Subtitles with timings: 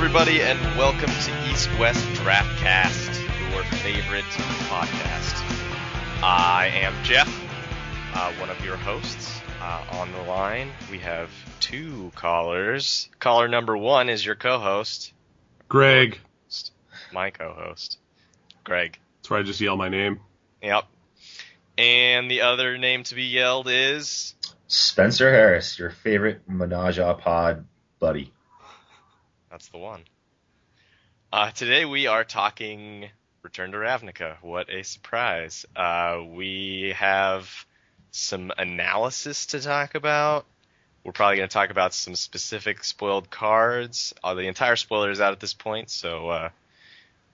[0.00, 4.22] everybody, and welcome to East West Draftcast, your favorite
[4.70, 5.42] podcast.
[6.22, 7.28] I am Jeff,
[8.14, 9.40] uh, one of your hosts.
[9.60, 13.08] Uh, on the line, we have two callers.
[13.18, 15.12] Caller number one is your co-host,
[15.68, 16.20] Greg.
[17.12, 17.98] my co-host,
[18.62, 19.00] Greg.
[19.16, 20.20] That's where I just yell my name.
[20.62, 20.84] Yep.
[21.76, 24.36] And the other name to be yelled is
[24.68, 27.66] Spencer Harris, your favorite Menage a Pod
[27.98, 28.32] buddy.
[29.50, 30.02] That's the one.
[31.32, 33.08] Uh, today we are talking
[33.42, 34.36] Return to Ravnica.
[34.42, 35.66] What a surprise.
[35.76, 37.48] Uh, we have
[38.10, 40.46] some analysis to talk about.
[41.04, 44.14] We're probably going to talk about some specific spoiled cards.
[44.22, 46.48] Uh, the entire spoiler is out at this point, so uh,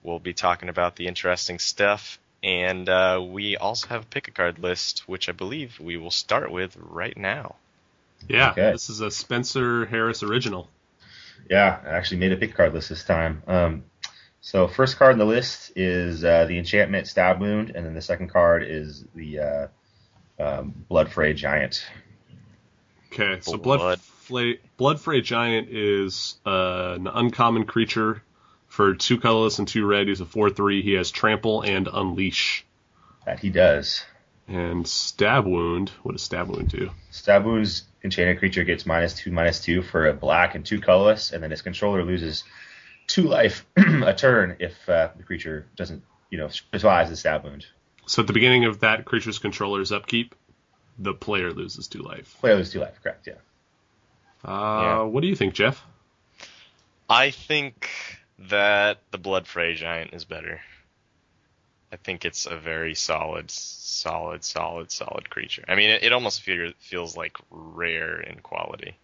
[0.03, 2.19] we'll be talking about the interesting stuff.
[2.43, 6.11] And uh, we also have a pick a card list, which I believe we will
[6.11, 7.55] start with right now.
[8.29, 8.71] Yeah, Okay.
[8.71, 10.69] this is a Spencer Harris original.
[11.49, 13.43] Yeah, I actually made a pick card list this time.
[13.47, 13.83] Um,
[14.41, 18.01] so first card in the list is uh, the enchantment Stab Wound, and then the
[18.01, 19.67] second card is the uh,
[20.39, 21.85] um, Bloodfray Giant.
[23.11, 23.79] Okay, so Blood.
[23.79, 28.23] Blood Flay, Bloodfray Giant is uh, an uncommon creature
[28.67, 30.07] for two colorless and two red.
[30.07, 30.81] He's a 4-3.
[30.81, 32.65] He has Trample and Unleash.
[33.25, 34.03] That he does.
[34.47, 35.89] And Stab Wound.
[36.03, 36.91] What does Stab Wound do?
[37.09, 41.31] Stab Wound's enchanted creature gets minus two, minus two for a black and two colorless,
[41.31, 42.43] and then its controller loses
[43.07, 47.65] two life a turn if uh, the creature doesn't, you know, survives the Stab Wound.
[48.05, 50.35] So at the beginning of that creature's controller's upkeep,
[50.99, 52.37] the player loses two life.
[52.39, 53.27] Player loses two life, correct?
[53.27, 53.33] Yeah.
[54.43, 55.01] Uh, Yeah.
[55.03, 55.83] What do you think, Jeff?
[57.09, 57.89] I think
[58.37, 60.61] that the Bloodfray Giant is better.
[61.95, 65.63] I think it's a very solid, solid, solid, solid creature.
[65.65, 68.97] I mean, it, it almost feel, feels like rare in quality.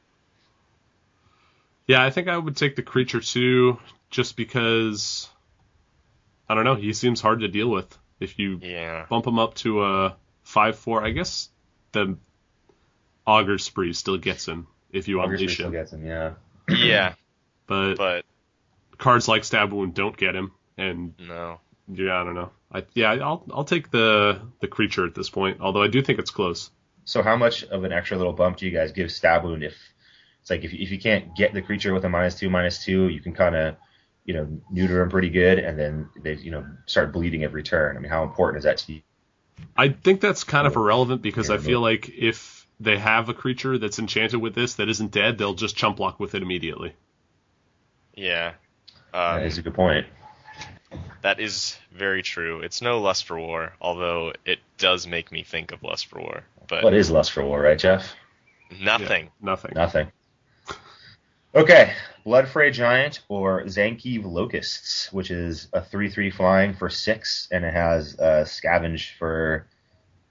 [1.87, 3.79] Yeah, I think I would take the creature too,
[4.09, 5.29] just because
[6.49, 6.75] I don't know.
[6.75, 7.97] He seems hard to deal with.
[8.19, 9.05] If you Yeah.
[9.09, 11.47] bump him up to a five four, I guess
[11.93, 12.17] the
[13.25, 15.71] auger spree still gets him if you August unleash still him.
[15.71, 16.33] gets him, yeah.
[16.67, 17.13] Yeah,
[17.67, 18.25] But, but
[18.97, 21.61] cards like stab wound don't get him, and no.
[21.93, 22.51] Yeah, I don't know.
[22.71, 25.59] I yeah, I'll I'll take the the creature at this point.
[25.61, 26.71] Although I do think it's close.
[27.05, 29.75] So how much of an extra little bump do you guys give Stab Wound if
[30.41, 33.09] it's like if, if you can't get the creature with a minus two, minus two,
[33.09, 33.75] you can kind of
[34.23, 37.97] you know neuter them pretty good, and then they you know start bleeding every turn.
[37.97, 39.01] I mean, how important is that to you?
[39.75, 43.77] I think that's kind of irrelevant because I feel like if they have a creature
[43.77, 46.93] that's enchanted with this that isn't dead, they'll just chump block with it immediately.
[48.15, 48.53] Yeah.
[49.13, 50.07] That Um, is a good point.
[51.21, 52.61] That is very true.
[52.61, 56.43] It's no Lust for War, although it does make me think of Lust for War.
[56.67, 58.13] But What is Lust for War, right, Jeff?
[58.79, 59.25] nothing.
[59.25, 59.71] Yeah, nothing.
[59.75, 60.11] Nothing.
[61.53, 61.93] Okay,
[62.25, 68.17] Bloodfray Giant or Zanikev Locusts, which is a three-three flying for six, and it has
[68.17, 69.67] uh, Scavenge for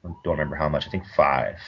[0.02, 0.86] I don't remember how much.
[0.86, 1.58] I think five.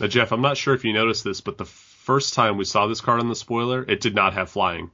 [0.00, 2.88] Now, Jeff, I'm not sure if you noticed this, but the first time we saw
[2.88, 4.90] this card on the spoiler, it did not have flying.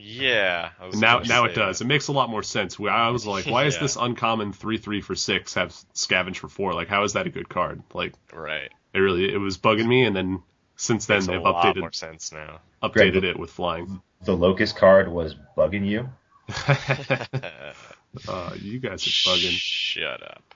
[0.00, 0.70] Yeah.
[0.80, 1.80] I Now, now say it does.
[1.80, 2.78] It makes a lot more sense.
[2.78, 6.72] I was like, why is this uncommon three three for six have scavenge for four?
[6.72, 7.82] Like, how is that a good card?
[7.92, 8.14] Like.
[8.32, 8.70] Right.
[8.94, 10.42] it really it was bugging me, and then
[10.76, 12.60] since then Makes they've lot updated more sense now.
[12.82, 14.00] updated Greg, it with flying.
[14.24, 16.08] The Locust card was bugging you.
[18.28, 19.56] uh, you guys are bugging.
[19.58, 20.54] Shut up.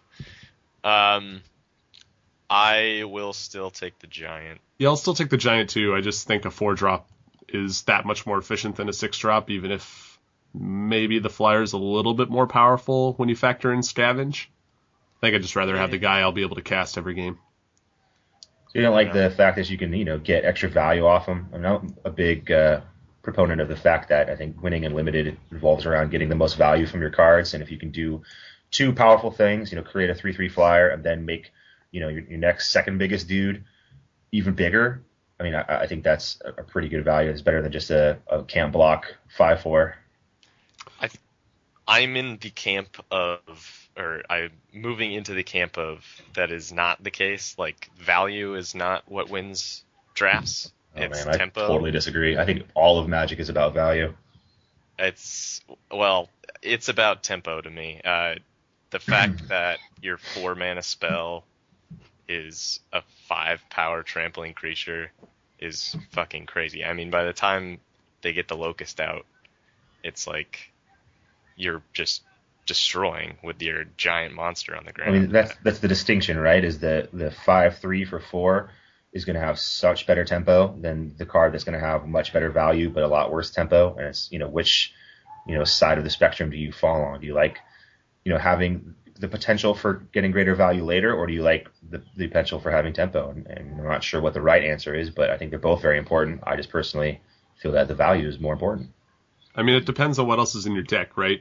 [0.85, 1.43] Um,
[2.49, 4.61] I will still take the giant.
[4.79, 5.95] Yeah, I'll still take the giant too.
[5.95, 7.09] I just think a four drop
[7.53, 10.19] is that much more efficient than a six drop, even if
[10.55, 14.47] maybe the flyer is a little bit more powerful when you factor in scavenge.
[15.17, 17.39] I think I'd just rather have the guy I'll be able to cast every game.
[18.69, 21.27] So you don't like the fact that you can, you know, get extra value off
[21.27, 21.49] them.
[21.53, 22.81] I'm not a big uh,
[23.23, 26.87] proponent of the fact that I think winning unlimited revolves around getting the most value
[26.87, 28.23] from your cards, and if you can do
[28.71, 31.53] two powerful things, you know, create a three-three flyer and then make,
[31.91, 33.65] you know, your, your next second biggest dude
[34.33, 35.03] even bigger.
[35.43, 37.29] I mean, I, I think that's a pretty good value.
[37.29, 39.97] It's better than just a, a can't block five-four.
[41.89, 47.03] I'm in the camp of, or I'm moving into the camp of that is not
[47.03, 47.57] the case.
[47.59, 49.83] Like value is not what wins
[50.15, 50.73] drafts.
[50.97, 51.67] Oh it's man, I tempo.
[51.67, 52.39] totally disagree.
[52.39, 54.15] I think all of Magic is about value.
[54.97, 55.61] It's
[55.91, 56.29] well,
[56.63, 58.01] it's about tempo to me.
[58.05, 58.37] Uh,
[58.91, 61.45] the fact that your four mana spell
[62.29, 65.11] is a five power trampling creature
[65.63, 66.85] is fucking crazy.
[66.85, 67.79] I mean, by the time
[68.23, 69.25] they get the locust out,
[70.03, 70.73] it's like
[71.57, 72.23] you're just
[72.67, 75.15] destroying with your giant monster on the ground.
[75.15, 76.65] I mean, that's that's the distinction, right?
[76.65, 78.71] Is the the five three for four
[79.13, 82.33] is going to have such better tempo than the card that's going to have much
[82.33, 83.95] better value but a lot worse tempo.
[83.97, 84.93] And it's you know which
[85.47, 87.21] you know side of the spectrum do you fall on?
[87.21, 87.59] Do you like
[88.25, 92.03] you know having the potential for getting greater value later, or do you like the,
[92.17, 93.31] the potential for having tempo?
[93.31, 95.81] And, and I'm not sure what the right answer is, but I think they're both
[95.81, 96.43] very important.
[96.45, 97.21] I just personally
[97.61, 98.91] feel that the value is more important.
[99.55, 101.41] I mean, it depends on what else is in your deck, right?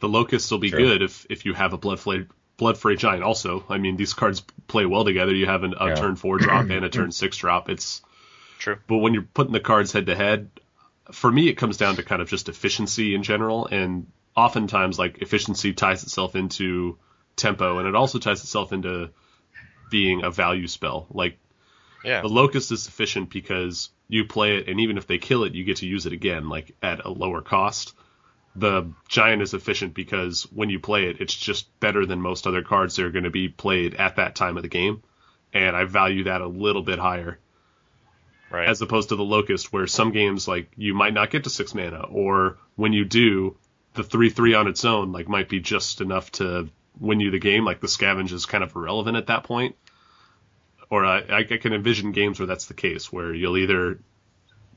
[0.00, 0.78] The Locust will be True.
[0.78, 2.24] good if if you have a Blood Fray,
[2.58, 3.22] Bloodfray Giant.
[3.22, 5.34] Also, I mean, these cards play well together.
[5.34, 5.94] You have an, a Yeah.
[5.96, 7.68] turn four drop and a turn six drop.
[7.68, 8.00] It's
[8.58, 8.78] True.
[8.86, 10.48] but when you're putting the cards head to head,
[11.12, 15.18] for me, it comes down to kind of just efficiency in general, and oftentimes like
[15.20, 16.96] efficiency ties itself into
[17.38, 19.10] tempo, and it also ties itself into
[19.90, 21.06] being a value spell.
[21.10, 21.38] Like
[22.04, 22.20] Yeah.
[22.22, 25.64] the locust is efficient because you play it, and even if they kill it, you
[25.64, 27.94] get to use it again, like at a lower cost.
[28.56, 32.62] The giant is efficient because when you play it, it's just better than most other
[32.62, 35.02] cards that are going to be played at that time of the game,
[35.52, 37.38] and I value that a little bit higher
[38.50, 38.66] Right.
[38.68, 41.74] as opposed to the locust, where some games like you might not get to six
[41.74, 43.56] mana, or when you do,
[43.94, 46.68] the three three on its own like might be just enough to
[47.00, 47.64] win you the game.
[47.64, 49.76] Like the scavenge is kind of irrelevant at that point.
[50.90, 54.00] Or I, I can envision games where that's the case, where you'll either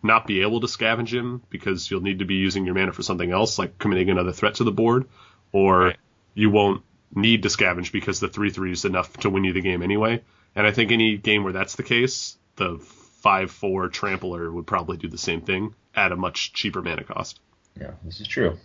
[0.04, 3.04] not be able to scavenge him because you'll need to be using your mana for
[3.04, 5.06] something else, like committing another threat to the board,
[5.52, 5.98] or Right.
[6.34, 6.84] you won't
[7.16, 10.22] need to scavenge because the three three is enough to win you the game anyway.
[10.56, 12.80] And I think any game where that's the case, the
[13.22, 17.40] five four trampler would probably do the same thing at a much cheaper mana cost.
[17.80, 18.58] Yeah, this is true.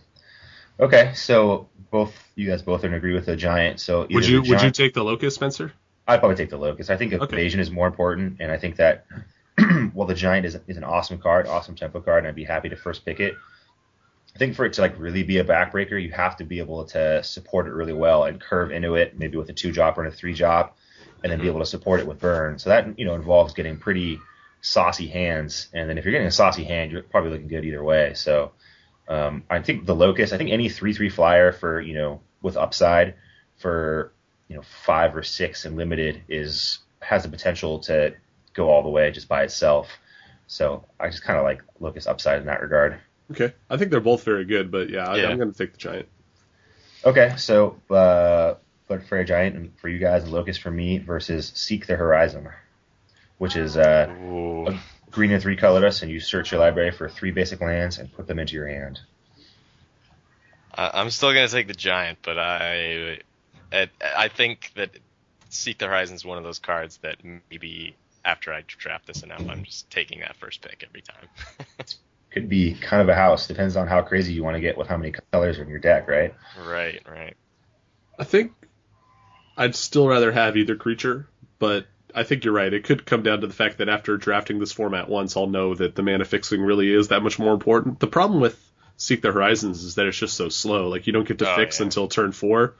[0.79, 3.79] Okay, so both you guys both are in agree with the giant.
[3.79, 5.73] So Would you would you take the locust, Spencer?
[6.07, 6.89] I'd probably take the locust.
[6.89, 7.35] I think Okay.
[7.35, 9.05] evasion is more important, and I think that
[9.93, 12.69] while the giant is, is an awesome card, awesome tempo card, and I'd be happy
[12.69, 13.35] to first pick it.
[14.35, 16.85] I think for it to like really be a backbreaker, you have to be able
[16.85, 20.05] to support it really well and curve into it, maybe with a two drop or
[20.05, 20.77] a three drop,
[21.23, 21.49] and then be mm-hmm.
[21.49, 22.59] able to support it with burn.
[22.59, 24.19] So that you know involves getting pretty
[24.61, 27.83] saucy hands, and then if you're getting a saucy hand, you're probably looking good either
[27.83, 28.13] way.
[28.13, 28.51] So
[29.07, 32.57] um, I think the locust, I think any three three flyer for you know with
[32.57, 33.15] upside
[33.57, 34.11] for
[34.47, 38.15] you know five or six and limited is has the potential to
[38.53, 39.89] go all the way just by itself.
[40.47, 42.99] So I just kind of like locust upside in that regard.
[43.31, 45.29] Okay, I think they're both very good, but yeah, I, Yeah.
[45.29, 46.07] I'm going to take the giant.
[47.05, 48.55] Okay, so uh,
[48.89, 52.49] Bloodfray Giant and for you guys, and Locust for me versus Seek the Horizon,
[53.37, 54.07] which is uh,
[54.67, 54.79] a
[55.17, 58.27] green and three colorless, and you search your library for three basic lands and put
[58.27, 58.99] them into your hand.
[60.73, 63.19] I, I'm still gonna take the giant, but I,
[63.73, 64.91] I, I think that
[65.49, 67.17] Seek the Horizon is one of those cards that
[67.49, 71.65] maybe after I draft this enough, I'm just taking that first pick every time.
[72.29, 74.87] Could be kind of a house, depends on how crazy you want to get with
[74.87, 76.35] how many colors are in your deck, right?
[76.63, 77.35] right, right.
[78.19, 78.51] I think
[79.57, 81.27] I'd still rather have either creature,
[81.57, 82.73] but I think you're right.
[82.73, 85.75] It could come down to the fact that after drafting this format once, I'll know
[85.75, 87.99] that the mana fixing really is that much more important.
[87.99, 88.57] The problem with
[88.97, 90.87] Seek the Horizons is that it's just so slow.
[90.89, 91.85] Like you don't get to Oh, fix yeah.
[91.85, 92.75] until turn four.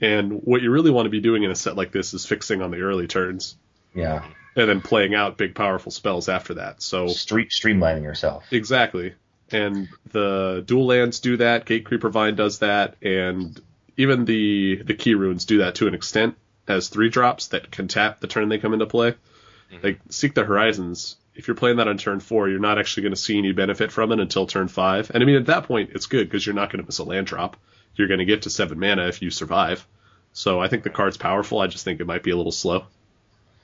[0.00, 2.60] And what you really want to be doing in a set like this is fixing
[2.60, 3.56] on the early turns
[3.94, 6.82] Yeah, and then playing out big powerful spells after that.
[6.82, 8.44] So Street, streamlining yourself.
[8.50, 9.14] Exactly.
[9.50, 13.58] And the dual lands do that, Gatecreeper Vine does that, and
[13.96, 16.36] even the the key runes do that to an extent
[16.68, 19.12] as three drops that can tap the turn they come into play.
[19.12, 19.86] Mm-hmm.
[19.86, 23.14] Like Seek the Horizons, if you're playing that on turn four, you're not actually going
[23.14, 25.10] to see any benefit from it until turn five.
[25.12, 27.04] And I mean, at that point, it's good because you're not going to miss a
[27.04, 27.56] land drop.
[27.94, 29.86] You're going to get to seven mana if you survive.
[30.32, 31.60] So I think the card's powerful.
[31.60, 32.80] I just think it might be a little slow.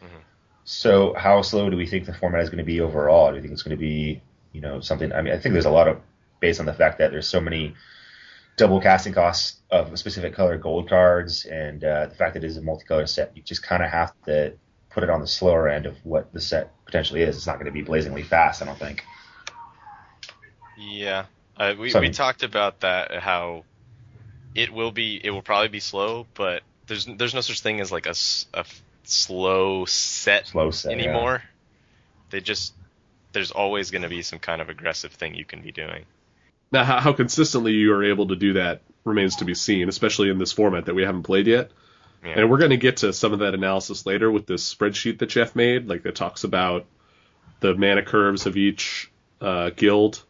[0.02, 0.18] Mm-hmm.
[0.64, 3.30] So how slow do we think the format is going to be overall?
[3.30, 4.20] Do you think it's going to be,
[4.52, 5.12] you know, something?
[5.12, 6.00] I mean, I think there's a lot of
[6.40, 7.74] based on the fact that there's so many
[8.56, 12.56] double casting costs of specific color gold cards, and uh, the fact that it is
[12.56, 13.32] a multicolor set.
[13.36, 14.54] You just kind of have to
[14.90, 17.36] put it on the slower end of what the set potentially is.
[17.36, 19.04] It's not going to be blazingly fast, I don't think.
[20.78, 22.08] Yeah, uh, we Sorry.
[22.08, 23.64] we talked about that how
[24.54, 27.92] it will be it will probably be slow, but there's there's no such thing as
[27.92, 28.14] like a
[29.04, 31.04] slow set Slow set yeah.
[31.04, 31.42] anymore.
[32.30, 32.74] They just
[33.32, 36.04] there's always going to be some kind of aggressive thing you can be doing.
[36.72, 40.30] Now, how, how consistently you are able to do that remains to be seen, especially
[40.30, 41.70] in this format that we haven't played yet.
[42.24, 42.40] Yeah.
[42.40, 45.26] And we're going to get to some of that analysis later with this spreadsheet that
[45.26, 46.86] Jeff made, like that talks about
[47.60, 49.10] the mana curves of each
[49.40, 50.22] uh, guild.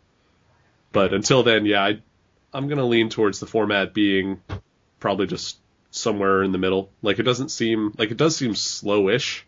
[0.90, 2.00] But until then, yeah, I,
[2.52, 4.40] I'm going to lean towards the format being
[5.00, 5.58] probably just
[5.90, 6.90] somewhere in the middle.
[7.02, 9.42] Like it doesn't seem like it does seem slowish,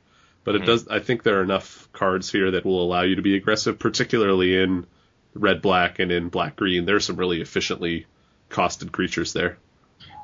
[0.44, 0.66] but it Mhm.
[0.66, 0.88] does.
[0.88, 4.56] I think there are enough cards here that will allow you to be aggressive, particularly
[4.62, 4.86] in
[5.34, 6.84] red black and in black green.
[6.84, 8.06] There's some really efficiently
[8.50, 9.58] costed creatures there.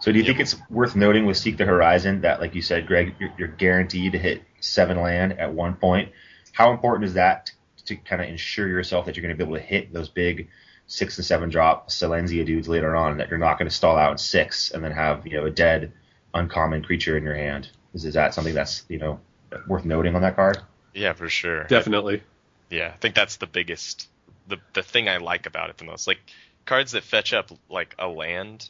[0.01, 0.29] So do you Yep.
[0.29, 3.49] think it's worth noting with Seek the Horizon that, like you said, Greg, you're, you're
[3.49, 6.11] guaranteed to hit seven land at one point,
[6.53, 7.51] how important is that
[7.87, 10.49] to kind of ensure yourself that you're going to be able to hit those big
[10.87, 14.13] six and seven drop Selesnya dudes later on, that you're not going to stall out
[14.13, 15.93] in six and then have you know a dead
[16.35, 17.69] uncommon creature in your hand?
[17.95, 19.21] Is, is that something that's you know
[19.67, 20.59] worth noting on that card?
[20.95, 21.65] Yeah, for sure.
[21.65, 22.23] Definitely.
[22.71, 24.09] Yeah, I think that's the biggest,
[24.51, 26.07] the the thing I like about it the most.
[26.07, 26.21] Like
[26.67, 28.69] cards that fetch up like a land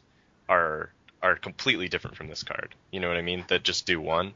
[0.49, 0.91] are
[1.23, 2.75] are completely different from this card.
[2.93, 3.45] You know what I mean?
[3.49, 4.33] That just do one.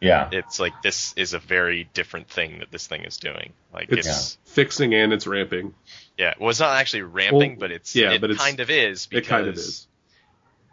[0.00, 0.28] Yeah.
[0.30, 3.52] It's like this is a very different thing that this thing is doing.
[3.72, 5.72] Like It's it's, fixing and it's ramping.
[6.18, 6.34] yeah.
[6.38, 9.06] Well, it's not actually ramping, Well, but it's yeah, it but it's- kind of is
[9.06, 9.86] because It kind of is.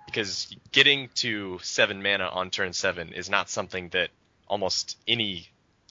[0.06, 4.10] because getting to seven mana on turn seven is not something that
[4.48, 5.48] almost any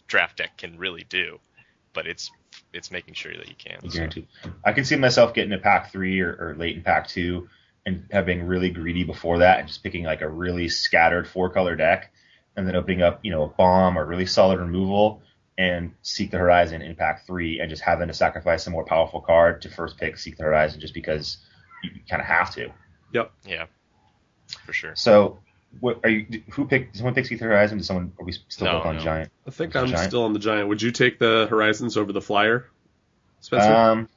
[0.06, 1.40] draft deck can really do.
[1.94, 2.30] But it's
[2.72, 3.78] it's making sure that you can.
[3.82, 3.88] so.
[3.88, 4.28] Guaranteed.
[4.64, 7.48] I can see myself getting a pack three or, or late in pack two
[7.84, 11.76] and having really greedy before that and just picking like a really scattered four color
[11.76, 12.12] deck
[12.56, 15.22] and then opening up, you know, a bomb or really solid removal
[15.58, 19.20] and seek the horizon in pack three and just having to sacrifice a more powerful
[19.20, 21.38] card to first pick seek the horizon just because
[21.82, 22.70] you kind of have to.
[23.12, 23.32] Yep.
[23.46, 23.66] Yeah,
[24.64, 24.92] for sure.
[24.94, 25.40] So,
[25.80, 26.42] what are you?
[26.52, 26.96] Who picked?
[26.96, 27.78] Someone picks seek the horizon?
[27.78, 28.12] Did someone?
[28.18, 29.02] Are we still No, both on no.
[29.02, 29.30] giant?
[29.46, 30.08] I think I'm giant?
[30.08, 30.68] still on the giant.
[30.68, 32.68] Would you take the Horizons over the Flyer,
[33.40, 33.72] Spencer?
[33.74, 34.08] Um,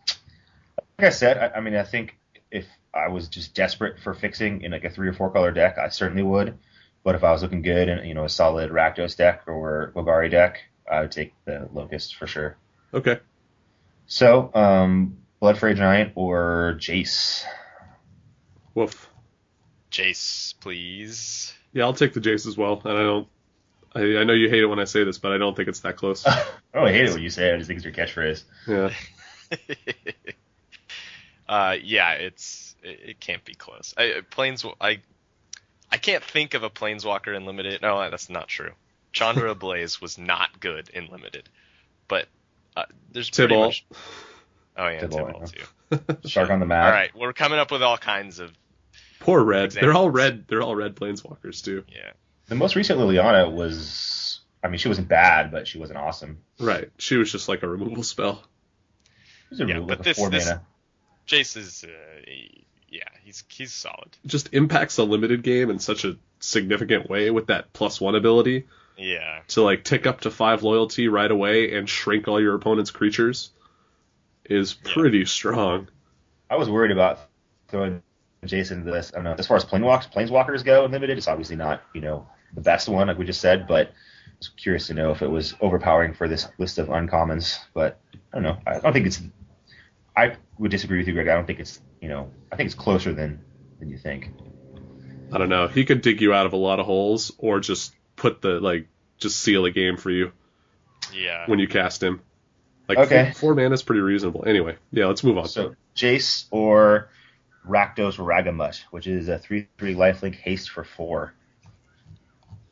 [0.99, 2.17] like I said, I, I mean, I think
[2.51, 5.77] if I was just desperate for fixing in like a three or four color deck,
[5.77, 6.57] I certainly would.
[7.03, 10.29] But if I was looking good in you know a solid Rakdos deck or Golgari
[10.31, 10.59] deck,
[10.89, 12.57] I would take the Locust for sure.
[12.93, 13.19] okay.
[14.07, 17.43] So, um, Bloodfray Giant or Jace?
[18.75, 19.09] Woof.
[19.95, 21.53] Jace, please.
[21.71, 22.81] Yeah, I'll take the Jace as well.
[22.83, 23.27] And I don't.
[23.93, 25.79] I, I know you hate it when I say this, but I don't think it's
[25.81, 26.27] that close.
[26.27, 27.53] I don't hate it when you say it.
[27.53, 28.43] I just think it's your catchphrase.
[28.67, 28.91] Yeah.
[31.47, 33.93] uh, yeah, it's it, it can't be close.
[33.97, 34.99] I, planes, I
[35.89, 37.81] I can't think of a planeswalker in limited.
[37.81, 38.71] No, that's not true.
[39.13, 41.47] Chandra Blaze was not good in limited,
[42.09, 42.27] but
[42.75, 42.83] uh,
[43.13, 43.65] there's pretty Tibalt.
[43.67, 43.85] much.
[44.75, 45.97] Oh yeah, Tibalt, Tibalt too.
[46.27, 46.93] Sarkhan the All map.
[46.93, 48.51] right, we're coming up with all kinds of
[49.25, 49.71] Poor red.
[49.71, 50.45] They're all red.
[50.47, 51.83] They're all red planeswalkers too.
[51.89, 52.11] yeah.
[52.47, 54.41] The most recent Liliana was.
[54.63, 56.39] I mean, she wasn't bad, but she wasn't awesome.
[56.59, 56.91] Right.
[56.99, 58.43] She was just like a removal spell.
[59.49, 60.61] Was a, Yeah, like but this- four this- mana.
[61.27, 62.31] Jace is uh,
[62.87, 64.15] yeah, he's he's solid.
[64.27, 68.67] Just impacts a limited game in such a significant way with that plus one ability
[68.95, 72.91] Yeah, to like tick up to five loyalty right away and shrink all your opponent's
[72.91, 73.49] creatures
[74.47, 74.93] is Yeah.
[74.93, 75.87] pretty strong.
[76.47, 77.19] I was worried about
[77.69, 78.03] throwing
[78.45, 79.11] Jason into this.
[79.13, 79.35] I don't know.
[79.37, 82.87] As far as planeswalkers, planeswalkers go in limited, it's obviously not you know the best
[82.87, 83.67] one, like we just said.
[83.67, 87.59] But I was curious to know if it was overpowering for this list of uncommons.
[87.73, 87.99] But
[88.33, 88.57] I don't know.
[88.65, 89.21] I don't think it's.
[90.17, 91.27] I would disagree with you, Greg.
[91.27, 92.31] I don't think it's you know.
[92.51, 93.41] I think it's closer than
[93.79, 94.31] than you think.
[95.31, 95.67] I don't know.
[95.67, 98.87] He could dig you out of a lot of holes or just put the like
[99.17, 100.31] just seal a game for you
[101.13, 101.43] yeah.
[101.47, 102.21] when you cast him.
[102.87, 103.31] Like Okay.
[103.31, 104.43] four, four mana is pretty reasonable.
[104.45, 105.47] Anyway, yeah, let's move on.
[105.47, 107.09] So Jace or
[107.67, 111.33] Rakdos Ragamut, which is a three three lifelink haste for four.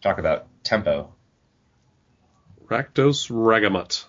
[0.02, 1.14] Talk about tempo.
[2.66, 4.06] Rakdos Ragamut.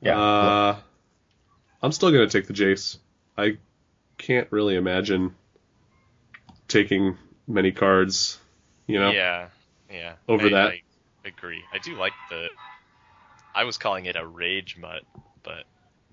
[0.00, 0.18] Yeah.
[0.18, 0.76] Uh,
[1.82, 2.98] I'm still gonna take the Jace.
[3.36, 3.58] I
[4.16, 5.34] can't really imagine
[6.66, 7.16] taking
[7.46, 8.38] many cards.
[8.86, 9.10] You know.
[9.10, 9.48] Yeah,
[9.90, 10.14] yeah.
[10.28, 10.68] Over I, that.
[10.68, 10.82] I
[11.24, 11.62] agree.
[11.72, 12.48] I do like the.
[13.54, 15.02] I was calling it a rage mutt,
[15.42, 15.64] but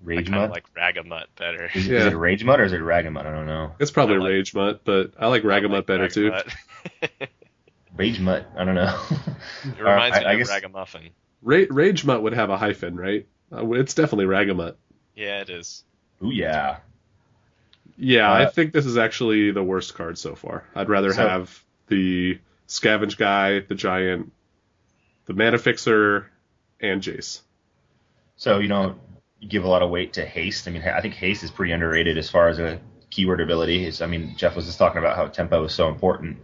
[0.02, 1.70] Rage I kind of like ragamut better.
[1.74, 1.98] is, Yeah.
[2.00, 3.26] is it a Rage Mud or is it a Ragamut?
[3.26, 3.72] I don't know.
[3.78, 6.30] It's probably I like- Rage Mutt, but I like I Ragamut like better too.
[6.30, 7.28] Ragamut.
[7.96, 8.46] Rage Mutt.
[8.56, 8.98] I don't know.
[9.64, 11.10] it reminds I- me I of guess- ragamuffin.
[11.42, 13.26] Ra- Rage Mutt would have a hyphen, right?
[13.52, 14.74] Uh, it's definitely Ragamut.
[15.14, 15.82] Yeah, it is.
[16.22, 16.78] Ooh yeah.
[17.98, 20.64] Yeah, I Uh, think this is actually the worst card so far.
[20.74, 22.38] I'd rather So- have the
[22.68, 24.32] Scavenge guy, the Giant,
[25.26, 26.30] the Mana Fixer,
[26.80, 27.40] and Jace.
[28.36, 29.15] So you know, you
[29.46, 30.68] give a lot of weight to haste.
[30.68, 33.84] I mean, I think haste is pretty underrated as far as a keyword ability.
[33.86, 36.38] Is I mean, Jeff was just talking about how tempo is so important.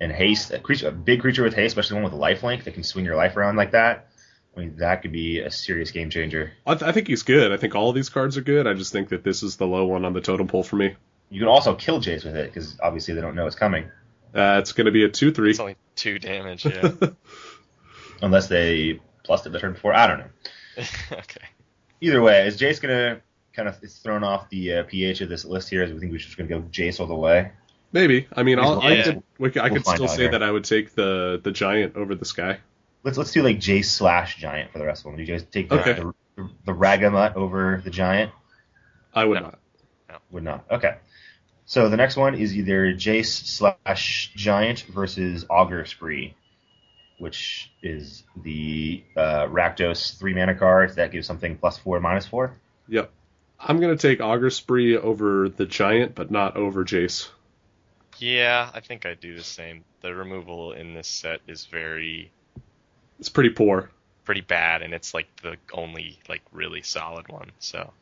[0.00, 2.74] And haste, a creature, a big creature with haste, especially one with life link that
[2.74, 4.08] can swing your life around like that.
[4.56, 6.52] I mean, that could be a serious game changer.
[6.66, 7.52] I, th- I think he's good.
[7.52, 8.66] I think all of these cards are good.
[8.66, 10.94] I just think that this is the low one on the totem pole for me.
[11.30, 13.84] You can also kill Jace with it because obviously they don't know it's coming
[14.34, 15.50] Uh, it's going to be a 2 3.
[15.50, 16.66] It's only two damage.
[16.66, 16.92] Yeah.
[18.22, 19.94] unless they plus it the turn before.
[19.94, 20.28] I don't know.
[21.12, 21.46] okay.
[22.02, 23.20] Either way, is Jace gonna
[23.54, 25.82] kind of it's thrown off the uh, pH of this list here?
[25.82, 27.52] As we think we're just gonna go Jace all the way.
[27.92, 28.26] Maybe.
[28.34, 30.32] I mean, I'll, I could, we could, I We'll could still say here.
[30.32, 32.58] that I would take the, the Giant over the Sky.
[33.04, 35.16] Let's let's do like Jace slash Giant for the rest of them.
[35.16, 35.92] Do you guys take the, Okay.
[36.36, 38.32] the, the Ragamut over the Giant?
[39.14, 39.52] I would No.
[40.08, 40.22] not.
[40.30, 40.64] Would not.
[40.70, 40.96] Okay.
[41.66, 46.34] So the next one is either Jace slash Giant versus Auger Spree,
[47.22, 52.56] which is the uh, Rakdos three mana card that gives something plus four, minus four.
[52.88, 53.12] Yep.
[53.60, 57.28] I'm gonna take Auger Spree over the Giant, but not over Jace.
[58.18, 59.84] Yeah, I think I do the same.
[60.00, 62.32] The removal in this set is very
[63.20, 63.90] It's pretty poor.
[64.24, 67.52] pretty bad, and it's like the only like really solid one.
[67.60, 67.92] So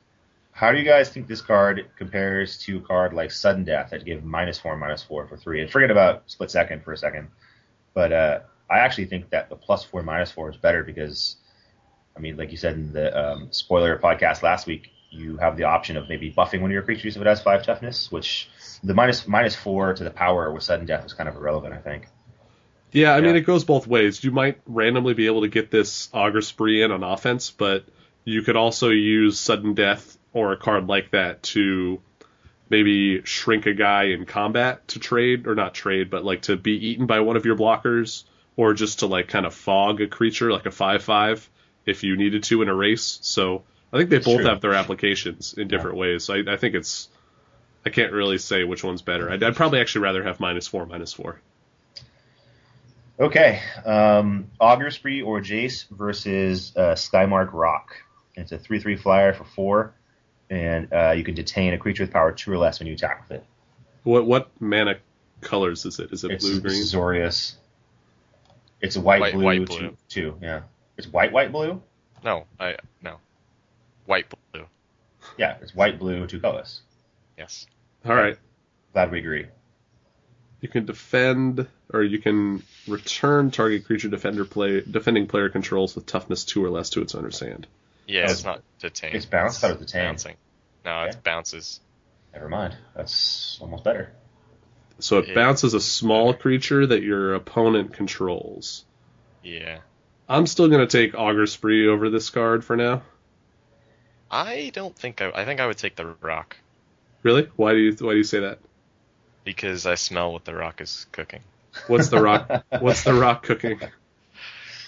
[0.52, 4.06] How do you guys think this card compares to a card like Sudden Death that
[4.06, 5.60] give minus four, minus four for three?
[5.60, 7.28] And forget about Split Second for a second.
[7.92, 8.38] But uh,
[8.70, 11.36] I actually think that the plus four, minus four is better because,
[12.16, 15.64] I mean, like you said in the um, spoiler podcast last week, you have the
[15.64, 18.48] option of maybe buffing one of your creatures if it has five toughness, which
[18.84, 21.78] the minus minus four to the power with Sudden Death was kind of irrelevant, I
[21.78, 22.06] think.
[22.92, 24.22] Yeah, I mean it goes both ways.
[24.22, 27.84] You might randomly be able to get this Auger Spree in on offense, but
[28.24, 32.00] you could also use Sudden Death or a card like that to
[32.68, 36.88] maybe shrink a guy in combat to trade, or not trade, but like to be
[36.88, 38.24] eaten by one of your blockers,
[38.60, 41.48] or just to like kind of fog a creature like a five five
[41.86, 43.18] if you needed to in a race.
[43.22, 44.50] So I think they That's both true.
[44.50, 46.24] have their applications in different ways.
[46.24, 47.08] So I, I think it's
[47.86, 49.30] I can't really say which one's better.
[49.30, 51.40] I'd, I'd probably actually rather have minus four, minus four.
[53.18, 57.96] Okay, um, Auger Spree or Jace versus uh, Skymark Roc.
[58.34, 59.94] It's a three-three flyer for four,
[60.50, 63.22] and uh, you can detain a creature with power two or less when you attack
[63.22, 63.44] with it.
[64.02, 64.96] What what mana
[65.40, 66.12] colors is it?
[66.12, 66.82] Is it It's blue green?
[66.82, 67.54] Zorius.
[68.80, 69.96] It's white, White- blue, white two, blue.
[70.08, 70.38] two.
[70.40, 70.62] Yeah,
[70.96, 71.82] it's white, white, blue.
[72.24, 73.16] no, I no
[74.06, 74.66] white blue.
[75.36, 76.80] Yeah, it's white, blue, two colors.
[77.36, 77.66] Yes.
[78.04, 78.38] All right.
[78.94, 79.46] Glad we agree.
[80.62, 86.06] You can defend, or you can return target creature defender play defending player controls with
[86.06, 87.66] toughness two or less to its owner's hand.
[88.06, 89.14] Yeah, Oh, it's not detain.
[89.14, 89.62] it's bounce?
[89.62, 89.92] I thought it was.
[89.92, 90.36] Bouncing.
[90.84, 91.22] No, it's Okay.
[91.22, 91.80] bounces.
[92.32, 92.76] Never mind.
[92.96, 94.12] That's almost better.
[95.00, 95.34] So it Yeah.
[95.34, 98.84] bounces a small creature that your opponent controls.
[99.42, 99.78] Yeah.
[100.28, 103.02] I'm still gonna take Auger Spree over this card for now.
[104.30, 105.30] I don't think I.
[105.34, 106.56] I think I would take the rock
[107.22, 107.48] Really?
[107.56, 108.58] Why do you why do you say that?
[109.42, 111.40] because I smell what the rock is cooking.
[111.86, 112.64] What's the rock?
[112.80, 113.80] what's the rock cooking?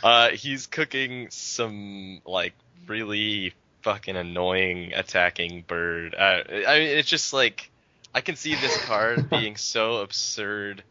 [0.03, 2.53] Uh, he's cooking some like
[2.87, 6.15] really fucking annoying attacking bird.
[6.15, 7.71] Uh, I mean, it's just like
[8.15, 10.83] I can see this card being so absurd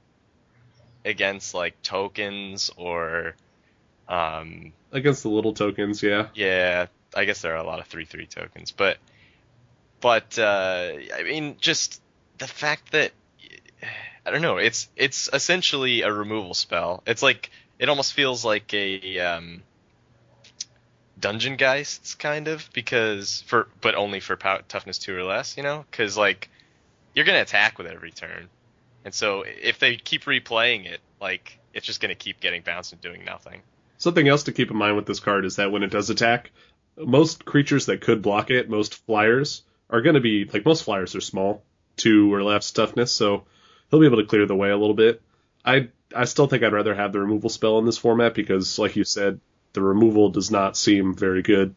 [1.05, 3.35] against like tokens or,
[4.07, 6.27] um, Against the little tokens, yeah.
[6.33, 8.97] yeah, I guess there are a lot of three three tokens, but
[10.01, 12.01] but uh, I mean, just
[12.39, 13.11] the fact that
[14.25, 17.03] I don't know, it's it's essentially a removal spell.
[17.05, 19.63] It's like it almost feels like a um,
[21.19, 25.63] dungeon geists kind of because for but only for pow- toughness two or less, you
[25.63, 26.49] know, because like
[27.13, 28.49] you're gonna attack with every turn,
[29.05, 33.01] and so if they keep replaying it, like it's just gonna keep getting bounced and
[33.01, 33.61] doing nothing.
[33.97, 36.51] Something else to keep in mind with this card is that when it does attack,
[36.97, 41.15] most creatures that could block it, most flyers, are going to be like most flyers
[41.15, 41.63] are small,
[41.97, 43.43] two or less toughness, so
[43.89, 45.21] he'll be able to clear the way a little bit.
[45.63, 48.95] I I still think I'd rather have the removal spell in this format because, like
[48.95, 49.39] you said,
[49.73, 51.75] the removal does not seem very good.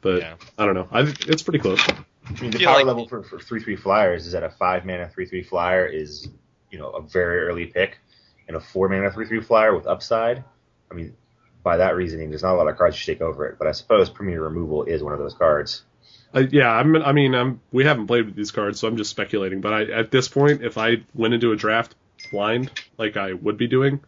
[0.00, 0.34] But Yeah.
[0.58, 0.88] I don't know.
[0.90, 1.86] I it's pretty close.
[2.28, 4.84] I mean, the power like- level for, for three three flyers is that a five
[4.84, 6.28] mana three three flyer is
[6.70, 7.98] you know a very early pick,
[8.46, 10.44] and a four mana three three flyer with upside.
[10.90, 11.14] I mean,
[11.62, 13.58] by that reasoning, there's not a lot of cards you take over it.
[13.58, 15.84] But I suppose Premier Removal is one of those cards.
[16.32, 19.10] I, yeah, I'm, I mean, I'm, we haven't played with these cards, so I'm just
[19.10, 19.62] speculating.
[19.62, 21.94] But I, at this point, if I went into a draft
[22.30, 24.00] blind, like I would be doing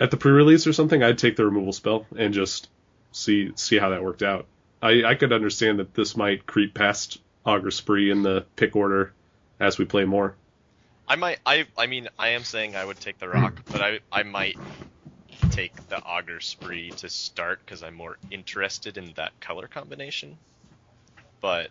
[0.00, 2.68] at the pre-release or something, I'd take the removal spell and just
[3.12, 4.46] see see how that worked out.
[4.82, 9.12] I, I could understand that this might creep past Auger Spree in the pick order
[9.58, 10.34] as we play more.
[11.06, 11.38] I might.
[11.46, 11.66] I.
[11.76, 14.00] I mean, I am saying I would take the rock, but I.
[14.12, 14.56] I might
[15.50, 20.36] take the auger spree to start because I'm more interested in that color combination.
[21.40, 21.68] But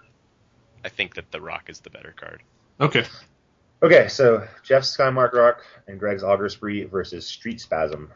[0.83, 2.41] I think that the rock is the better card.
[2.79, 3.05] Okay,
[3.83, 8.11] Okay, so Jeff's Skymark Roc and Greg's Auger Spree versus Street Spasm,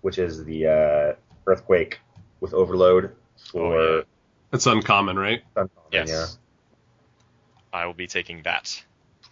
[0.00, 1.12] which is the uh,
[1.46, 2.00] earthquake
[2.40, 3.14] with overload
[3.50, 4.02] for Oh, yeah.
[4.54, 5.42] That's uncommon, right?
[5.56, 6.08] uncommon, Yes.
[6.08, 6.26] yeah.
[7.72, 8.82] I will be taking that,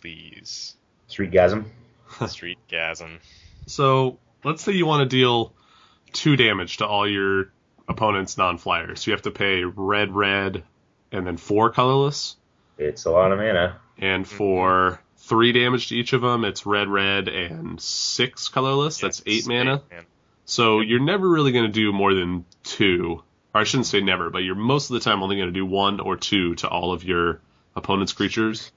[0.01, 0.75] please.
[1.07, 1.65] Street Gasm.
[2.27, 3.19] Street gasm.
[3.67, 5.53] So let's say you want to deal
[6.13, 7.53] two damage to all your
[7.89, 9.07] opponent's non-flyers.
[9.07, 10.65] You have to pay red, red,
[11.11, 12.37] and then four colorless.
[12.79, 13.79] It's a lot of mana.
[13.99, 14.37] And mm-hmm.
[14.37, 18.99] for three damage to each of them, it's red, red, and six colorless.
[18.99, 19.83] That's Yes, eight mana.
[19.91, 20.05] man.
[20.45, 23.23] So you're never really going to do more than two.
[23.55, 25.67] Or I shouldn't say never, but you're most of the time only going to do
[25.67, 27.41] one or two to all of your
[27.77, 28.73] opponent's creatures.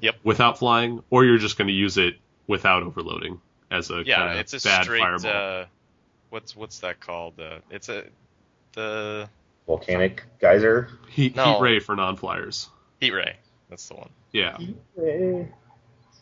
[0.00, 0.16] Yep.
[0.24, 2.14] Without flying, or you're just going to use it
[2.46, 3.40] without overloading.
[3.70, 5.00] as a Yeah, kind of it's a bad straight.
[5.00, 5.30] fireball.
[5.62, 5.64] Uh,
[6.30, 7.38] what's what's that called?
[7.38, 8.04] Uh, it's a
[8.72, 9.28] the
[9.66, 10.88] Volcanic geyser.
[11.10, 11.54] heat, no.
[11.54, 12.68] heat ray for non-flyers.
[13.00, 13.36] heat ray.
[13.68, 14.08] That's the one.
[14.32, 14.56] Yeah,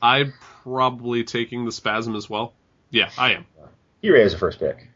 [0.03, 0.33] I'm
[0.65, 2.55] probably taking the spasm as well.
[2.91, 3.47] Yeah, I am.
[4.03, 4.89] E-Ray is the first pick.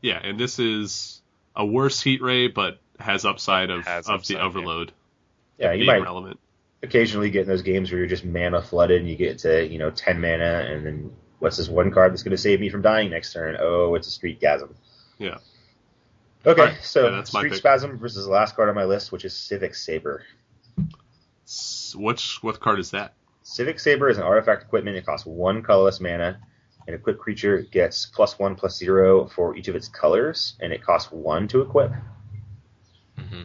[0.00, 1.21] Yeah, and this is
[1.56, 4.92] a worse heat ray, but has upside of, Has of upside, the overload
[5.58, 6.38] Yeah, you might relevant.
[6.82, 9.78] occasionally get in those games where you're just mana flooded and you get to, you
[9.78, 12.82] know, 10 mana and then what's this one card that's going to save me from
[12.82, 13.56] dying next turn?
[13.58, 14.70] Oh, it's a Street Gasm.
[15.18, 15.38] Yeah.
[16.46, 17.58] Okay, Alright, so yeah, that's Street pick.
[17.58, 20.22] Spasm versus the last card on my list, which is Civic Saber.
[21.46, 23.14] S- Which what card is that?
[23.42, 24.96] Civic Saber is an artifact equipment.
[24.96, 26.40] It costs one colorless mana.
[26.88, 30.82] An equipped creature gets plus one plus zero for each of its colors, and it
[30.82, 31.92] costs one to equip.
[33.18, 33.42] Mm-hmm.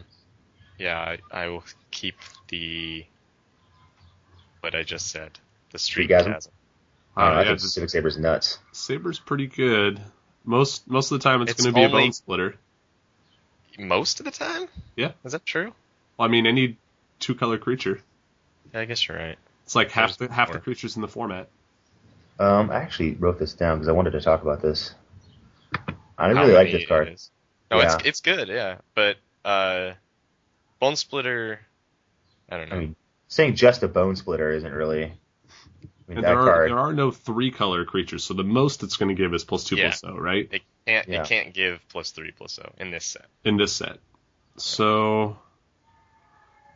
[0.78, 2.16] Yeah, I, I will keep
[2.48, 3.04] the
[4.60, 5.38] what I just said.
[5.70, 6.34] The street Streetgasm?
[6.34, 6.48] gasm.
[7.16, 8.58] Uh, Uh, I yeah, think the Civic Saber's nuts.
[8.72, 10.00] saber's pretty good.
[10.44, 12.56] Most most of the time, it's, It's going to be a bone splitter.
[13.78, 14.66] Most of the time?
[14.96, 15.12] Yeah.
[15.24, 15.72] Is that true?
[16.16, 16.76] Well, I mean, any
[17.20, 18.00] two color creature.
[18.72, 19.38] Yeah, I guess you're right.
[19.64, 21.48] It's like half There's the half the creatures in the format.
[22.38, 24.94] Um, I actually wrote this down because I wanted to talk about this.
[26.16, 27.08] I How really like this card.
[27.08, 27.30] is.
[27.70, 28.00] No, it's Yeah.
[28.04, 28.78] it's good, yeah.
[28.94, 29.92] But uh
[30.80, 31.58] Bonesplitter
[32.50, 32.76] I don't know.
[32.76, 32.96] I mean,
[33.28, 35.04] saying just a Bonesplitter isn't really.
[35.04, 35.08] I
[36.08, 36.70] mean, And that there are card.
[36.70, 39.64] there are no three color creatures, so the most it's going to give is plus
[39.64, 39.88] two Yeah.
[39.88, 40.48] plus zero, right?
[40.50, 41.22] it can't Yeah.
[41.22, 43.26] it can't give plus three plus zero in this set.
[43.44, 43.98] In this set.
[44.56, 45.36] So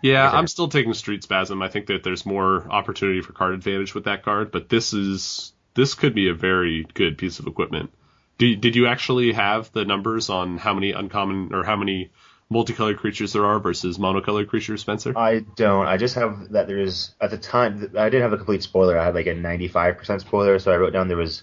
[0.03, 0.37] yeah, Okay.
[0.37, 1.63] I'm still taking Street Spasm.
[1.63, 5.53] I think that there's more opportunity for card advantage with that card, but this is
[5.75, 7.91] this could be a very good piece of equipment.
[8.39, 12.11] Did, did you actually have the numbers on how many uncommon or how many
[12.51, 15.17] multicolored creatures there are versus monocolored creatures, Spencer?
[15.17, 15.87] I don't.
[15.87, 18.99] I just have that there's at the time I didn't have a complete spoiler.
[18.99, 21.43] I had like a 95% spoiler, so I wrote down there was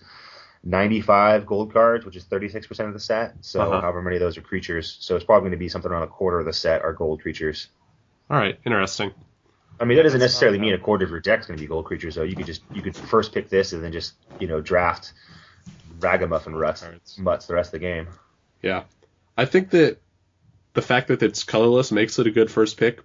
[0.63, 3.35] 95 gold cards, which is 36% of the set.
[3.41, 3.81] So Uh-huh.
[3.81, 4.97] however many of those are creatures.
[4.99, 7.21] So it's probably going to be something around a quarter of the set are gold
[7.21, 7.69] creatures.
[8.29, 9.11] All right, interesting.
[9.79, 11.85] I mean that doesn't necessarily mean a quarter of your deck's going to be gold
[11.85, 12.15] creatures.
[12.15, 12.23] though.
[12.23, 15.13] you could just you could first pick this and then just you know draft
[15.99, 17.17] ragamuffin ruts Cards.
[17.17, 18.07] mutts the rest of the game.
[18.61, 18.83] Yeah.
[19.37, 19.99] I think that
[20.73, 23.01] the fact that it's colorless makes it a good first pick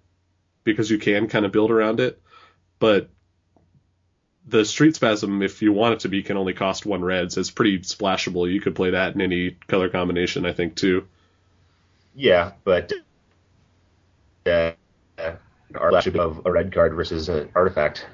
[0.64, 2.20] because you can kind of build around it.
[2.78, 3.08] But
[4.46, 7.40] the Street Spasm, if you want it to be, can only cost one red, so
[7.40, 8.50] it's pretty splashable.
[8.50, 11.06] You could play that in any color combination, I think, too.
[12.14, 12.92] Yeah, but
[14.46, 14.72] uh,
[15.18, 18.06] uh, be of a red card versus an artifact.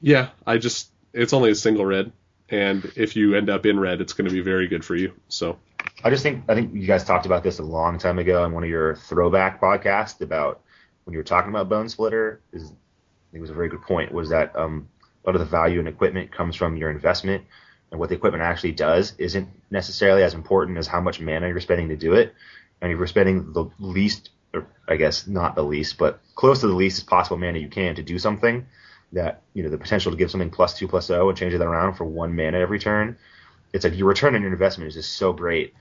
[0.00, 2.12] Yeah, I just, it's only a single red,
[2.48, 5.12] and if you end up in red, it's going to be very good for you.
[5.28, 5.58] So,
[6.04, 8.52] I just think I think you guys talked about this a long time ago on
[8.52, 10.60] one of your throwback podcasts about
[11.04, 12.38] when you were talking about Bonesplitter.
[12.52, 12.76] Is I think
[13.34, 14.12] it was a very good point.
[14.12, 14.88] Was that um,
[15.24, 17.44] a lot of the value in equipment comes from your investment,
[17.90, 21.60] and what the equipment actually does isn't necessarily as important as how much mana you're
[21.60, 22.34] spending to do it.
[22.80, 24.30] And if you're spending the least,
[24.88, 27.94] I guess not the least, but close to the least as possible mana you can
[27.96, 28.66] to do something,
[29.12, 31.60] that you know the potential to give something plus two plus zero and change it
[31.60, 33.18] around for one mana every turn.
[33.72, 35.74] It's like your return on your investment is just so great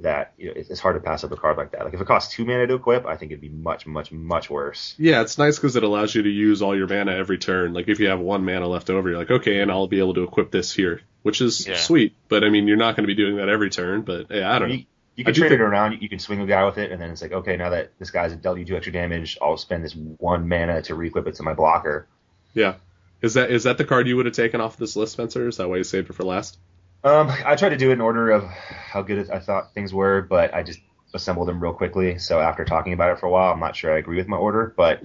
[0.00, 1.84] that you know, it's it's hard to pass up a card like that.
[1.84, 4.48] Like if it costs two mana to equip, I think it'd be much, much, much
[4.50, 4.94] worse.
[4.98, 7.72] yeah, it's nice because it allows you to use all your mana every turn.
[7.72, 10.14] Like, if you have one mana left over, you're like, okay, and I'll be able
[10.14, 11.76] to equip this here, which is Yeah.
[11.76, 12.14] sweet.
[12.28, 14.58] But, I mean, you're not going to be doing that every turn, but, yeah, I
[14.58, 14.78] don't know.
[15.16, 16.00] You, can trade think- it around.
[16.00, 18.10] You can swing a guy with it, and then it's like, okay, now that this
[18.10, 21.42] guy's dealt you two extra damage, I'll spend this one mana to re-equip it to
[21.42, 22.06] my blocker.
[22.54, 22.74] Yeah.
[23.22, 25.48] Is that is that the card you would have taken off this list, Spencer?
[25.48, 26.58] Is that why you saved it for last?
[27.02, 30.22] Um, I tried to do it in order of how good I thought things were,
[30.22, 30.80] but I just
[31.14, 32.18] assembled them real quickly.
[32.18, 34.36] So after talking about it for a while, I'm not sure I agree with my
[34.36, 35.02] order, but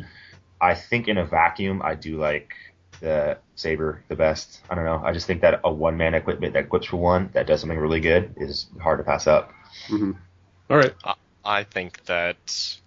[0.59, 2.53] I think in a vacuum, I do like
[2.99, 4.61] the saber the best.
[4.69, 5.01] I don't know.
[5.03, 7.77] I just think that a one mana equipment that equips for one that does something
[7.77, 9.53] really good is hard to pass up.
[9.87, 10.11] Mm-hmm.
[10.69, 10.93] All right.
[11.43, 12.77] I think that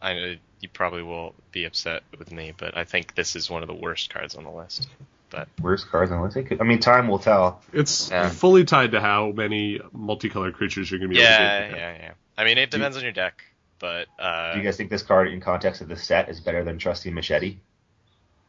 [0.00, 3.62] I know you probably will be upset with me, but I think this is one
[3.62, 4.88] of the worst cards on the list.
[5.28, 6.48] But Worst cards on the list.
[6.48, 7.60] Could- I mean, time will tell.
[7.72, 8.28] It's Yeah.
[8.28, 11.96] fully tied to how many multicolored creatures you're going to be Yeah, able to yeah,
[11.96, 12.12] yeah.
[12.38, 13.42] I mean, it depends on your deck,
[13.80, 16.62] but uh, Do you guys think this card, in context of the set, is better
[16.64, 17.58] than Trusty Machete?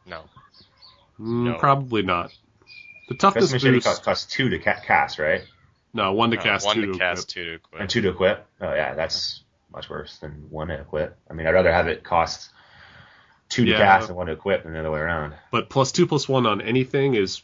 [0.06, 0.22] no.
[1.20, 1.54] Mm, No.
[1.58, 2.30] Probably not.
[3.08, 3.86] The Trusty toughness Machete boost.
[3.86, 5.42] costs, costs two to ca- cast, right?
[5.98, 7.34] No, one to Uh, cast, one two to to cast, equip.
[7.34, 7.80] two to equip.
[7.80, 8.46] And two to equip.
[8.60, 11.16] Oh yeah, that's much worse than one to equip.
[11.30, 12.50] I mean, I'd rather have it cost
[13.48, 13.78] two to Yeah.
[13.78, 15.34] cast and one to equip than the other way around.
[15.50, 17.42] But plus two plus one on anything is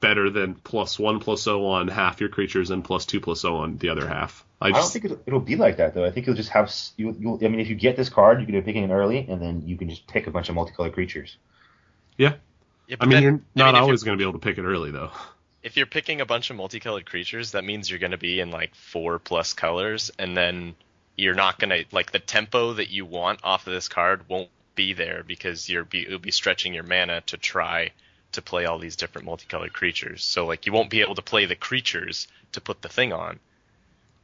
[0.00, 3.56] better than plus one plus zero on half your creatures and plus two plus zero
[3.56, 4.44] on the other half.
[4.60, 6.04] I I, don't think it'll, it'll be like that though.
[6.04, 7.14] I think you'll just have you.
[7.18, 9.40] You'll, I mean, if you get this card, you can be picking it early, and
[9.40, 11.36] then you can just pick a bunch of multicolored creatures.
[12.16, 12.34] Yeah,
[12.86, 14.64] yeah I mean then- you're not if always going to be able to pick it
[14.64, 15.10] early though.
[15.66, 18.52] If you're picking a bunch of multicolored creatures, that means you're going to be in
[18.52, 20.76] like four plus colors, and then
[21.16, 24.48] you're not going to like the tempo that you want off of this card won't
[24.76, 27.90] be there because you're be you'll be stretching your mana to try
[28.30, 30.22] to play all these different multicolored creatures.
[30.22, 33.40] So like you won't be able to play the creatures to put the thing on.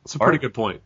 [0.05, 0.81] That's a pretty Aren't- good point.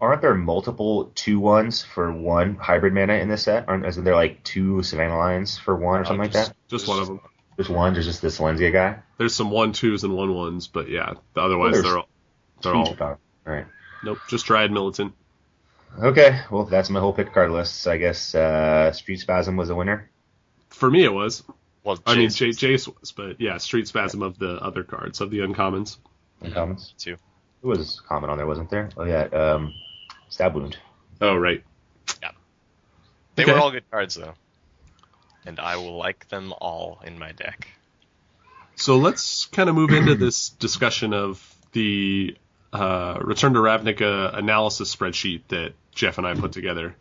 [0.00, 3.68] Aren't there multiple two ones for one hybrid mana in this set?
[3.68, 6.56] Aren't isn't there like two Savannah Lions for one or uh, something like just, that?
[6.68, 7.20] Just one of them.
[7.60, 7.92] There's one.
[7.92, 9.00] There's just this Lensia guy.
[9.18, 12.08] There's some one twos and one ones, but yeah, otherwise There's they're all
[12.62, 13.18] they're all power.
[13.46, 13.66] All right.
[14.02, 15.12] nope, just Dryad Militant.
[16.02, 16.40] Okay.
[16.50, 17.82] Well, that's my whole pick card list.
[17.82, 20.08] So I guess uh, Street Spasm was a winner.
[20.70, 21.42] For me, it was.
[21.84, 25.20] Well, I mean, Jace J- Jace was, but yeah, Street Spasm of the other cards
[25.20, 25.98] of the uncommons.
[26.42, 27.18] Uncommons too.
[27.62, 28.88] There was common on there, wasn't there?
[28.96, 29.24] Oh yeah.
[29.24, 29.74] Um,
[30.30, 30.78] Stab Wound.
[31.20, 31.62] Oh right.
[32.22, 32.30] Yeah.
[33.34, 33.52] They Okay.
[33.52, 34.32] were all good cards though,
[35.46, 37.68] and I will like them all in my deck.
[38.76, 42.36] So let's kind of move into this discussion of the
[42.72, 46.96] uh, Return to Ravnica analysis spreadsheet that Jeff and I put together.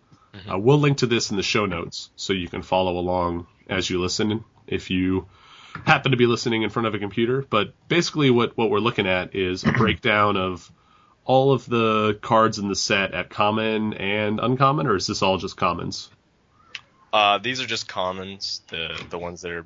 [0.50, 3.90] Uh, we'll link to this in the show notes so you can follow along as
[3.90, 5.28] you listen if you
[5.86, 7.46] happen to be listening in front of a computer.
[7.50, 10.72] But basically, what, what we're looking at is a breakdown of
[11.26, 15.38] all of the cards in the set at common and uncommon, or is this all
[15.38, 16.10] just commons?
[17.12, 19.66] Uh, these are just commons, the the ones that are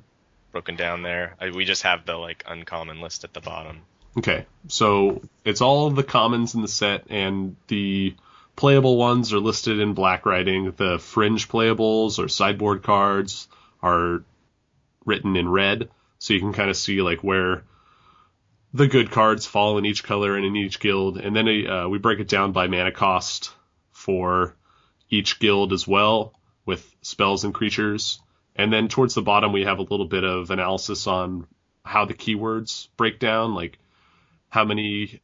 [0.52, 1.34] broken down there.
[1.40, 3.82] I, we just have the like uncommon list at the bottom.
[4.16, 8.14] Okay, so it's all the commons in the set, and the
[8.56, 10.72] playable ones are listed in black writing.
[10.76, 13.48] The fringe playables or sideboard cards
[13.82, 14.22] are
[15.04, 17.64] written in red, so you can kind of see like where
[18.72, 21.18] the good cards fall in each color and in each guild.
[21.18, 23.52] And then uh, we break it down by mana cost
[23.92, 24.54] for
[25.10, 26.34] each guild as well,
[26.66, 28.20] with spells and creatures.
[28.56, 31.46] And then towards the bottom, we have a little bit of analysis on
[31.84, 33.78] how the keywords break down, like
[34.48, 35.20] how many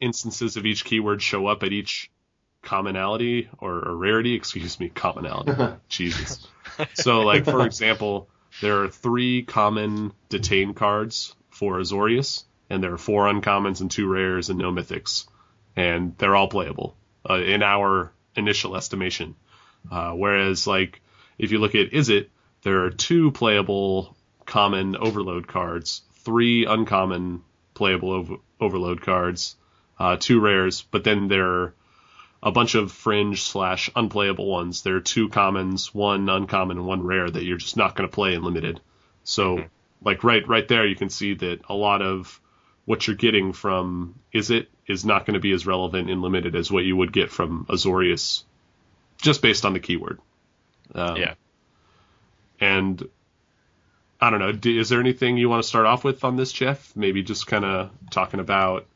[0.00, 2.10] instances of each keyword show up at each
[2.62, 5.52] commonality or, or rarity, excuse me, commonality.
[5.88, 6.46] Jesus.
[6.94, 8.28] So, like, for example,
[8.60, 14.08] there are three common detain cards for Azorius, and there are four uncommons and two
[14.08, 15.26] rares and no mythics.
[15.76, 16.96] And they're all playable
[17.28, 19.36] uh, in our initial estimation.
[19.90, 21.00] Uh, whereas, like,
[21.38, 22.28] if you look at Izzet,
[22.62, 27.42] there are two playable common overload cards, three uncommon
[27.74, 29.56] playable ov- overload cards,
[29.98, 31.74] uh, two rares, but then there are
[32.42, 34.82] a bunch of fringe slash unplayable ones.
[34.82, 38.14] There are two commons, one uncommon, and one rare that you're just not going to
[38.14, 38.80] play in limited.
[39.24, 39.64] So,
[40.02, 42.40] like right right there, you can see that a lot of
[42.84, 46.70] what you're getting from Izzet is not going to be as relevant in limited as
[46.70, 48.44] what you would get from Azorius,
[49.20, 50.20] just based on the keyword.
[50.94, 51.34] Um, Yeah.
[52.60, 53.06] And
[54.20, 54.52] I don't know.
[54.52, 56.94] d- Is there anything you want to start off with on this, Jeff?
[56.96, 58.86] Maybe just kind of talking about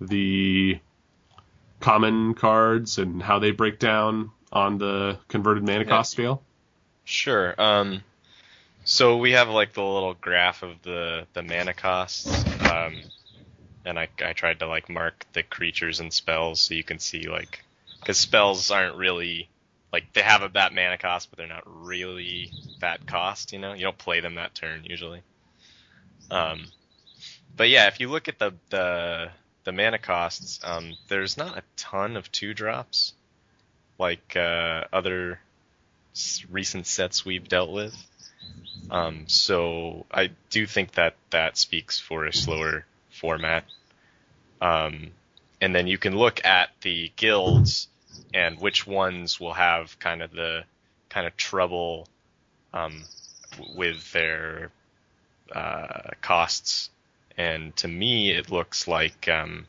[0.00, 0.78] the
[1.80, 5.84] common cards and how they break down on the converted mana Yeah.
[5.88, 6.42] cost scale.
[7.04, 7.54] Sure.
[7.60, 8.02] Um,
[8.84, 13.00] so we have like the little graph of the the mana costs, um,
[13.84, 17.28] and I I tried to like mark the creatures and spells so you can see
[17.28, 17.64] like
[18.00, 19.48] because spells aren't really
[19.92, 23.52] like they have a that mana cost, but they're not really that cost.
[23.52, 25.22] You know, you don't play them that turn usually.
[26.30, 26.66] Um,
[27.56, 29.30] but yeah, if you look at the the
[29.64, 33.14] the mana costs, um, there's not a ton of two drops
[33.98, 35.40] like uh, other
[36.50, 37.94] recent sets we've dealt with.
[38.90, 43.64] Um, so I do think that that speaks for a slower format.
[44.60, 45.10] Um,
[45.60, 47.88] and then you can look at the guilds
[48.34, 50.64] and which ones will have kind of the
[51.08, 52.08] kind of trouble
[52.72, 53.04] um,
[53.74, 54.70] with their
[55.54, 56.90] uh, costs.
[57.36, 59.66] And to me, it looks like um,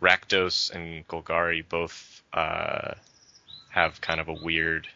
[0.00, 2.94] Rakdos and Golgari both uh,
[3.70, 4.88] have kind of a weird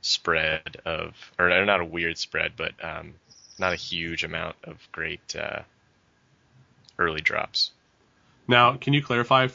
[0.00, 3.14] spread of, or not a weird spread, but um,
[3.58, 5.60] not a huge amount of great uh,
[6.98, 7.72] early drops.
[8.46, 9.48] Now, can you clarify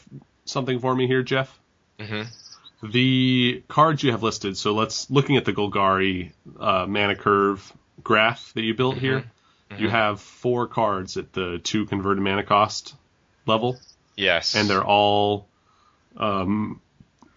[0.46, 1.58] something for me here, Jeff?
[2.06, 4.58] Hmm The cards you have listed.
[4.58, 7.72] So let's looking at the Golgari uh, mana curve
[8.04, 9.26] graph that you built here.
[9.78, 12.96] You have four cards at the two converted mana cost
[13.48, 13.80] level.
[14.16, 15.48] Yes, and they're all,
[16.16, 16.80] um,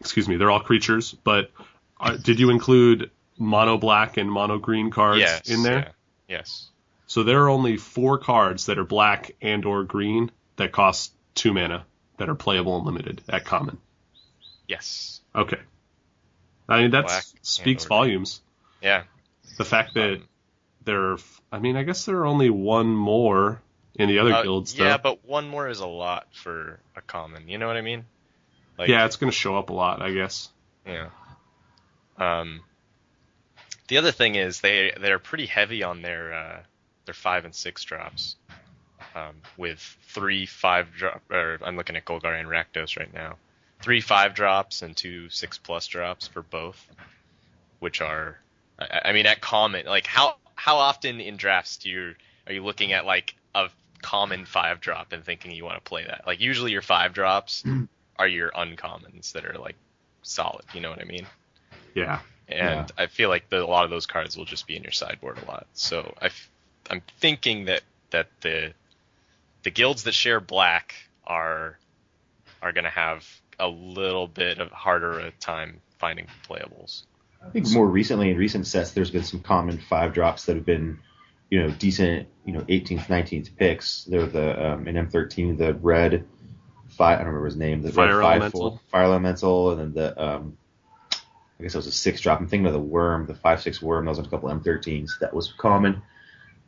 [0.00, 1.12] excuse me, they're all creatures.
[1.24, 1.50] But
[1.98, 5.79] uh, did you include mono black and mono green cards yes, in there?
[5.79, 5.92] yeah,
[6.29, 6.68] Yes.
[7.07, 11.55] So there are only four cards that are black and or green that cost two
[11.55, 11.87] mana
[12.18, 13.79] that are playable and limited at common.
[14.68, 15.20] Yes.
[15.35, 15.61] Okay.
[16.68, 17.09] I mean that
[17.42, 17.98] speaks and or green.
[17.98, 18.40] volumes.
[18.83, 19.05] Yeah.
[19.59, 20.29] The fact that Um,
[20.85, 21.18] there, are,
[21.50, 23.61] I mean, I guess there are only one more
[23.94, 24.76] in the other Uh, guilds.
[24.79, 25.02] yeah, though.
[25.02, 27.48] but one more is a lot for a common.
[27.48, 28.05] You know what I mean?
[28.79, 30.48] Like, yeah, it's going to show up a lot, I guess.
[30.87, 31.09] Yeah.
[32.18, 32.62] Um,
[33.88, 36.62] the other thing is they they're pretty heavy on their uh,
[37.05, 38.37] their five and six drops,
[39.14, 41.22] um, with three five drop.
[41.31, 43.37] Or I'm looking at Golgari and Rakdos right now.
[43.80, 46.84] Three five drops and two six plus drops for both,
[47.78, 48.38] which are,
[48.78, 49.86] I, I mean, at common.
[49.86, 52.14] Like how how often in drafts do you
[52.46, 53.68] are you looking at like a
[54.02, 56.22] common five drop and thinking you want to play that?
[56.26, 57.84] Like usually your five drops hmm.
[58.18, 59.76] are your uncommons that are like
[60.22, 60.64] solid.
[60.74, 61.26] You know what I mean?
[61.94, 62.20] Yeah.
[62.48, 63.02] and Yeah.
[63.04, 65.38] I feel like the, a lot of those cards will just be in your sideboard
[65.38, 65.66] a lot.
[65.74, 66.30] So I
[66.90, 68.72] am thinking that that the
[69.62, 70.94] the guilds that share black
[71.26, 71.78] are
[72.62, 73.26] are going to have
[73.59, 77.05] a little bit of harder a time finding playables.
[77.45, 80.66] I think more recently in recent sets, there's been some common five drops that have
[80.66, 80.99] been,
[81.51, 84.05] you know, decent, you know, 18th, 19th picks.
[84.05, 86.25] They're the um, in M13, the red
[86.88, 87.16] five.
[87.21, 87.83] I don't remember his name.
[87.83, 88.71] The Fire red five Elemental.
[88.71, 90.57] four, fire elemental, and then the um,
[91.12, 92.40] I guess that was a six drop.
[92.40, 94.07] I'm thinking of the worm, the five six worm.
[94.07, 96.03] Those was a couple M13s that was common.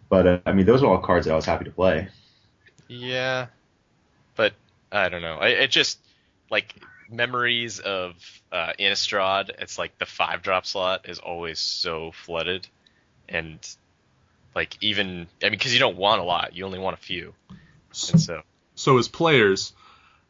[0.09, 2.09] But uh, I mean, those are all cards that I was happy to play.
[2.88, 3.46] Yeah,
[4.37, 4.55] but
[4.90, 5.37] I don't know.
[5.37, 5.98] I, it just
[6.50, 6.74] like
[7.11, 8.14] memories of
[8.52, 9.50] uh, Innistrad.
[9.58, 12.66] It's like the five drop slot is always so flooded,
[13.28, 13.58] and
[14.54, 17.34] like even I mean because you don't want a lot, you only want a few,
[17.50, 18.42] and so
[18.74, 19.72] So as players,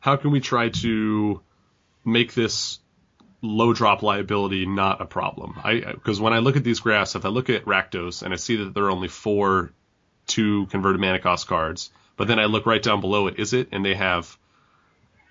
[0.01, 1.41] how can we try to
[2.05, 2.79] make this
[3.43, 5.59] low drop liability not a problem?
[5.63, 8.37] I because when I look at these graphs, if I look at Rakdos and I
[8.37, 9.73] see that there are only four
[10.27, 13.69] two converted mana cost cards, but then I look right down below it, is it?
[13.73, 14.37] And they have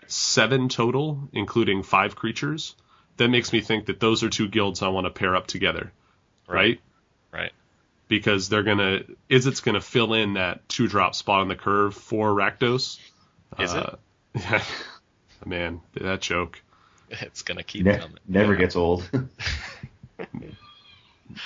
[0.07, 2.75] seven total, including five creatures.
[3.17, 5.91] That makes me think that those are two guilds I want to pair up together,
[6.47, 6.79] right?
[7.31, 7.51] right.
[8.07, 11.95] Because they're gonna, is it's gonna fill in that two drop spot on the curve
[11.95, 12.99] for Rakdos.
[13.59, 13.99] Is it?
[14.35, 14.45] it?
[14.51, 14.59] Uh,
[15.45, 16.61] man, that joke.
[17.09, 18.17] It's gonna keep Ne- coming.
[18.27, 19.09] never gets old.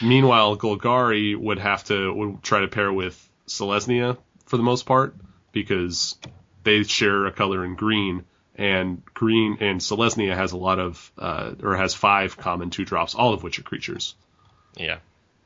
[0.02, 5.16] Meanwhile, Golgari would have to would try to pair with Selesnya for the most part
[5.52, 6.18] because
[6.64, 8.24] they share a color in green,
[8.62, 13.16] and green and Selesnya has a lot of uh, or has five common two drops,
[13.16, 14.16] all of which are creatures.
[14.78, 15.00] Yeah,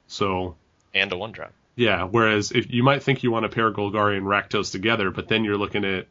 [0.07, 0.55] So
[0.93, 1.51] and a one drop.
[1.75, 5.27] yeah, whereas if you might think you want to pair Golgari and Rakdos together, but
[5.27, 6.07] then you're looking at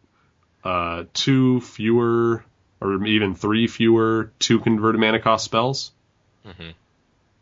[0.64, 2.45] uh, two fewer
[2.81, 5.93] or even three fewer two converted mana cost spells.
[6.47, 6.71] Mm-hmm.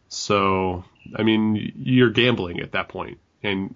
[0.08, 0.84] So,
[1.16, 3.74] I mean, you're gambling at that point, and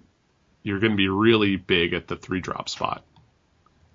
[0.63, 3.03] you're going to be really big at the three drop spot.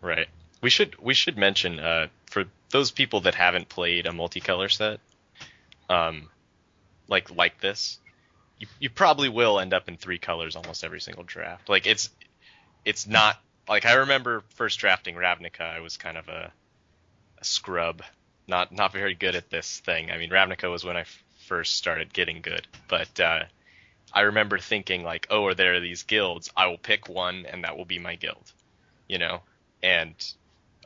[0.00, 0.28] Right.
[0.62, 5.00] We should we should mention uh, for those people that haven't played a multicolor set,
[5.90, 6.30] um,
[7.08, 7.98] like like this,
[8.58, 11.68] you you probably will end up in three colors almost every single draft.
[11.68, 12.10] Like it's
[12.84, 16.52] it's not like I remember first drafting Ravnica, I was kind of a,
[17.38, 18.02] a scrub,
[18.46, 20.10] not not very good at this thing.
[20.10, 23.44] I mean, Ravnica was when I f- first started getting good, but uh,
[24.12, 26.50] I remember thinking like, oh, are there these guilds?
[26.56, 28.52] I will pick one, and that will be my guild,
[29.08, 29.42] you know.
[29.82, 30.14] And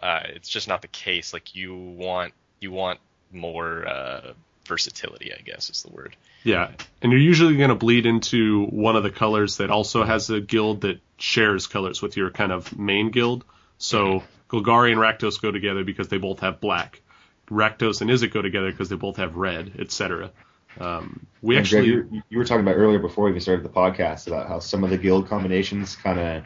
[0.03, 1.33] uh, it's just not the case.
[1.33, 3.01] Like you want you want
[3.33, 4.33] more uh,
[4.67, 6.17] versatility, I guess is the word.
[6.43, 6.71] Yeah,
[7.03, 10.41] and you're usually going to bleed into one of the colors that also has a
[10.41, 13.45] guild that shares colors with your kind of main guild.
[13.79, 17.03] So Golgari and Rakdos go together because they both have black.
[17.49, 20.31] Rakdos and Izzet go together because they both have red, etc.
[20.79, 23.65] Um, we And Greg, actually, you, you were talking about earlier before we even started
[23.65, 26.45] the podcast about how some of the guild combinations kind of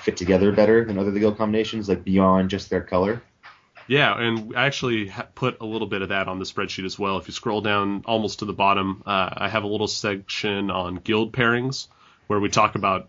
[0.00, 3.22] fit together better than other guild combinations, like beyond just their color.
[3.88, 7.16] Yeah, and I actually put a little bit of that on the spreadsheet as well.
[7.16, 10.96] If you scroll down almost to the bottom, uh, I have a little section on
[10.96, 11.88] guild pairings
[12.26, 13.08] where we talk about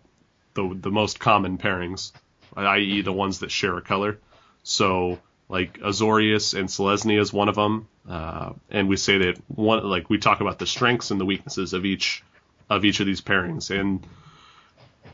[0.54, 2.12] the the most common pairings,
[2.56, 4.18] i.e., the ones that share a color.
[4.62, 5.18] So,
[5.50, 10.08] like Azorius and Selesnya is one of them, uh, and we say that one like
[10.08, 12.24] we talk about the strengths and the weaknesses of each
[12.70, 13.70] of each of these pairings.
[13.70, 14.06] And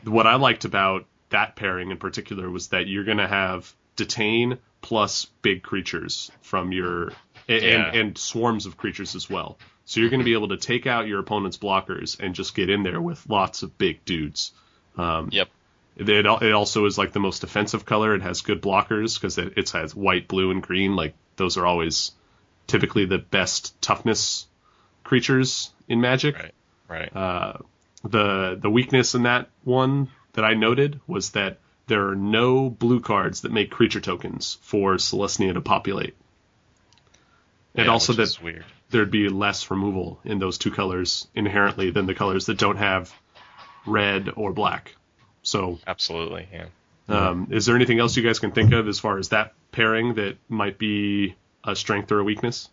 [0.05, 4.57] what I liked about that pairing in particular was that you're going to have detain
[4.81, 7.11] plus big creatures from your
[7.49, 7.91] and, Yeah.
[7.93, 9.57] and swarms of creatures as well.
[9.85, 12.69] So you're going to be able to take out your opponent's blockers and just get
[12.69, 14.51] in there with lots of big dudes.
[14.97, 15.49] Um, Yep.
[15.95, 18.13] It, it also is like the most defensive color.
[18.13, 20.95] It has good blockers because it, it has white, blue, and green.
[20.95, 22.11] Like those are always
[22.67, 24.45] typically the best toughness
[25.03, 26.35] creatures in Magic.
[26.37, 26.53] Right.
[26.87, 27.15] Right.
[27.15, 27.53] Uh,
[28.03, 31.57] the the weakness in that one that I noted was that
[31.87, 36.15] there are no blue cards that make creature tokens for Selesnya to populate.
[37.73, 38.63] And Yeah, also that weird.
[38.91, 43.11] there'd be less removal in those two colors inherently than the colors that don't have
[43.87, 44.95] red or black.
[45.41, 46.47] So Absolutely.
[46.53, 46.65] Yeah.
[47.09, 50.15] Um, is there anything else you guys can think of as far as that pairing
[50.15, 52.69] that might be a strength or a weakness?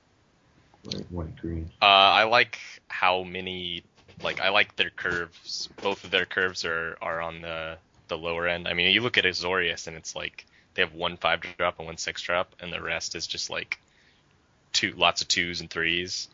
[0.85, 1.71] White, white, green.
[1.81, 2.59] Uh, I like
[2.89, 3.85] how many
[4.23, 5.69] like I like their curves.
[5.83, 8.69] Both of their curves are are on the the lower end.
[8.69, 11.87] I mean, you look at Azorius and it's like they have one five drop and
[11.87, 13.79] one six drop, and the rest is just like
[14.73, 16.29] two lots of twos and threes.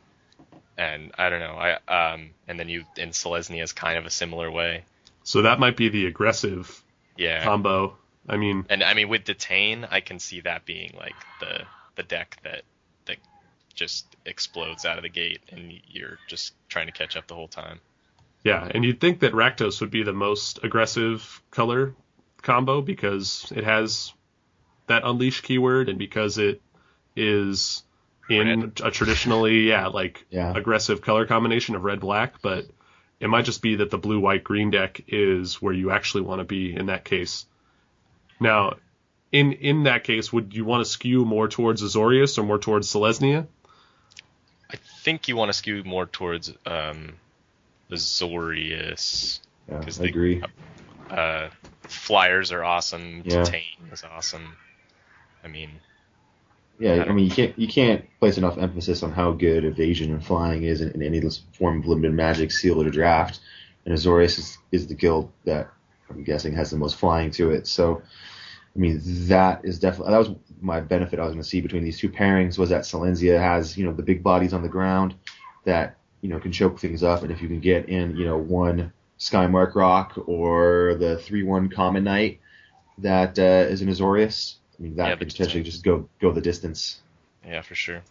[0.77, 1.57] And I don't know.
[1.59, 4.85] I um and then you and Selesnya is kind of a similar way.
[5.25, 6.83] So that might be the aggressive
[7.17, 7.45] Yeah.
[7.45, 7.97] combo.
[8.29, 11.63] I mean, and I mean with Detain, I can see that being like the
[11.97, 12.63] the deck that
[13.75, 17.49] just explodes out of the gate, and you're just trying to catch up the whole
[17.49, 17.81] time.
[18.45, 21.95] yeah, and you'd think that Rakdos would be the most aggressive color
[22.43, 24.13] combo because it has
[24.87, 26.61] that unleash keyword and because it
[27.17, 27.83] is
[28.29, 30.53] in a traditionally, yeah, like Yeah.
[30.57, 32.67] aggressive color combination of red black, but
[33.19, 36.39] it might just be that the blue white green deck is where you actually want
[36.41, 37.45] to be in that case.
[38.39, 38.77] Now,
[39.33, 42.89] in in that case, would you want to skew more towards Azorius or more towards
[42.93, 43.47] Selesnya?
[45.01, 47.15] I think you want to skew more towards um,
[47.91, 49.41] Azorius.
[49.67, 50.43] Yeah, 'Cause I they- agree.
[51.09, 51.49] Uh,
[51.85, 53.23] flyers are awesome.
[53.25, 53.43] Yeah.
[53.45, 54.57] Detain is awesome.
[55.43, 55.71] I mean,
[56.79, 60.25] Yeah, I mean you can't you can't place enough emphasis on how good evasion and
[60.25, 61.21] flying is in, in any
[61.53, 63.41] form of limited magic, sealed or draft.
[63.87, 65.71] And Azorius is, is the guild that
[66.11, 67.67] I'm guessing has the most flying to it.
[67.67, 68.03] So,
[68.75, 71.83] I mean that is definitely that was my benefit I was going to see between
[71.85, 75.15] these two pairings was that Selesnya has you know the big bodies on the ground
[75.65, 78.37] that you know can choke things up, and if you can get in you know
[78.39, 82.41] one Skymark Roc or the three one Common Knight
[82.99, 84.57] that uh, is an Azorius.
[84.79, 87.01] I mean, that Yeah, could potentially just go go the distance.
[87.47, 88.03] yeah, for sure.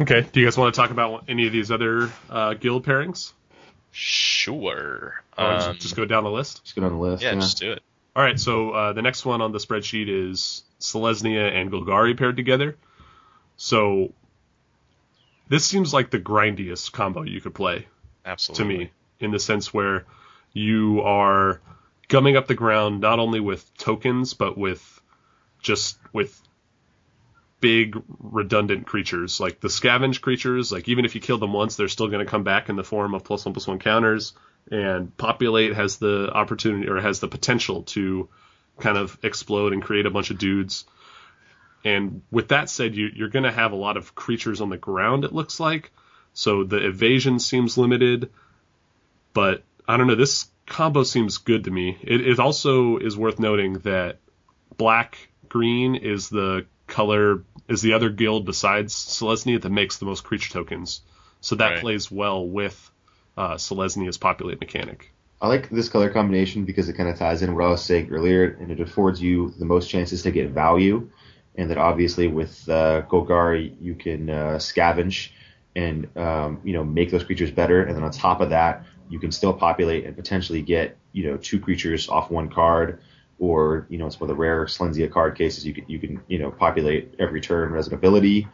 [0.00, 0.26] Okay.
[0.32, 3.32] Do you guys want to talk about any of these other uh, guild pairings?
[3.92, 5.22] Sure.
[5.38, 6.62] Just- Um, just go down the list.
[6.64, 7.22] Just go down the list.
[7.22, 7.82] yeah, Yeah, just do it.
[8.16, 12.36] All right, so uh, the next one on the spreadsheet is Selesnya and Golgari paired
[12.36, 12.76] together.
[13.56, 14.12] So
[15.48, 17.86] this seems like the grindiest combo you could play
[18.24, 18.64] Absolutely.
[18.64, 18.90] to me,
[19.20, 20.04] in the sense where
[20.52, 21.60] you are
[22.08, 25.00] gumming up the ground not only with tokens but with
[25.60, 26.40] just with
[27.60, 31.88] big redundant creatures like the scavenge creatures like even if you kill them once they're
[31.88, 34.34] still going to come back in the form of plus one plus one counters
[34.70, 38.28] and populate has the opportunity or has the potential to
[38.80, 40.84] kind of explode and create a bunch of dudes
[41.84, 44.76] and with that said you, you're going to have a lot of creatures on the
[44.76, 45.92] ground it looks like
[46.32, 48.30] so the evasion seems limited
[49.34, 50.14] but I don't know.
[50.14, 51.98] This combo seems good to me.
[52.02, 54.18] It, it also is worth noting that
[54.78, 60.24] black green is the color is the other guild besides Selesnya that makes the most
[60.24, 61.02] creature tokens.
[61.40, 61.80] So that Right.
[61.80, 62.90] plays well with
[63.36, 65.12] uh, Selesnya's populate mechanic.
[65.40, 68.10] I like this color combination because it kind of ties in what I was saying
[68.10, 71.10] earlier, and it affords you the most chances to get value.
[71.56, 75.30] And that obviously with uh, Golgari you can uh, scavenge
[75.76, 79.18] and um, you know make those creatures better, and then on top of that you
[79.18, 83.00] can still populate and potentially get you know two creatures off one card,
[83.38, 86.20] or you know it's one of the rare Selesnya card cases you can you can
[86.26, 88.48] you know populate every turn as an ability.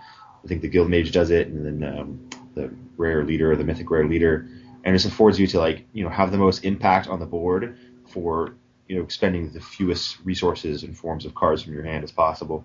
[0.44, 3.64] I think the Guild Mage does it, and then um, the rare leader or the
[3.64, 4.48] mythic rare leader,
[4.84, 7.78] and this affords you to like you know have the most impact on the board
[8.08, 8.54] for
[8.88, 12.64] you know expending the fewest resources and forms of cards from your hand as possible.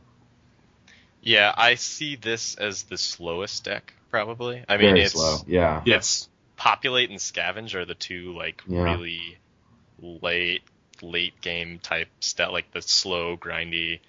[1.22, 4.64] Yeah, I see this as the slowest deck, probably.
[4.70, 5.82] I mean, Very it's slow, yeah.
[5.86, 6.30] Yes.
[6.56, 8.84] populate and scavenge are the two like Yeah.
[8.84, 9.38] really
[10.00, 10.62] late
[11.02, 14.00] late game type stuff, like the slow grindy.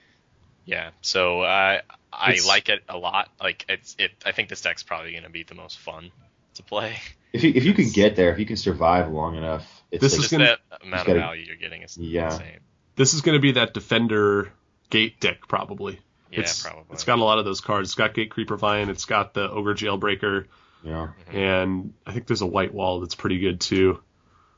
[0.64, 1.82] Yeah, so I
[2.12, 3.30] I It's- like it a lot.
[3.40, 4.12] Like it's it.
[4.24, 6.10] I think this deck's probably going to be the most fun
[6.56, 6.96] to play.
[7.32, 10.14] If you if you can get there, if you can survive long enough, it's This
[10.16, 12.32] like, is gonna- that amount gotta- of value you're getting is Yeah.
[12.32, 12.60] insane.
[12.96, 14.52] This is going to be that defender
[14.90, 16.00] gate deck probably.
[16.32, 16.84] Yeah, it's, probably.
[16.92, 17.88] It's got a lot of those cards.
[17.90, 18.88] It's got Gatecreeper Vine.
[18.88, 20.46] It's got the Ogre Jailbreaker,
[20.82, 21.08] you know.
[21.28, 21.36] Mm-hmm.
[21.36, 24.00] and I think there's a White Wall that's pretty good too.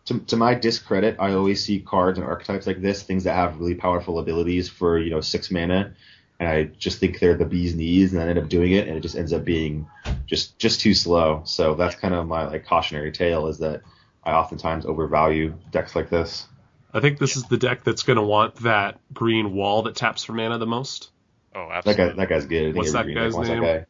[0.06, 3.58] to, to my discredit, I always see cards and archetypes like this, things that have
[3.58, 5.94] really powerful abilities for you know six mana,
[6.40, 8.96] and I just think they're the bee's knees, and I end up doing it, and
[8.96, 9.86] it just ends up being
[10.26, 11.42] just just too slow.
[11.44, 13.82] So that's kind of my like cautionary tale is that
[14.24, 16.46] I oftentimes overvalue decks like this.
[16.92, 20.24] I think this is the deck that's going to want that green wall that taps
[20.24, 21.10] for mana the most.
[21.54, 22.04] Oh, That absolutely.
[22.04, 22.74] guy, that guy's good.
[22.74, 23.60] What's that guy's wants name?
[23.62, 23.86] That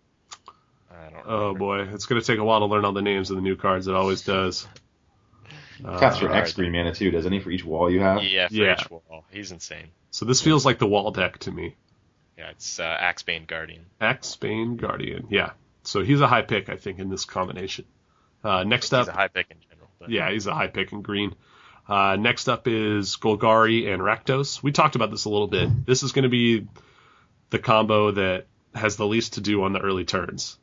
[0.90, 0.96] guy.
[1.06, 3.30] I don't Oh boy, it's going to take a while to learn all the names
[3.30, 3.86] of the new cards.
[3.86, 4.66] It always does.
[5.84, 6.30] Uh, Taps for.
[6.32, 7.38] X green mana too, doesn't he?
[7.38, 8.22] For each wall you have.
[8.24, 8.76] Yeah, for Yeah.
[8.80, 9.24] each wall.
[9.30, 9.88] He's insane.
[10.10, 11.76] so this feels like the wall deck to me.
[12.38, 13.84] Yeah, it's uh, Axebane Guardian.
[14.00, 15.26] Axebane Guardian.
[15.28, 15.50] Yeah.
[15.82, 17.84] So he's a high pick, I think, in this combination.
[18.44, 19.90] Uh, next up, He's a high pick in general.
[19.98, 21.34] But yeah, he's a high pick in green.
[21.88, 24.62] Uh, next up is Golgari and Rakdos.
[24.62, 25.86] We talked about this a little bit.
[25.86, 26.68] This is going to be
[27.50, 30.58] the combo that has the least to do on the early turns.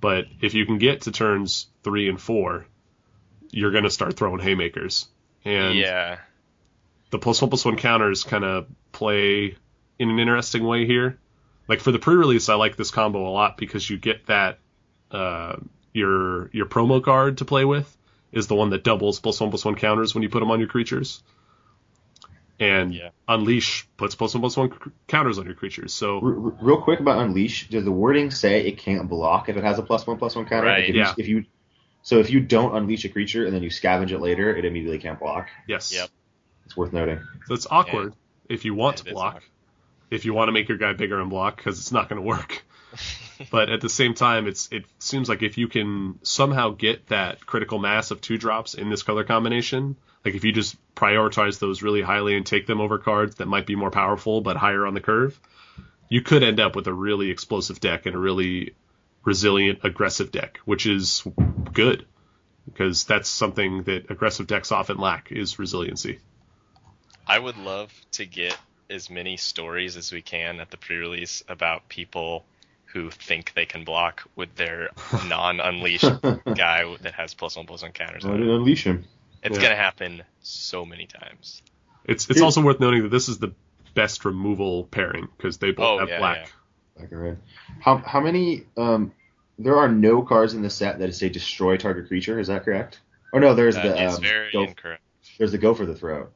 [0.00, 2.66] But if you can get to turns three and four,
[3.50, 5.06] you're going to start throwing haymakers.
[5.44, 6.18] And yeah.
[7.10, 9.56] the plus one plus one counters kind of play
[9.98, 11.18] in an interesting way here.
[11.68, 14.58] Like for the pre-release, I like this combo a lot because you get that
[15.10, 15.56] uh,
[15.92, 17.96] your your promo card to play with
[18.32, 20.58] is the one that doubles plus one plus one counters when you put them on
[20.58, 21.22] your creatures,
[22.60, 23.10] and Yeah.
[23.28, 25.92] Unleash puts plus one plus one c- counters on your creatures.
[25.94, 29.56] So R- r- real quick about Unleash, does the wording say it can't block if
[29.56, 30.66] it has a plus one plus one counter?
[30.68, 30.80] Right.
[30.80, 31.08] Like if, Yeah.
[31.08, 31.44] you, if you
[32.02, 34.98] so if you don't unleash a creature and then you scavenge it later, it immediately
[34.98, 35.48] can't block.
[35.66, 36.10] yes, Yep.
[36.66, 37.20] It's worth noting.
[37.46, 38.14] so it's awkward
[38.48, 39.42] if you want It to is block.
[40.14, 42.26] If you want to make your guy bigger and block, because it's not going to
[42.26, 42.64] work.
[43.50, 47.44] but at the same time, it's it seems like if you can somehow get that
[47.44, 51.82] critical mass of two drops in this color combination, like if you just prioritize those
[51.82, 54.94] really highly and take them over cards that might be more powerful but higher on
[54.94, 55.38] the curve,
[56.08, 58.74] you could end up with a really explosive deck and a really
[59.24, 61.24] resilient aggressive deck, which is
[61.72, 62.06] good
[62.64, 66.18] because that's something that aggressive decks often lack is resiliency.
[67.26, 68.56] I would love to get
[68.90, 72.44] as many stories as we can at the pre-release about people
[72.86, 74.90] who think they can block with their
[75.28, 76.04] non-unleashed
[76.54, 78.24] guy that has plus one plus one counters.
[78.24, 79.04] I didn't unleash him.
[79.42, 79.62] It's Yeah.
[79.64, 81.62] gonna happen so many times.
[82.04, 83.52] It's it's Here- also worth noting that this is the
[83.94, 86.52] best removal pairing because they both Oh, have yeah, black.
[86.96, 87.38] Black and red.
[87.80, 88.64] How how many?
[88.76, 89.12] Um,
[89.58, 92.38] there are no cards in the set that say destroy target creature.
[92.38, 93.00] Is that correct?
[93.32, 95.02] Or no, there's That the is um, very go, incorrect.
[95.38, 96.28] there's the go for the throw.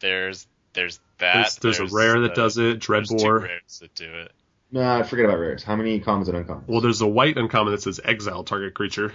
[0.00, 1.58] There's there's that.
[1.62, 3.42] There's, there's a rare that the- does it, there's two Dreadbore.
[3.42, 4.32] rares that do it.
[4.70, 5.62] Nah, forget about rares.
[5.64, 6.64] How many commons and uncommons?
[6.68, 9.12] Well, there's a white uncommon that says exile target creature,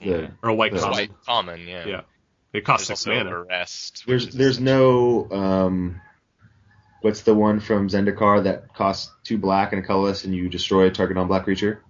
[0.00, 0.98] The- or a white There's common.
[0.98, 1.86] White common, yeah.
[1.86, 2.00] Yeah.
[2.54, 3.30] It costs There's six mana.
[3.42, 4.04] arrest.
[4.06, 6.00] There's there's no um,
[7.00, 10.86] what's the one from Zendikar that costs two black and a colorless and you destroy
[10.86, 11.82] a target non-black creature?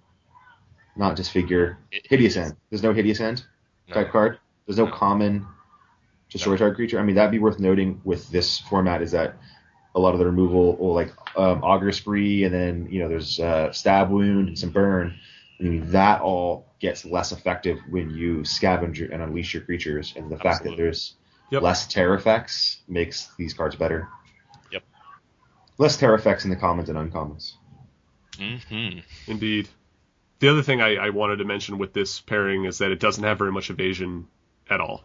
[0.95, 1.77] Not disfigure.
[1.91, 2.55] It- Hideous End.
[2.69, 3.43] There's no Hideous End
[3.89, 3.93] no.
[3.95, 4.39] type card.
[4.65, 4.91] There's no No.
[4.91, 5.45] common
[6.33, 6.57] destroy No.
[6.57, 6.99] target creature.
[6.99, 9.37] I mean that'd be worth noting with this format is that
[9.95, 13.39] a lot of the removal or like um, Auger Spree and then you know there's
[13.39, 15.13] uh, stab wound and some burn.
[15.59, 20.29] I mean that all gets less effective when you scavenge and unleash your creatures, and
[20.29, 21.15] the fact that there's
[21.51, 21.61] Yep.
[21.61, 24.07] less terror effects makes these cards better.
[24.71, 24.83] Yep.
[25.77, 27.53] Less terror effects in the commons and uncommons.
[28.39, 28.99] Mm-hmm.
[29.27, 29.69] Indeed.
[30.39, 33.23] The other thing I, I wanted to mention with this pairing is that it doesn't
[33.23, 34.27] have very much evasion
[34.69, 35.03] at all.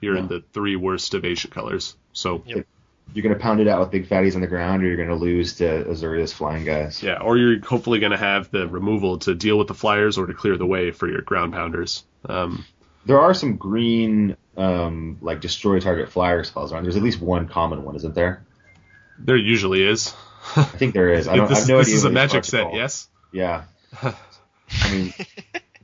[0.00, 1.96] You're in the three worst of Asia colors.
[2.12, 2.66] So Yep.
[3.12, 5.08] You're going to pound it out with big fatties on the ground, or you're going
[5.08, 7.02] to lose to Azorius flying guys.
[7.02, 10.26] yeah, or you're hopefully going to have the removal to deal with the flyers or
[10.28, 12.04] to clear the way for your ground pounders.
[12.24, 12.64] Um,
[13.06, 16.84] There are some green, um, like destroy target flyer spells around.
[16.84, 18.44] There's at least one common one, isn't there?
[19.18, 20.14] there usually is.
[20.56, 21.28] I think there is.
[21.28, 21.48] I don't.
[21.48, 23.08] this I have no this idea is a magic set, yes.
[23.32, 23.64] Yeah.
[24.02, 24.14] I
[24.90, 25.12] mean,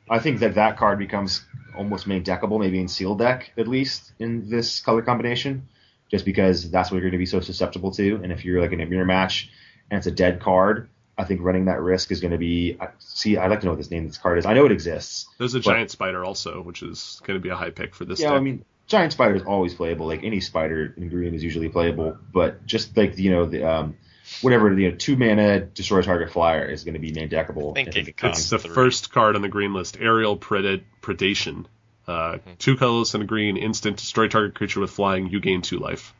[0.08, 1.44] I think that that card becomes
[1.76, 5.68] almost main deckable, maybe in seal deck at least in this color combination,
[6.10, 8.20] just because that's what you're going to be so susceptible to.
[8.22, 9.50] And if you're like in a mirror match
[9.90, 12.78] and it's a dead card, I think running that risk is going to be.
[12.98, 14.46] See, I'd like to know what this name of this card is.
[14.46, 15.26] I know it exists.
[15.38, 18.04] There's a But- giant spider also, which is going to be a high pick for
[18.04, 18.36] this yeah, deck.
[18.36, 20.06] I mean, giant spider is always playable.
[20.06, 23.96] Like any spider in green is usually playable, but just like you know the um,
[24.42, 27.72] whatever the you know, two mana destroy target flyer is going to be main deckable.
[27.72, 28.74] I think think it it's the three.
[28.74, 31.66] first card on the green list, Aerial Pred- Predation.
[32.08, 32.50] Uh, Mm-hmm.
[32.58, 36.14] Two colorless and a green, instant, destroy target creature with flying, you gain two life.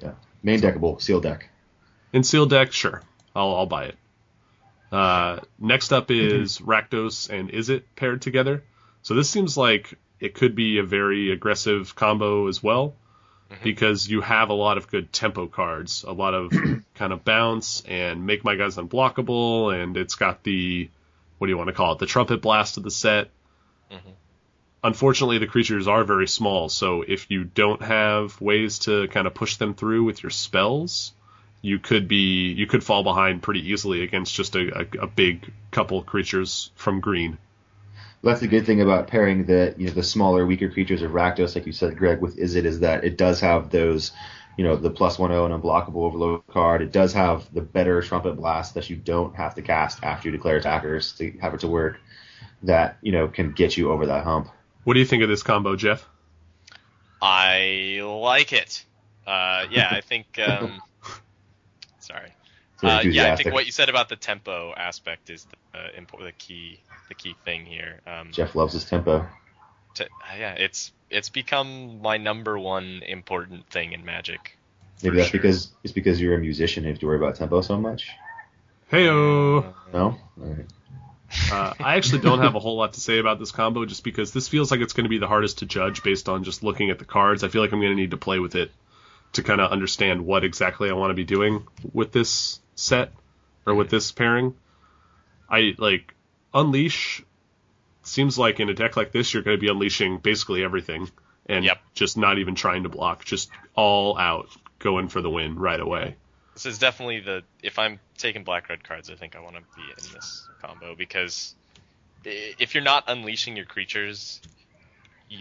[0.00, 0.12] Yeah,
[0.44, 1.48] main deckable seal deck.
[2.12, 3.02] In seal deck, sure,
[3.34, 3.96] I'll, I'll buy it.
[4.92, 6.70] Uh, next up is Mm-hmm.
[6.70, 8.62] Rakdos and Izzet paired together.
[9.02, 12.94] So this seems like it could be a very aggressive combo as well,
[13.50, 13.62] Mm-hmm.
[13.62, 16.50] because you have a lot of good tempo cards, a lot of
[16.94, 20.88] kind of bounce and make my guys unblockable, and it's got the
[21.36, 23.28] what do you want to call it, the trumpet blast of the set.
[23.92, 24.14] Mhm.
[24.82, 29.34] Unfortunately, the creatures are very small, so if you don't have ways to kind of
[29.34, 31.12] push them through with your spells,
[31.62, 35.52] you could be you could fall behind pretty easily against just a, a, a big
[35.70, 37.38] couple creatures from green.
[38.24, 41.54] That's the good thing about pairing the you know the smaller, weaker creatures of Rakdos,
[41.54, 44.12] like you said, Greg, with Izzet, is that it does have those,
[44.56, 46.82] you know, the plus one zero and unblockable overload card.
[46.82, 50.32] It does have the better trumpet blast that you don't have to cast after you
[50.32, 52.00] declare attackers to have it to work.
[52.62, 54.48] That you know can get you over that hump.
[54.84, 56.06] What do you think of this combo, Jeff?
[57.20, 58.84] I like it.
[59.26, 60.38] Uh, yeah, I think.
[60.38, 60.80] Um,
[61.98, 62.32] sorry.
[62.80, 65.88] Very Uh, yeah, I think what you said about the tempo aspect is the, uh,
[65.98, 68.00] impor- the key the key thing here.
[68.06, 69.26] Um, Jeff loves his tempo.
[69.94, 74.58] to, yeah, it's it's become my number one important thing in Magic.
[75.02, 75.40] Maybe that's sure.
[75.40, 78.08] because it's because you're a musician and you have to worry about tempo so much.
[78.90, 79.74] Heyo.
[79.92, 80.00] No.
[80.00, 80.66] All right.
[81.50, 84.32] Uh, I actually don't have a whole lot to say about this combo just because
[84.32, 86.90] this feels like it's going to be the hardest to judge based on just looking
[86.90, 87.42] at the cards.
[87.42, 88.70] I feel like I'm going to need to play with it
[89.32, 93.12] to kind of understand what exactly I want to be doing with this set
[93.66, 94.54] or with this pairing.
[95.50, 96.14] I like
[96.52, 97.22] unleash
[98.02, 101.10] seems like in a deck like this you're going to be unleashing basically everything
[101.46, 101.78] and Yep.
[101.94, 104.48] just not even trying to block, just all out
[104.78, 106.16] going for the win right away.
[106.54, 109.62] This is definitely the if I'm taking black red cards, I think I want to
[109.76, 111.54] be in this combo because
[112.24, 114.40] if you're not unleashing your creatures,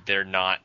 [0.06, 0.60] they're not.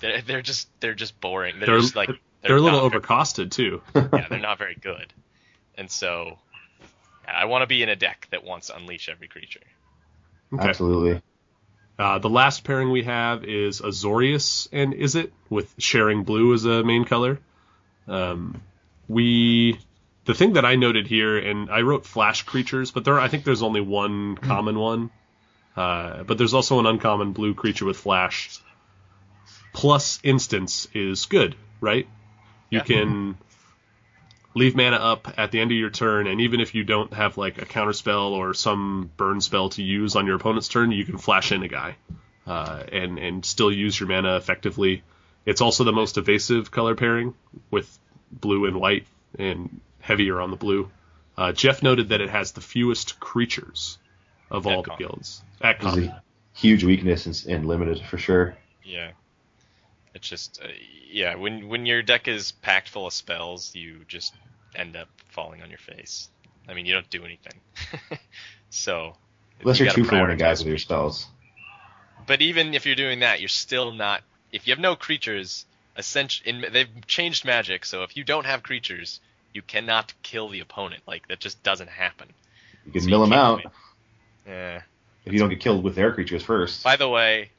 [0.00, 1.58] They're, they're just they're just boring.
[1.58, 2.10] They're, They're just like
[2.42, 3.82] they're, a little very- overcosted too.
[3.94, 5.12] yeah, they're not very good,
[5.76, 6.38] and so
[7.26, 9.60] I want to be in a deck that wants to unleash every creature.
[10.52, 10.68] Okay.
[10.68, 11.22] Absolutely.
[11.98, 16.84] Uh, the last pairing we have is Azorius and Izzet with sharing blue as a
[16.84, 17.38] main color.
[18.06, 18.60] Um,
[19.08, 19.78] we
[20.26, 23.44] the thing that I noted here, and I wrote flash creatures, but there I think
[23.44, 25.10] there's only one common one.
[25.76, 28.58] Uh, but there's also an uncommon blue creature with flash.
[29.72, 32.08] Plus instance is good, right?
[32.70, 32.84] You Yeah.
[32.84, 33.38] can
[34.56, 37.36] leave mana up at the end of your turn, and even if you don't have
[37.36, 41.04] like a counter spell or some burn spell to use on your opponent's turn, you
[41.04, 41.96] can flash in a guy,
[42.46, 45.02] uh, and and still use your mana effectively.
[45.44, 47.34] It's also the most evasive color pairing
[47.70, 47.98] with
[48.32, 49.06] blue and white,
[49.38, 50.90] and heavier on the blue.
[51.36, 53.98] Uh, Jeff noted that it has the fewest creatures
[54.50, 56.22] of all At the guilds at This a
[56.54, 58.56] huge weakness and, and limited for sure.
[58.82, 59.10] Yeah,
[60.16, 60.68] it's just uh,
[61.10, 61.36] yeah.
[61.36, 64.34] When when your deck is packed full of spells, you just
[64.74, 66.28] end up falling on your face.
[66.68, 67.60] I mean, you don't do anything.
[68.70, 69.14] so
[69.60, 71.26] Unless you you're two for one guys with your spells.
[72.26, 74.22] But even if you're doing that, you're still not.
[74.50, 77.84] If you have no creatures, essentially, in, they've changed magic.
[77.84, 79.20] So if you don't have creatures,
[79.52, 81.02] you cannot kill the opponent.
[81.06, 82.28] Like that just doesn't happen.
[82.86, 83.62] You can So mill you them out.
[84.46, 84.82] Yeah.
[85.24, 86.82] if you don't get killed with their creatures first.
[86.82, 87.50] By the way,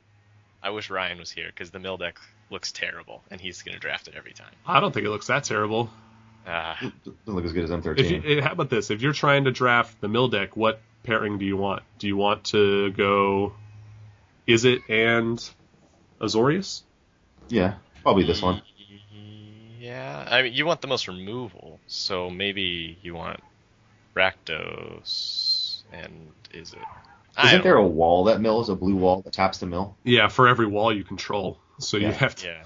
[0.63, 2.17] I wish Ryan was here because the mill deck
[2.49, 4.51] looks terrible, and he's gonna draft it every time.
[4.65, 5.89] I don't think it looks that terrible.
[6.47, 6.77] Ah.
[6.79, 7.99] Doesn't look as good as M13.
[7.99, 8.89] If you, eh, how about this?
[8.89, 11.83] If you're trying to draft the mill deck, what pairing do you want?
[11.99, 13.53] Do you want to go?
[14.47, 15.37] Izzet and
[16.21, 16.83] Azorius?
[17.49, 18.61] yeah, probably this one.
[19.79, 23.41] Yeah, I mean, you want the most removal, so maybe you want
[24.15, 26.79] Rakdos, and is it?
[27.35, 29.95] I Isn't don't there a wall that mills, a blue wall that taps the mill?
[30.03, 31.59] Yeah, for every wall you control.
[31.79, 32.47] So you have to.
[32.47, 32.63] Yeah.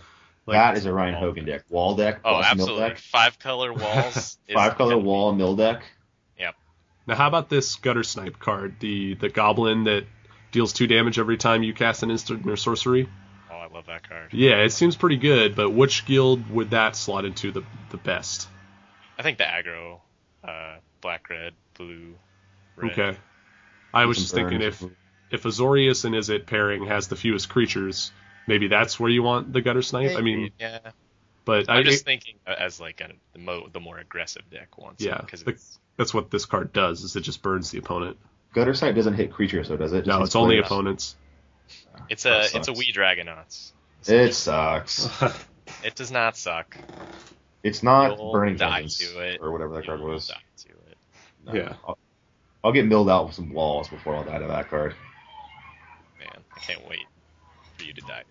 [0.48, 1.64] Like, that is a Ryan Hogan deck.
[1.70, 2.90] Wall deck Oh, absolutely.
[2.90, 2.98] deck.
[2.98, 4.38] Five color walls.
[4.54, 5.84] Five color gonna wall mill deck.
[6.40, 6.56] Yep.
[7.08, 8.76] Now, how about this gutter snipe card?
[8.80, 10.06] The the goblin that
[10.52, 13.08] deals two damage every time you cast an instant or sorcery.
[13.52, 14.34] Oh, I love that card.
[14.34, 18.48] Yeah, it seems pretty good, but which guild would that slot into the the best?
[19.20, 20.00] I think the aggro,
[20.44, 22.16] uh, black, red, blue,
[22.76, 22.92] red.
[22.92, 23.18] Okay.
[23.94, 24.84] I was Some just thinking if
[25.30, 28.12] if Azorius and Izzet pairing has the fewest creatures,
[28.48, 30.18] maybe that's where you want the gutter snipe.
[30.18, 30.80] I mean, yeah.
[31.46, 35.04] but I, I'm just thinking as like a, the mo the more aggressive deck wants.
[35.04, 35.44] Yeah, because
[35.98, 37.04] that's what this card does.
[37.04, 38.18] Is it just burns the opponent?
[38.54, 40.00] Gutter snipe doesn't hit creatures, so does it?
[40.00, 40.66] Just No, hits it's only players.
[40.66, 41.16] opponents.
[42.10, 43.72] it's a it's a wee dragonauts.
[44.08, 45.08] It sucks.
[45.86, 46.76] It does not suck.
[47.64, 49.40] It's not You'll burning die to it.
[49.42, 50.28] or whatever that card You'll was.
[50.28, 50.98] die to it.
[51.46, 51.54] No.
[51.54, 51.74] Yeah.
[51.88, 51.98] I'll,
[52.64, 54.96] I'll get milled out with some walls before I'll die to that card.
[56.20, 57.06] Man, I can't wait
[57.78, 58.31] for you to die to it.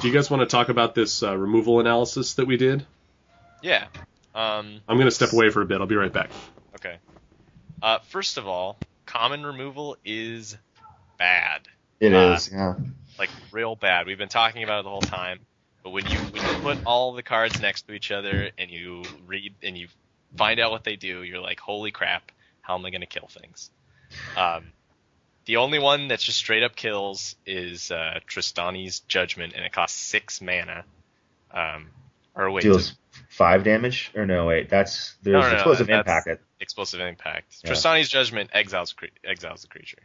[0.00, 2.86] Do you guys want to talk about this uh, removal analysis that we did?
[3.62, 3.86] Yeah.
[4.34, 4.80] Um.
[4.88, 5.80] I'm going to step away for a bit.
[5.80, 6.30] I'll be right back.
[6.76, 6.96] Okay.
[7.82, 10.56] Uh, first of all, common removal is
[11.18, 11.62] bad.
[12.00, 12.74] It Uh, is, yeah.
[13.18, 14.06] like real bad.
[14.06, 15.40] We've been talking about it the whole time.
[15.82, 19.02] But when you when you put all the cards next to each other and you
[19.26, 19.88] read and you
[20.36, 22.30] find out what they do, you're like, holy crap,
[22.60, 23.70] how am I going to kill things?
[24.36, 24.64] Um,
[25.48, 29.98] the only one that's just straight up kills is uh, Trostani's Judgment, and it costs
[29.98, 30.84] six mana.
[31.50, 31.88] Um,
[32.34, 32.92] or wait, Deals
[33.30, 34.12] five damage?
[34.14, 36.42] Or no, wait, that's there's No, no, no, explosive that's- impact.
[36.60, 37.56] Explosive impact.
[37.64, 37.70] Yeah.
[37.70, 38.94] Trostani's Judgment exiles
[39.24, 40.02] exiles the creature.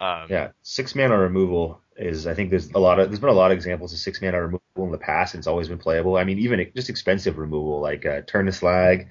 [0.00, 2.26] Um, yeah, six mana removal is.
[2.26, 4.40] I think there's a lot of there's been a lot of examples of six mana
[4.40, 5.34] removal in the past.
[5.34, 6.16] And it's always been playable.
[6.16, 9.08] I mean, even just expensive removal like uh, Turn to Slag,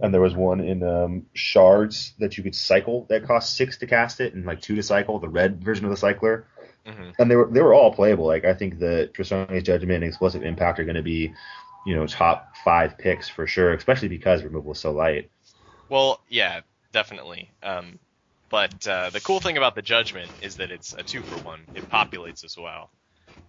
[0.00, 3.86] and there was one in um, Shards that you could cycle that cost six to
[3.86, 5.18] cast it and like two to cycle.
[5.18, 6.46] The red version of the cycler.
[6.86, 7.14] mhm.
[7.18, 8.26] and they were they were all playable.
[8.26, 11.32] Like I think the Trostani's Judgment and Explosive Impact are going to be,
[11.86, 15.30] you know, top five picks for sure, especially because removal is so light.
[15.88, 16.60] Well, yeah,
[16.92, 17.50] definitely.
[17.62, 17.98] Um,
[18.50, 21.60] but uh, the cool thing about the Judgment is that it's a two for one.
[21.74, 22.90] It populates as well.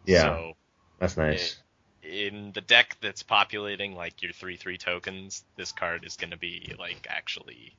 [0.06, 0.54] Yeah, So
[1.00, 1.58] that's nice.
[2.04, 6.38] in the deck that's populating like your three three tokens, this card is going to
[6.38, 7.76] be like actually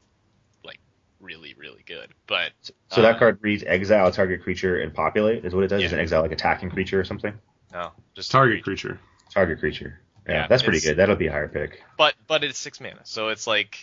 [0.64, 0.80] like
[1.20, 2.10] really really good.
[2.26, 2.52] But
[2.90, 5.82] so that uh, card reads exile target creature and populate is what it does.
[5.84, 7.34] Is an exile like attacking creature or something?
[7.72, 8.98] no, just Target creature.
[9.30, 10.00] Target creature.
[10.26, 10.96] Yeah, Yeah, that's pretty good.
[10.96, 11.82] That'll be a higher pick.
[11.96, 13.78] But but it's six mana, so it's like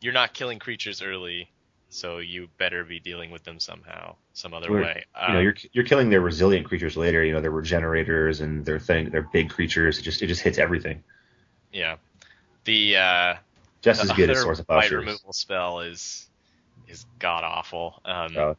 [0.00, 1.50] you're not killing creatures early,
[1.90, 5.04] so you better be dealing with them somehow, some other We're- way.
[5.22, 7.24] you know, Um, you're you're killing their resilient creatures later.
[7.24, 9.98] You know, their regenerators and their thing, their big creatures.
[9.98, 11.02] It just it just hits everything.
[11.72, 11.96] yeah.
[12.64, 13.34] The uh,
[13.80, 15.00] Just the as good as Swords of fight Plowshares.
[15.06, 16.28] removal spell is
[16.88, 18.00] is god awful.
[18.04, 18.56] Um, Oh.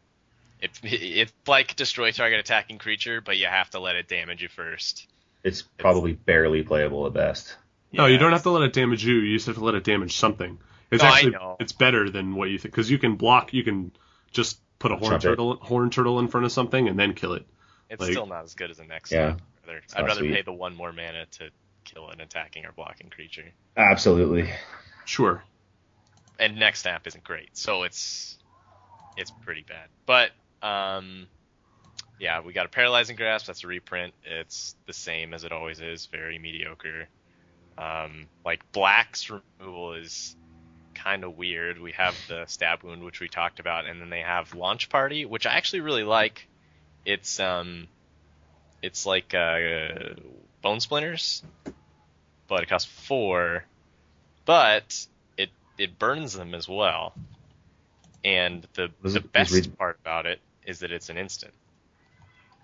[0.62, 4.48] it, it's like destroy target attacking creature, but you have to let it damage you
[4.50, 5.08] first.
[5.44, 7.56] It's probably barely playable at best.
[7.92, 9.16] No, you don't have to let it damage you.
[9.16, 10.60] You just have to let it damage something.
[10.92, 13.54] It's No, actually it's better than what you think because you can block.
[13.54, 13.92] You can
[14.32, 15.28] just put a horn Jump it.
[15.28, 17.46] turtle horn turtle in front of something and then kill it.
[17.90, 19.32] It's Like- still not as good as the next Yeah.
[19.32, 19.42] one.
[19.64, 20.34] I'd rather, I'd rather sweet.
[20.34, 21.50] pay the one more mana to
[21.84, 23.52] kill an attacking or blocking creature.
[23.78, 24.50] Absolutely.
[25.06, 25.44] Sure.
[26.40, 28.38] And next snap isn't great, so it's
[29.18, 29.90] it's pretty bad.
[30.06, 30.32] But
[30.66, 31.28] um,
[32.20, 33.48] yeah, we got a paralyzing grasp.
[33.48, 34.14] That's a reprint.
[34.24, 36.06] It's the same as it always is.
[36.06, 37.08] Very mediocre.
[37.78, 40.36] Um, like black's removal is
[41.04, 41.80] kind of weird.
[41.80, 45.26] We have the stab wound, which we talked about, and then they have launch party,
[45.26, 46.48] which I actually really like.
[47.06, 47.88] It's um,
[48.82, 49.90] it's like uh,
[50.62, 51.44] bone splinters,
[52.48, 53.64] but it costs four,
[54.46, 55.06] but
[55.38, 57.14] it it burns them as well.
[58.24, 61.54] And the Was the it- best part about it is that it's an instant.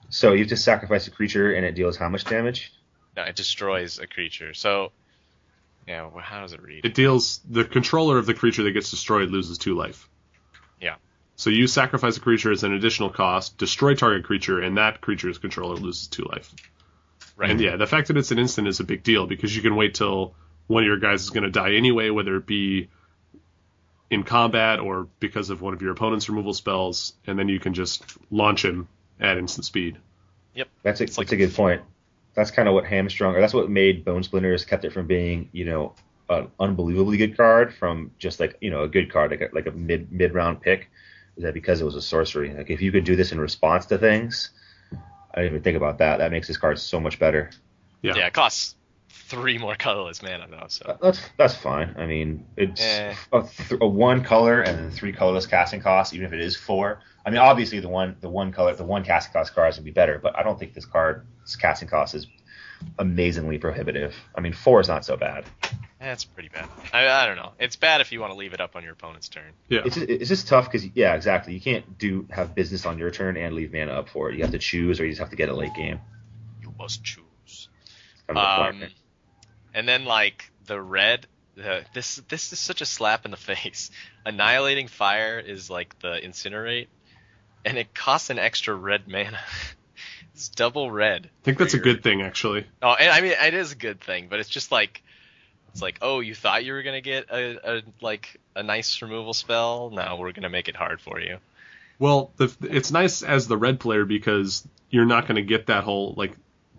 [0.09, 2.71] So you just sacrifice a creature and it deals how much damage?
[3.17, 4.53] No, it destroys a creature.
[4.53, 4.91] So,
[5.87, 6.85] yeah, well, how does it read?
[6.85, 10.09] It deals the controller of the creature that gets destroyed loses two life.
[10.81, 10.95] Yeah.
[11.35, 15.37] So you sacrifice a creature as an additional cost, destroy target creature, and that creature's
[15.37, 16.53] controller loses two life.
[17.35, 17.51] right.
[17.51, 19.75] And yeah, the fact that it's an instant is a big deal because you can
[19.75, 20.33] wait till
[20.67, 22.89] one of your guys is going to die anyway, whether it be
[24.09, 27.73] in combat or because of one of your opponent's removal spells, and then you can
[27.73, 28.87] just launch him
[29.19, 29.97] at instant speed.
[30.55, 30.67] Yep.
[30.83, 31.81] That's a, It's like that's a good point.
[32.35, 35.49] That's kind of what hamstrung, or that's what made Bone Splinters kept it from being,
[35.53, 35.93] you know,
[36.29, 39.67] an unbelievably good card from just like, you know, a good card, like a, like
[39.67, 40.89] a mid mid round pick.
[41.37, 42.53] Is that because it was a sorcery?
[42.53, 44.51] Like if you could do this in response to things,
[45.33, 46.17] I didn't even think about that.
[46.17, 47.51] That makes this card so much better.
[48.01, 48.13] Yeah.
[48.15, 48.75] yeah, it costs
[49.09, 50.65] three more colorless mana though.
[50.67, 51.95] So That's that's fine.
[51.97, 53.15] I mean, it's Eh.
[53.33, 56.55] a, th- a one color and then three colorless casting costs, even if it is
[56.55, 56.99] four.
[57.25, 59.85] I mean, obviously the one the one color the one casting cost card is gonna
[59.85, 62.27] be better, but I don't think this card's casting cost is
[62.99, 64.13] amazingly prohibitive.
[64.35, 65.45] I mean, four is not so bad.
[65.99, 66.67] that's pretty bad.
[66.93, 67.53] I, I don't know.
[67.59, 69.53] It's bad if you want to leave it up on your opponent's turn.
[69.69, 69.81] Yeah.
[69.85, 71.53] It's just, it's just tough because yeah, exactly.
[71.53, 74.35] You can't do have business on your turn and leave mana up for it.
[74.35, 75.99] You have to choose, or you just have to get a late game.
[76.61, 77.69] You must choose.
[78.27, 78.89] Kind of a Um,
[79.73, 83.89] and then like the red, the, this this is such a slap in the face.
[84.25, 86.87] Annihilating fire is like the incinerate,
[87.65, 89.39] and it costs an extra red mana.
[90.33, 91.25] it's double red.
[91.25, 92.65] I think that's a good thing, actually.
[92.81, 95.01] Oh, and I mean it is a good thing, but it's just like
[95.73, 99.33] it's like oh you thought you were gonna get a, a like a nice removal
[99.33, 99.89] spell.
[99.89, 101.37] Now we're gonna make it hard for you.
[101.97, 105.85] Well, the, it's nice as the red player because you're not going to get that
[105.85, 106.33] whole like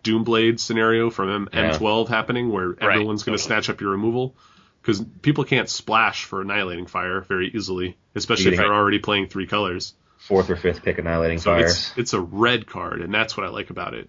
[0.04, 1.70] Doomblade scenario from M- Yeah.
[1.78, 3.62] M12 happening where Right, everyone's going to totally.
[3.62, 4.34] snatch up your removal
[4.82, 9.46] because people can't splash for annihilating fire very easily, especially if they're already playing three
[9.46, 9.94] colors.
[10.26, 11.70] Fourth or fifth pick annihilating So fires.
[11.72, 14.08] it's it's a red card, and that's what I like about it.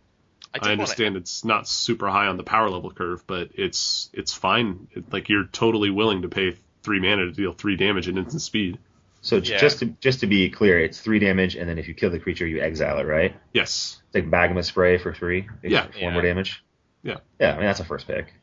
[0.53, 3.49] I, I, did wanna- understand it's not super high on the power level curve, but
[3.55, 4.87] it's it's fine.
[4.93, 8.41] It, like you're totally willing to pay three mana to deal three damage at instant
[8.41, 8.79] speed.
[9.21, 9.57] So Yeah.
[9.57, 12.19] just to just to be clear, it's three damage, and then if you kill the
[12.19, 13.35] creature, you exile it, right?
[13.53, 14.01] Yes.
[14.07, 15.47] It's like Magma Spray for three.
[15.63, 15.87] It's Yeah.
[15.99, 16.63] Four more damage.
[17.03, 17.17] Yeah.
[17.39, 18.33] Yeah, I mean that's a first pick.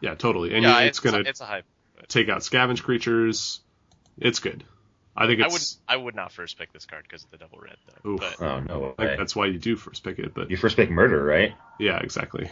[0.00, 0.54] Yeah, totally.
[0.54, 1.64] And yeah, you- it's, gonna it's a hype.
[2.06, 3.60] take out scavenge creatures.
[4.16, 4.64] It's good.
[5.18, 5.78] I think I would it's.
[5.88, 8.10] I would not first pick this card because of the double red though.
[8.12, 8.20] Oof.
[8.20, 9.16] But Oh no I think way.
[9.16, 11.54] that's why you do first pick it, but You first pick murder, right?
[11.78, 12.50] yeah, exactly.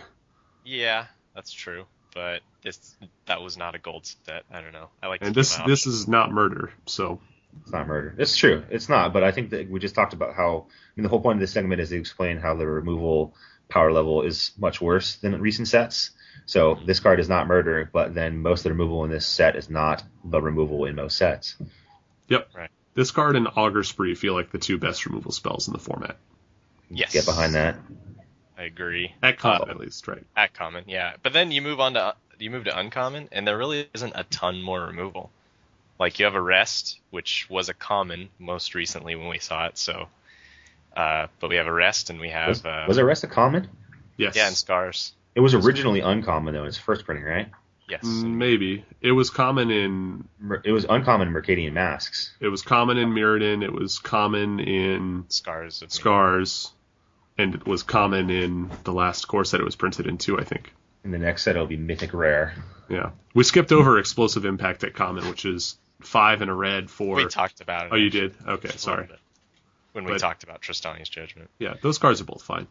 [0.64, 1.86] yeah, that's true.
[2.12, 2.96] But this
[3.26, 4.44] that was not a gold set.
[4.50, 4.88] I don't know.
[5.02, 7.20] I like And this this is not murder, so
[7.62, 8.14] It's not murder.
[8.18, 8.64] It's true.
[8.70, 9.12] It's not.
[9.12, 10.66] But I think that we just talked about how.
[10.68, 13.34] I mean, the whole point of this segment is to explain how the removal
[13.68, 16.10] power level is much worse than recent sets.
[16.46, 16.86] So mm-hmm.
[16.86, 19.68] this card is not murder, but then most of the removal in this set is
[19.68, 21.56] not the removal in most sets.
[22.28, 22.48] Yep.
[22.54, 22.70] Right.
[22.94, 26.16] This card and Auger Spree feel like the two best removal spells in the format.
[26.90, 27.12] yes.
[27.12, 27.76] Get behind that.
[28.58, 29.12] I agree.
[29.22, 29.70] At common, Oh.
[29.70, 30.24] at least, right?
[30.34, 31.14] At common, yeah.
[31.22, 34.24] But then you move on to you move to uncommon, and there really isn't a
[34.24, 35.30] ton more removal.
[35.98, 39.78] Like you have arrest, which was a common most recently when we saw it.
[39.78, 40.08] So,
[40.96, 43.68] uh, but we have arrest and we have Was, uh, was arrest a common?
[44.16, 44.36] Yes.
[44.36, 45.12] yeah, and scars.
[45.34, 47.48] It was originally uncommon though in its first printing, right?
[47.88, 48.02] Yes.
[48.04, 50.28] Maybe it was common in
[50.64, 52.32] It was uncommon in Mercadian masks.
[52.40, 53.62] it was common in Mirrodin.
[53.62, 55.82] It was common in scars.
[55.82, 56.72] Of Scars,
[57.38, 60.38] and it was common in the last core set it was printed in too.
[60.38, 60.72] I think.
[61.04, 62.54] In the next set, it'll be mythic rare.
[62.88, 67.14] Yeah, we skipped over explosive impact at common, which is five and a red for.
[67.16, 67.92] We talked about it.
[67.92, 68.34] oh, you did?
[68.46, 69.08] Okay, sorry.
[69.92, 71.50] When we But- talked about Trostani's judgment.
[71.60, 72.66] Yeah, those cards are both fine.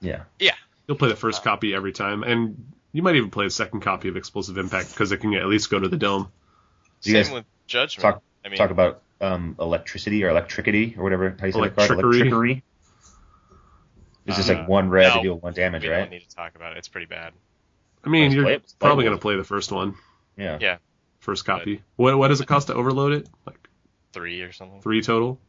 [0.00, 0.24] Yeah.
[0.38, 0.54] Yeah.
[0.86, 4.08] You'll play the first copy every time, and you might even play the second copy
[4.08, 6.30] of explosive impact because it can at least go to the dome.
[7.02, 8.02] Do you Same guys with judgment.
[8.02, 11.34] talk- I mean, Talk about um, electricity or electricity or whatever.
[11.40, 11.90] How you say the card?
[11.90, 12.28] Electricity.
[12.28, 12.62] Electricity.
[14.26, 15.98] It's just Uh, like one red no, to deal one damage, we right?
[16.00, 16.78] don't need to talk about it.
[16.78, 17.32] It's pretty bad.
[18.04, 18.60] I mean, Let's you're play it.
[18.62, 19.94] Let's play probably going to play the first one,
[20.36, 20.58] Yeah.
[20.60, 20.76] Yeah.
[21.20, 21.82] first copy.
[21.96, 23.28] What what does it cost to overload it?
[23.46, 23.68] Like
[24.12, 24.80] Three or something.
[24.80, 25.40] three total?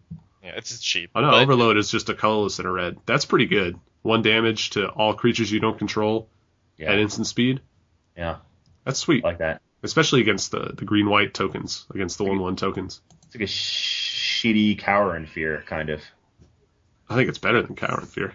[0.44, 1.12] Yeah, it's cheap.
[1.16, 2.98] Oh no, but overload is just a colorless and a red.
[3.06, 3.78] That's pretty good.
[4.06, 6.30] One damage to all creatures you don't control
[6.78, 6.92] Yeah.
[6.92, 7.62] at instant speed.
[8.16, 8.38] yeah.
[8.84, 9.62] That's sweet, I like that.
[9.82, 13.02] especially against the the green white tokens, against the one one tokens.
[13.26, 16.02] It's like a shitty cower and fear kind of.
[17.10, 18.34] I think it's better than Cower and Fear.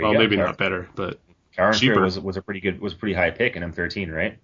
[0.00, 0.18] Well, go.
[0.20, 1.18] maybe Cower- not better, but
[1.56, 4.12] Cower and fear was was a pretty good was a pretty high pick in M13,
[4.14, 4.38] right?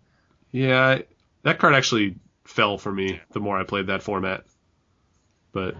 [0.50, 0.98] yeah,
[1.42, 4.44] that card actually fell for me the more I played that format.
[5.52, 5.76] But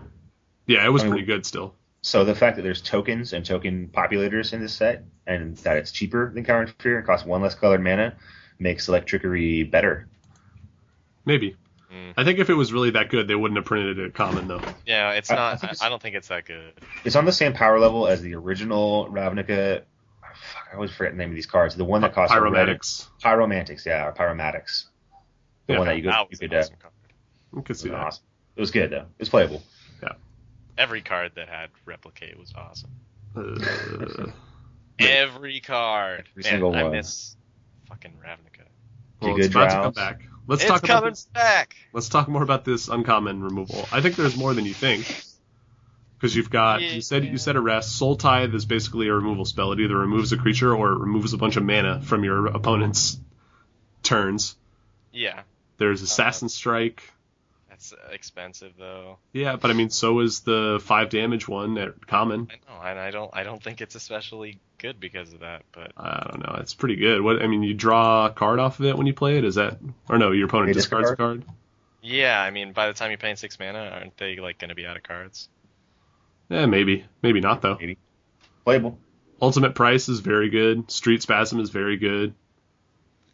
[0.69, 1.75] yeah, it was I mean, pretty good still.
[2.05, 5.91] So the fact that there's tokens and token populators in this set, and that it's
[5.91, 8.15] cheaper than Cower and Fear and costs one less colored mana,
[8.59, 10.07] makes Electrickery better.
[11.25, 11.57] Maybe.
[11.91, 12.13] Mm.
[12.15, 14.47] I think if it was really that good, they wouldn't have printed it at common
[14.49, 14.61] though.
[14.85, 15.65] Yeah, it's I- I not.
[15.65, 16.75] I, it's- I don't think it's that good.
[17.07, 19.85] It's on the same power level as the original Ravnica.
[20.21, 21.75] fuck, I always forget the name of these cards.
[21.75, 23.07] The one that costs a red- Pyromatics.
[23.23, 24.85] Pyromantics, yeah, or Pyromatics.
[25.69, 26.53] The Yeah, one that you, could that you was could.
[26.53, 26.93] an Uh, awesome card.
[27.57, 28.07] I could it see was that.
[28.07, 28.25] awesome.
[28.57, 28.97] It was good though.
[28.99, 29.63] It was playable.
[30.77, 32.91] Every card that had replicate was awesome.
[33.37, 34.27] Uh,
[34.99, 36.25] Every card.
[36.31, 36.93] Every Man, single I one.
[36.93, 37.37] miss
[37.89, 38.67] fucking Ravnica.
[39.21, 40.23] well, it's about to come back.
[40.47, 41.27] Let's it's talk about coming this.
[41.33, 41.75] back.
[41.93, 43.87] Let's talk more about this uncommon removal.
[43.91, 45.07] I think there's more than you think.
[46.17, 47.97] Because you've got you said you said arrest.
[47.97, 49.73] Soul Tithe is basically a removal spell.
[49.73, 53.19] It either removes a creature or it removes a bunch of mana from your opponent's
[54.03, 54.57] turns.
[55.13, 55.43] Yeah,
[55.79, 57.03] There's Assassin Strike.
[57.75, 59.19] That's uh, expensive though.
[59.33, 62.49] Yeah, but I mean, so is the five damage one at common.
[62.51, 63.31] I know, and I don't.
[63.33, 65.63] I don't think it's especially good because of that.
[65.73, 66.57] But I don't know.
[66.61, 67.21] It's pretty good.
[67.21, 69.45] What I mean, you draw a card off of it when you play it.
[69.45, 70.31] Is that or no?
[70.31, 71.45] Your opponent discards a card.
[72.01, 74.75] yeah, I mean, by the time you're paying six mana, aren't they like going to
[74.75, 75.49] be out of cards?
[76.49, 77.77] Yeah, maybe, maybe not though.
[77.81, 77.99] Maybe.
[78.65, 78.99] Playable.
[79.43, 80.91] Ultimate Price is very good.
[80.91, 82.35] Street Spasm is very good.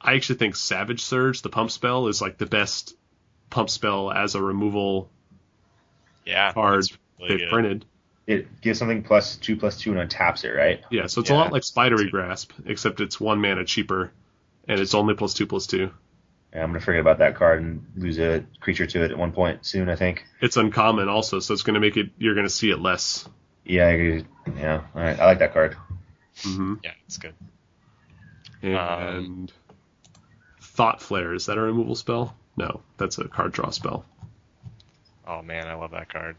[0.01, 2.95] I actually think Savage Surge, the pump spell, is like the best
[3.51, 5.11] pump spell as a removal
[6.25, 7.51] Yeah, card it's really they've good.
[7.51, 7.85] printed.
[8.27, 10.83] It gives something plus two plus two and untaps it, right?
[10.91, 14.13] Yeah, so it's a lot like Spidery Grasp, except it's one mana cheaper,
[14.69, 15.91] and it's only plus two plus two.
[16.53, 19.33] Yeah, I'm gonna forget about that card and lose a creature to it at one
[19.33, 19.89] point soon.
[19.89, 20.25] I think.
[20.41, 22.11] It's uncommon also, so it's going to make it.
[22.19, 23.29] You're going to see it less.
[23.65, 24.25] Yeah, I agree.
[24.57, 24.83] yeah.
[24.95, 25.77] All right, I like that card.
[26.43, 26.75] Mm-hmm.
[26.83, 27.35] Yeah, it's good.
[28.63, 29.53] And
[30.61, 32.37] Thought Flare is that a removal spell?
[32.61, 34.05] No, that's a card draw spell.
[35.27, 36.37] Oh man, I love that card.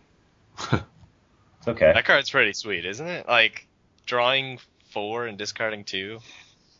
[0.59, 0.74] It's
[1.67, 1.91] okay.
[1.93, 3.28] That card's pretty sweet, isn't it?
[3.28, 3.67] Like
[4.05, 4.59] drawing
[4.91, 6.19] four and discarding two.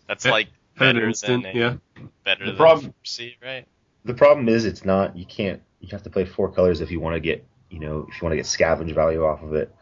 [0.08, 1.76] That's Yeah, like better instant, than a, yeah.
[2.24, 3.66] better The than problem- see, right?
[4.06, 5.16] The problem is, it's not.
[5.18, 5.62] You can't.
[5.80, 7.46] You have to play four colors if you want to get.
[7.70, 9.74] You know, if you want to get scavenge value off of it.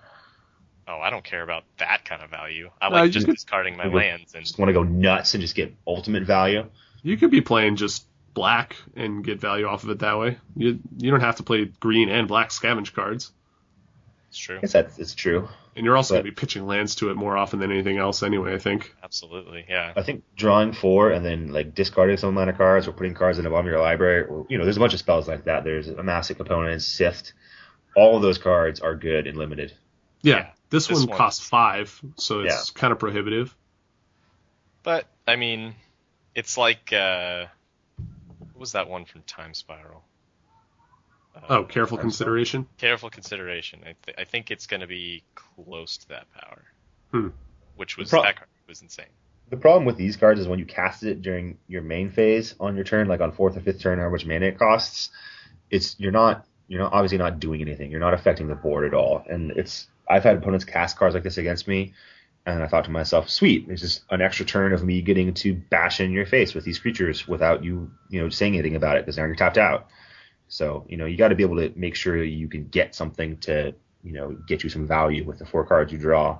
[0.88, 2.70] Oh, I don't care about that kind of value.
[2.82, 5.34] I No, like you just could- discarding my lands and Just want to go nuts
[5.34, 6.66] and just get ultimate value.
[7.02, 10.38] You could be playing just black and get value off of it that way.
[10.56, 13.32] You you don't have to play green and black scavenge cards,
[14.30, 14.58] it's true.
[14.58, 15.48] I guess that's it's true.
[15.76, 17.98] and you're also But- going to be pitching lands to it more often than anything
[17.98, 18.54] else anyway.
[18.54, 18.94] I think.
[19.04, 19.94] Absolutely, yeah.
[19.96, 23.38] I think drawing four and then like discarding some amount of cards or putting cards
[23.40, 25.46] in the bottom of your library, or you know, there's a bunch of spells like
[25.46, 25.64] that.
[25.64, 27.34] There's a massive component, sift.
[27.96, 29.74] All of those cards are good and limited.
[30.22, 33.56] Yeah, Yeah, this, this one one- costs five, so it's kind of prohibitive.
[34.84, 35.76] But I mean,
[36.36, 37.50] it's like uh, what
[38.60, 40.04] was that one from Time Spiral?
[41.36, 42.68] Uh, Oh, careful consideration.
[42.78, 43.80] careful consideration.
[43.84, 46.64] I, th- I think it's going to be close to that power,
[47.12, 47.28] Hmm.
[47.76, 49.06] which was pro- that card was insane.
[49.50, 52.76] The problem with these cards is when you cast it during your main phase on
[52.76, 55.10] your turn, like on fourth or fifth turn, how much mana it costs,
[55.72, 57.90] it's you're not you're not obviously not doing anything.
[57.90, 59.24] You're not affecting the board at all.
[59.28, 61.94] And it's I've had opponents cast cards like this against me,
[62.54, 65.54] and I thought to myself, sweet, there's just an extra turn of me getting to
[65.54, 69.06] bash in your face with these creatures without you you know saying anything about it
[69.06, 69.88] because now you're tapped out.
[70.48, 73.38] So you know you got to be able to make sure you can get something
[73.40, 73.74] to
[74.04, 76.40] you know get you some value with the four cards you draw.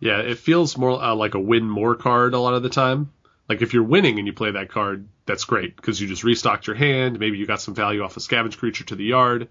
[0.00, 3.12] Yeah, it feels more uh, like a win more card a lot of the time.
[3.48, 6.66] Like if you're winning and you play that card, that's great because you just restocked
[6.66, 7.18] your hand.
[7.18, 9.48] Maybe you got some value off a scavenge creature to the yard.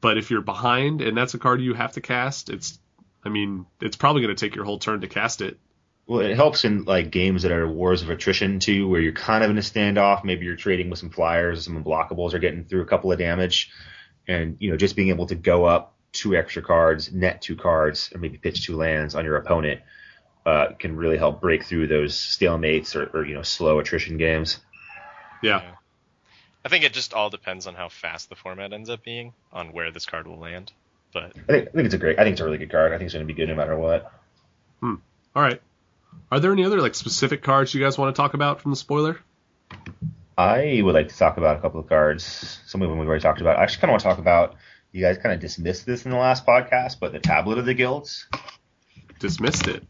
[0.00, 2.78] But if you're behind and that's a card you have to cast, it's,
[3.24, 5.58] I mean, it's probably going to take your whole turn to cast it.
[6.06, 9.44] Well, it helps in like games that are wars of attrition too, where you're kind
[9.44, 10.24] of in a standoff.
[10.24, 13.18] Maybe you're trading with some flyers, or some unblockables, or getting through a couple of
[13.18, 13.70] damage,
[14.26, 18.10] and you know just being able to go up two extra cards, net two cards,
[18.14, 19.82] or maybe pitch two lands on your opponent
[20.46, 24.58] uh, can really help break through those stalemates or, or you know slow attrition games.
[25.42, 25.60] Yeah.
[25.62, 25.74] Yeah.
[26.64, 29.72] I think it just all depends on how fast the format ends up being on
[29.72, 30.72] where this card will land.
[31.12, 32.18] But I think, I think it's a great.
[32.18, 32.92] I think it's a really good card.
[32.92, 34.12] I think it's going to be good no matter what.
[34.80, 34.96] Hmm.
[35.34, 35.60] All right.
[36.30, 38.76] Are there any other like specific cards you guys want to talk about from the
[38.76, 39.18] spoiler?
[40.36, 42.60] I would like to talk about a couple of cards.
[42.66, 43.58] Some of them we've already talked about.
[43.58, 44.56] I actually kind of want to talk about.
[44.92, 47.74] You guys kind of dismissed this in the last podcast, but the Tablet of the
[47.74, 48.26] Guilds.
[49.18, 49.84] Dismissed it.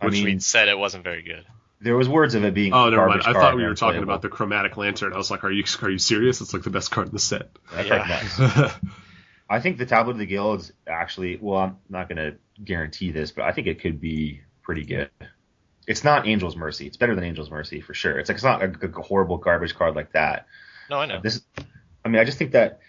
[0.00, 1.44] I which mean, we said it wasn't very good.
[1.80, 2.72] there was words of it being.
[2.72, 3.22] Oh, never mind.
[3.22, 4.12] garbage I thought we were talking unplayable.
[4.12, 5.12] about the chromatic lantern.
[5.12, 6.40] I was like, are you are you serious?
[6.40, 7.50] It's like the best card in the set.
[7.72, 8.72] That Yeah.
[9.48, 11.38] I think the Tablet of the Guilds actually.
[11.40, 15.10] Well, I'm not going to guarantee this, but I think it could be pretty good.
[15.86, 16.86] It's not Angel's Mercy.
[16.86, 18.18] It's better than Angel's Mercy for sure.
[18.18, 20.46] It's like it's not a, a horrible garbage card like that.
[20.90, 21.20] No, I know.
[21.22, 21.40] This,
[22.04, 22.80] I mean, I just think that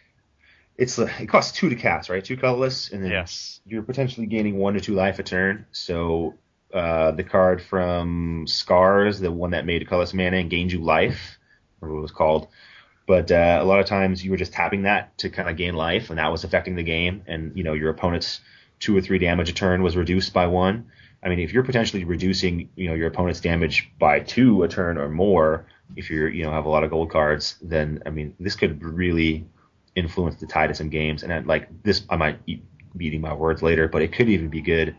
[0.78, 2.24] it's it costs two to cast, right?
[2.24, 3.62] Two colorless, and then Yes.
[3.66, 5.66] you're potentially gaining one to two life a turn.
[5.72, 6.36] So
[6.74, 11.38] uh, the card from Scars, the one that made colorless mana and gained you life,
[11.82, 12.48] or what it was called.
[13.10, 15.74] But uh, a lot of times you were just tapping that to kind of gain
[15.74, 17.24] life, and that was affecting the game.
[17.26, 18.40] And you know your opponent's
[18.80, 20.92] two or three damage a turn was reduced by one.
[21.24, 25.00] I mean, if you're potentially reducing, you know, your opponent's damage by two a turn
[25.00, 28.36] or more, if you're, you know, have a lot of gold cards, then I mean,
[28.40, 29.48] this could really
[29.96, 31.24] influence the tide of some games.
[31.24, 32.62] And I'd like this, I might be
[33.00, 34.96] eating my words later, but it could even be good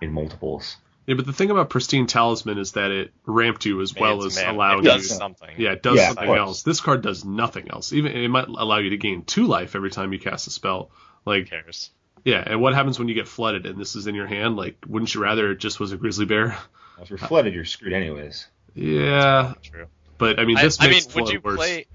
[0.00, 0.78] in multiples.
[1.06, 4.36] Yeah, but the thing about Pristine Talisman is that it ramped you as well It's-
[4.38, 4.90] as man, allowed it you.
[4.90, 5.50] does something.
[5.58, 6.62] Yeah, it does Yeah, something else.
[6.62, 7.92] This card does nothing else.
[7.92, 10.90] Even it might allow you to gain two life every time you cast a spell.
[11.24, 11.90] Who Like, cares?
[12.24, 14.56] yeah, and what happens when you get flooded and this is in your hand?
[14.56, 16.56] Like, wouldn't you rather it just was a grizzly bear?
[17.00, 18.46] If you're flooded, you're screwed anyways.
[18.74, 19.86] Yeah, True.
[20.18, 21.56] but I mean, this I, this I mean, makes would you worse.
[21.56, 21.86] play?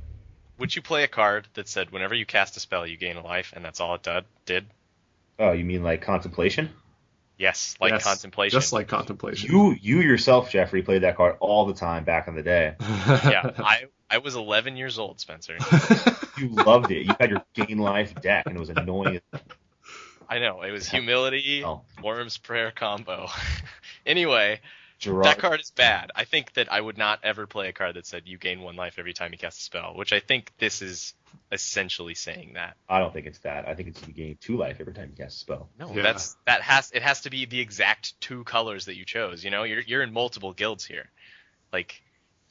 [0.58, 3.24] Would you play a card that said whenever you cast a spell, you gain a
[3.24, 4.26] life, and that's all it did?
[4.46, 4.66] Did?
[5.40, 6.72] Oh, you mean like contemplation?
[7.38, 8.60] Yes, like Yes, contemplation.
[8.60, 9.52] just like contemplation.
[9.52, 12.76] You, you yourself, Jeffrey, played that card all the time back in the day.
[12.80, 15.58] yeah, I I was 11 years old, Spencer.
[16.38, 17.06] You loved it.
[17.06, 19.22] You had your gain life deck, and it was annoying.
[20.30, 21.82] I know it was humility, Oh.
[22.04, 23.28] Orim's Prayer combo.
[24.06, 24.60] anyway,
[25.00, 26.12] Gerard, that card is bad.
[26.16, 28.76] I think that I would not ever play a card that said you gain one
[28.76, 31.14] life every time you cast a spell, which I think this is
[31.52, 32.78] essentially saying that.
[32.90, 33.68] I don't think it's that.
[33.68, 35.70] I think it's you gain two life every time you cast a spell.
[35.80, 36.02] No, Yeah.
[36.02, 39.44] that's that has it has to be the exact two colors that you chose.
[39.44, 41.10] You know, you're you're in multiple guilds here.
[41.72, 42.02] Like,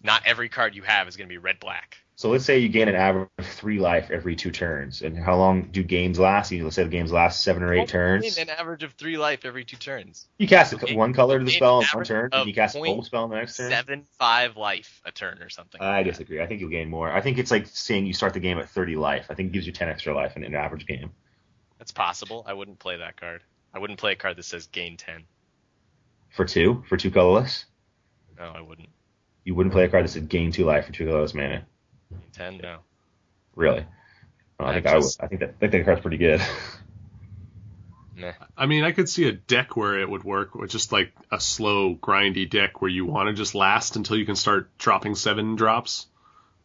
[0.02, 1.98] not every card you have is going to be red black.
[2.18, 5.02] So let's say you gain an average of three life every two turns.
[5.02, 6.50] And how long do games last?
[6.50, 8.38] You let's say the games last seven or eight turns.
[8.38, 10.26] An average of three life every two turns.
[10.38, 10.94] You cast Okay.
[10.94, 13.30] one color to the spell in one turn, and you cast a full spell in
[13.30, 13.70] the next turn.
[13.70, 15.78] Seven five life a turn or something.
[15.78, 16.12] I like that.
[16.12, 16.40] disagree.
[16.40, 17.10] I think you'll gain more.
[17.12, 19.26] I think it's like saying you start the game at 30 life.
[19.28, 21.10] I think it gives you 10 extra life in an average game.
[21.78, 22.44] That's possible.
[22.48, 23.42] I wouldn't play that card.
[23.74, 25.24] I wouldn't play a card that says gain ten.
[26.30, 27.66] For two, for two colorless,
[28.38, 28.88] No, I wouldn't.
[29.44, 31.66] you wouldn't play a card that said gain two life for two colorless mana.
[32.10, 32.78] Gain ten, no.
[33.54, 33.84] Really?
[34.60, 35.02] Oh, I I think I would.
[35.02, 36.40] just- I think that I think that card's pretty good.
[38.18, 38.32] Nah.
[38.56, 41.38] I mean, I could see a deck where it would work with just like a
[41.38, 45.54] slow, grindy deck where you want to just last until you can start dropping seven
[45.54, 46.06] drops.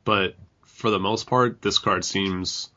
[0.05, 2.69] But for the most part, this card seems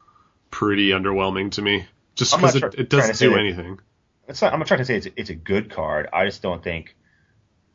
[0.50, 1.86] pretty underwhelming to me.
[2.16, 3.78] Just because try- it, it doesn't to do anything.
[4.26, 6.08] It's not, I'm not trying to say it's a, it's a good card.
[6.12, 6.96] I just don't think,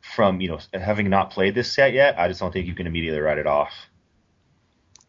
[0.02, 2.86] from you know having not played this set yet, I just don't think you can
[2.86, 3.72] immediately write it off.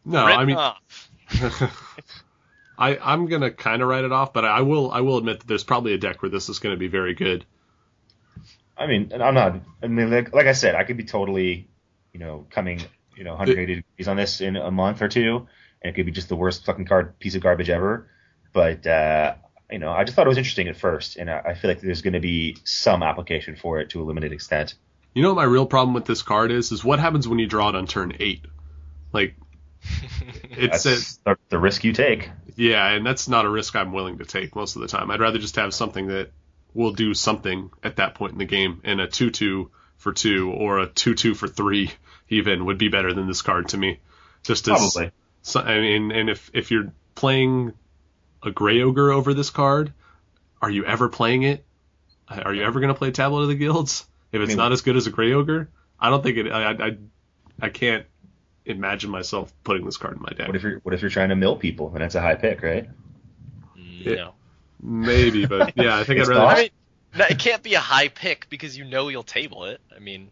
[0.04, 1.70] No, Written I mean.
[2.78, 5.46] I I'm gonna kind of write it off, but I will I will admit that
[5.46, 7.44] there's probably a deck where this is going to be very good.
[8.76, 9.60] I mean, and I'm not.
[9.82, 11.68] I mean, like, like I said, I could be totally,
[12.12, 12.80] you know, coming,
[13.16, 15.46] you know, 180 degrees on this in a month or two,
[15.82, 18.08] and it could be just the worst fucking card piece of garbage ever.
[18.52, 19.34] But uh,
[19.70, 21.80] you know, I just thought it was interesting at first, and I, I feel like
[21.80, 24.74] there's going to be some application for it to a limited extent.
[25.14, 26.72] You know what my real problem with this card is?
[26.72, 28.44] Is what happens when you draw it on turn eight?
[29.12, 29.34] Like,
[30.50, 32.30] it's That's a, the, risk you take.
[32.56, 35.10] yeah, and that's not a risk I'm willing to take most of the time.
[35.10, 36.30] I'd rather just have something that
[36.74, 40.78] will do something at that point in the game, and a two-two for two or
[40.80, 41.90] a two-two for three
[42.28, 43.98] even would be better than this card to me.
[44.42, 45.12] Just as Probably.
[45.42, 47.72] So, I mean, and if if you're playing
[48.42, 49.92] a Gray Ogre over this card,
[50.60, 51.64] are you ever playing it?
[52.28, 54.06] Are you ever going to play Tablet of the Guilds?
[54.32, 55.68] If it's I mean- not as good as a Gray Ogre,
[56.00, 56.50] I don't think it.
[56.50, 56.96] I, I,
[57.60, 58.06] I can't
[58.66, 60.46] imagine myself putting this card in my deck.
[60.46, 62.62] What if you're what if you're trying to mill people and that's a high pick,
[62.62, 62.88] right?
[63.78, 64.14] Mm, yeah.
[64.14, 64.34] No.
[64.82, 66.40] Maybe, but yeah, I think I'd It's rather.
[66.40, 66.56] not.
[66.56, 66.70] I mean,
[67.16, 69.80] no, it can't be a high pick because you know you'll table it.
[69.94, 70.30] I mean,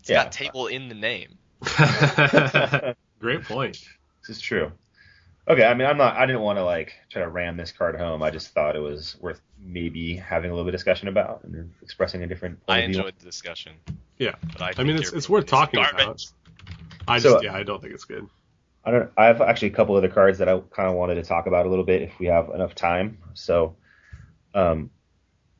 [0.00, 0.22] it's Yeah.
[0.24, 1.36] got table in the name.
[3.20, 3.78] Great point.
[4.26, 4.72] This is true.
[5.48, 6.16] Okay, I mean, I'm not.
[6.16, 8.22] I didn't want to like try to ram this card home.
[8.22, 11.72] I just thought it was worth maybe having a little bit of discussion about and
[11.82, 12.64] expressing a different.
[12.66, 12.98] Point I of view.
[13.00, 13.72] enjoyed the discussion.
[14.18, 14.34] Yeah.
[14.52, 16.02] But I, I mean, it's it's worth talking garbage.
[16.04, 16.24] about.
[17.08, 18.26] I So- yeah, I don't think it's good.
[18.84, 19.10] I don't.
[19.16, 21.66] I have actually a couple other cards that I kind of wanted to talk about
[21.66, 23.18] a little bit if we have enough time.
[23.34, 23.76] So,
[24.54, 24.90] um,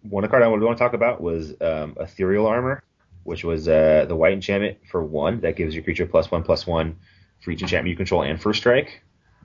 [0.03, 2.83] one card I would want to talk about was um, Ethereal Armor,
[3.25, 6.67] which was uh, the white enchantment for one that gives your creature plus one plus
[6.67, 6.97] one
[7.43, 9.03] for each enchantment you control and first strike.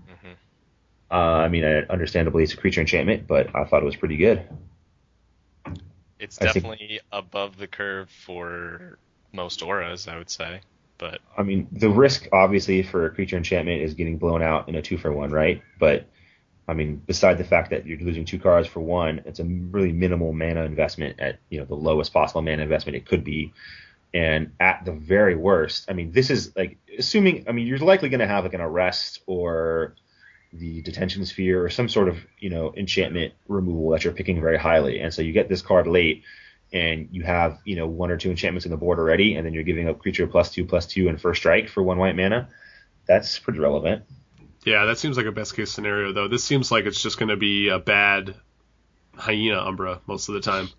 [0.07, 0.35] Mhm.
[1.11, 4.15] Uh, I mean, I, understandably it's a creature enchantment, but I thought it was pretty
[4.15, 4.47] good.
[6.17, 8.97] It's I think- definitely above the curve for
[9.33, 10.61] most auras, I would say.
[10.97, 14.75] But I mean, the risk obviously for a creature enchantment is getting blown out in
[14.75, 15.61] a two for one, right?
[15.79, 16.07] But
[16.67, 19.91] I mean, beside the fact that you're losing two cards for one, it's a really
[19.91, 23.53] minimal mana investment at you know the lowest possible mana investment it could be,
[24.13, 27.45] and at the very worst, I mean, this is like assuming.
[27.47, 29.95] I mean, you're likely going to have like an arrest or
[30.53, 34.57] the detention sphere or some sort of you know enchantment removal that you're picking very
[34.57, 36.23] highly, and so you get this card late
[36.76, 39.53] and you have you know one or two enchantments on the board already, and then
[39.53, 42.49] you're giving up creature plus two plus two and first strike for one white mana.
[43.07, 44.03] That's pretty relevant.
[44.65, 46.28] Yeah, that seems like a best case scenario though.
[46.28, 48.36] This seems like it's just going to be a bad
[49.15, 50.69] hyena umbra most of the time.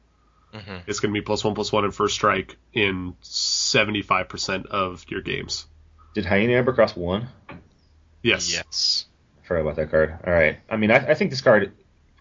[0.52, 0.82] Mhm.
[0.86, 4.66] It's going to be plus one plus one and first strike in seventy five percent
[4.66, 5.66] of your games.
[6.14, 7.28] Did Hyena umbra cross one?
[8.22, 8.52] Yes.
[8.52, 9.06] yes,
[9.42, 10.18] I forgot about that card.
[10.26, 10.58] All right.
[10.68, 11.72] I mean, I, I think this card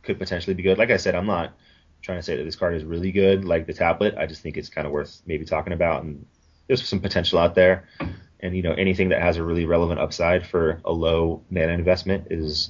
[0.03, 0.77] could potentially be good.
[0.77, 1.53] Like I said, I'm not
[2.05, 4.15] trying to say that this card is really good, like the tablet.
[4.17, 6.25] I just think it's kind of worth maybe talking about, and
[6.67, 7.87] there's some potential out there.
[8.39, 12.27] And you know, anything that has a really relevant upside for a low mana investment
[12.29, 12.69] is,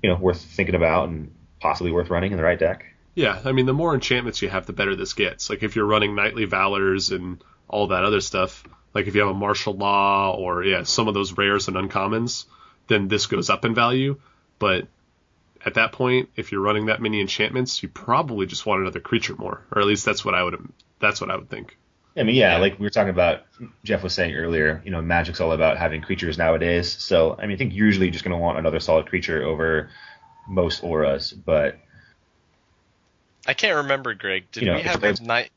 [0.00, 2.84] you know, worth thinking about and possibly worth running in the right deck.
[3.14, 5.50] Yeah, I mean, the more enchantments you have, the better this gets.
[5.50, 9.30] Like if you're running Knightly Valors and all that other stuff, like if you have
[9.30, 12.44] a martial law or yeah, some of those rares and uncommons,
[12.86, 14.20] then this goes up in value.
[14.58, 14.86] But
[15.64, 19.34] at that point, if you're running that many enchantments, you probably just want another creature
[19.36, 20.56] more, or at least that's what I would
[20.98, 21.76] that's what I would think.
[22.16, 22.58] I mean, yeah, Yeah.
[22.58, 23.42] like we were talking about,
[23.84, 26.92] Jeff was saying earlier, you know, Magic's all about having creatures nowadays.
[26.92, 29.88] So, I mean, I think usually you're just going to want another solid creature over
[30.46, 31.32] most auras.
[31.32, 31.78] But,
[33.46, 34.44] I can't remember, Greg.
[34.52, 35.50] Did You know, we have there's- a night?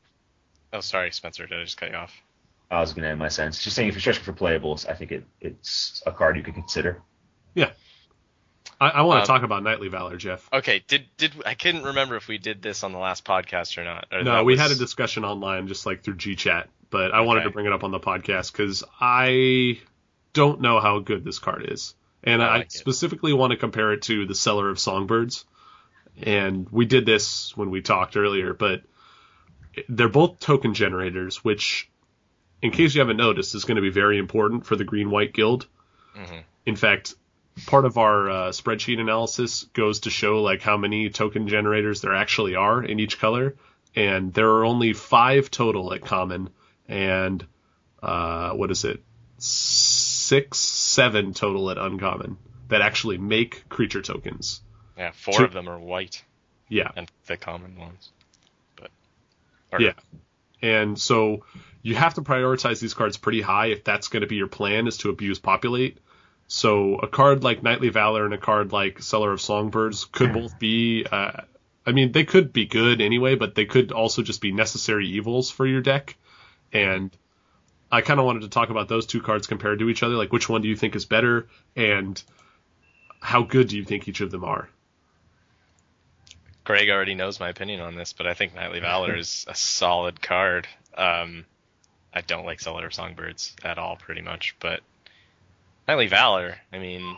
[0.73, 1.45] Oh, sorry, Spencer.
[1.45, 2.13] Did I just cut you off?
[2.71, 3.63] I was going to end my sense.
[3.63, 6.55] Just saying, if you're stretching for playables, I think it, it's a card you could
[6.55, 7.01] consider.
[8.85, 10.47] I, I want to Um, talk about Knightly Valor, Jeff.
[10.53, 10.83] Okay.
[10.87, 14.07] Did did I couldn't remember if we did this on the last podcast or not.
[14.11, 17.43] Or No, we was- had a discussion online, just like through GChat, but I wanted
[17.43, 19.79] to bring it up on the podcast because I
[20.33, 22.71] don't know how good this card is, and I I, like it.
[22.73, 25.45] specifically want to compare it to the Seller of Songbirds.
[26.21, 28.83] And we did this when we talked earlier, but
[29.89, 31.89] they're both token generators, which,
[32.61, 35.33] in case you haven't noticed, is going to be very important for the Green White
[35.33, 35.67] Guild.
[36.17, 36.43] Mhm.
[36.65, 37.15] In fact,
[37.65, 42.15] part of our uh, spreadsheet analysis goes to show like how many token generators there
[42.15, 43.55] actually are in each color,
[43.95, 46.49] and there are only five total at common,
[46.87, 47.45] and
[48.03, 49.01] uh, what is it,
[49.37, 52.37] six, seven total at uncommon
[52.67, 54.61] that actually make creature tokens.
[54.97, 56.23] Yeah, four Two- of them are white
[56.69, 58.11] Yeah, and the common ones.
[58.75, 58.91] But
[59.71, 59.93] or- Yeah.
[60.61, 61.45] And so
[61.83, 64.87] you have to prioritize these cards pretty high if that's going to be your plan
[64.87, 65.99] is to abuse populate.
[66.47, 70.59] So a card like Knightly Valor and a card like Seller of Songbirds could both
[70.59, 71.41] be, uh,
[71.85, 75.49] I mean, they could be good anyway, but they could also just be necessary evils
[75.49, 76.15] for your deck.
[76.71, 77.15] And
[77.91, 80.15] I kind of wanted to talk about those two cards compared to each other.
[80.15, 82.21] Like, which one do you think is better, and
[83.19, 84.69] how good do you think each of them are?
[86.63, 90.21] Greg already knows my opinion on this, but I think Knightly Valor is a solid
[90.21, 90.67] card.
[90.97, 91.45] Um,
[92.13, 94.81] I don't like Seller of Songbirds at all, pretty much, but
[95.87, 97.17] Knightly Valor, I mean,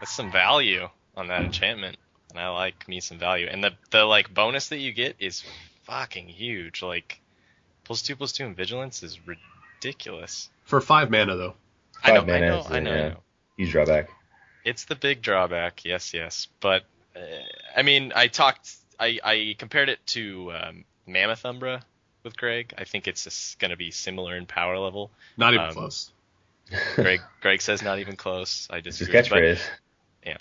[0.00, 1.96] that's some value on that enchantment,
[2.30, 3.48] and I like me some value.
[3.50, 5.42] And the the like bonus that you get is
[5.84, 6.82] fucking huge.
[6.82, 7.20] Like
[7.84, 10.48] plus two plus two in vigilance is ridiculous.
[10.64, 11.54] For five mana, though.
[12.04, 13.08] I know, Five I know, is, I know, I yeah.
[13.08, 13.16] know.
[13.56, 14.10] Huge drawback.
[14.64, 16.48] It's the big drawback, yes, yes.
[16.60, 16.84] But
[17.16, 17.20] uh,
[17.76, 18.70] I mean, I talked,
[19.00, 21.82] I, I compared it to um, Mammoth Umbra
[22.22, 22.74] with Greg.
[22.76, 25.10] I think it's going to be similar in power level.
[25.36, 26.10] Not even Um, close.
[26.94, 28.66] Greg, Greg says not even close.
[28.70, 29.20] I It's his disagree.
[29.30, 29.58] But,
[30.28, 30.38] catchphrase.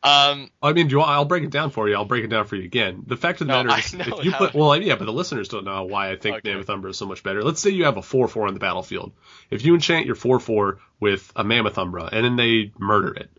[0.00, 1.96] Um, I mean, do you want, I'll break it down for you.
[1.96, 3.02] I'll break it down for you again.
[3.06, 5.48] The fact of the No, matter is, if you put, well, yeah, but the listeners
[5.48, 6.50] don't know why I think Okay.
[6.50, 7.42] Mammoth Umbra is so much better.
[7.42, 9.12] Let's say you have a 4-4 on the battlefield.
[9.50, 13.30] If you enchant your 4-4 with a Mammoth Umbra, and then they murder it,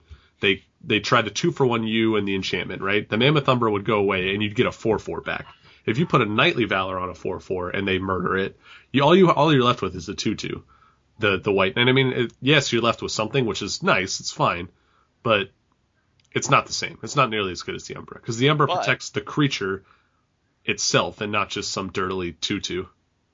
[0.41, 3.07] they, they try to two for one you and the enchantment, right?
[3.07, 5.45] The Mammoth Umbra would go away, and you'd get a 4-4 back.
[5.85, 8.59] If you put a Knightly Valor on a 4-4 and they murder it,
[8.91, 10.61] you, all you, all you're left with is a 2-2.
[11.19, 14.21] The, the white, and I mean, it, yes, you're left with something, which is nice,
[14.21, 14.69] it's fine,
[15.21, 15.49] but
[16.33, 16.97] it's not the same.
[17.03, 19.83] It's not nearly as good as the Umbra because the Umbra But- protects the creature
[20.65, 22.85] itself and not just some dirtily tutu.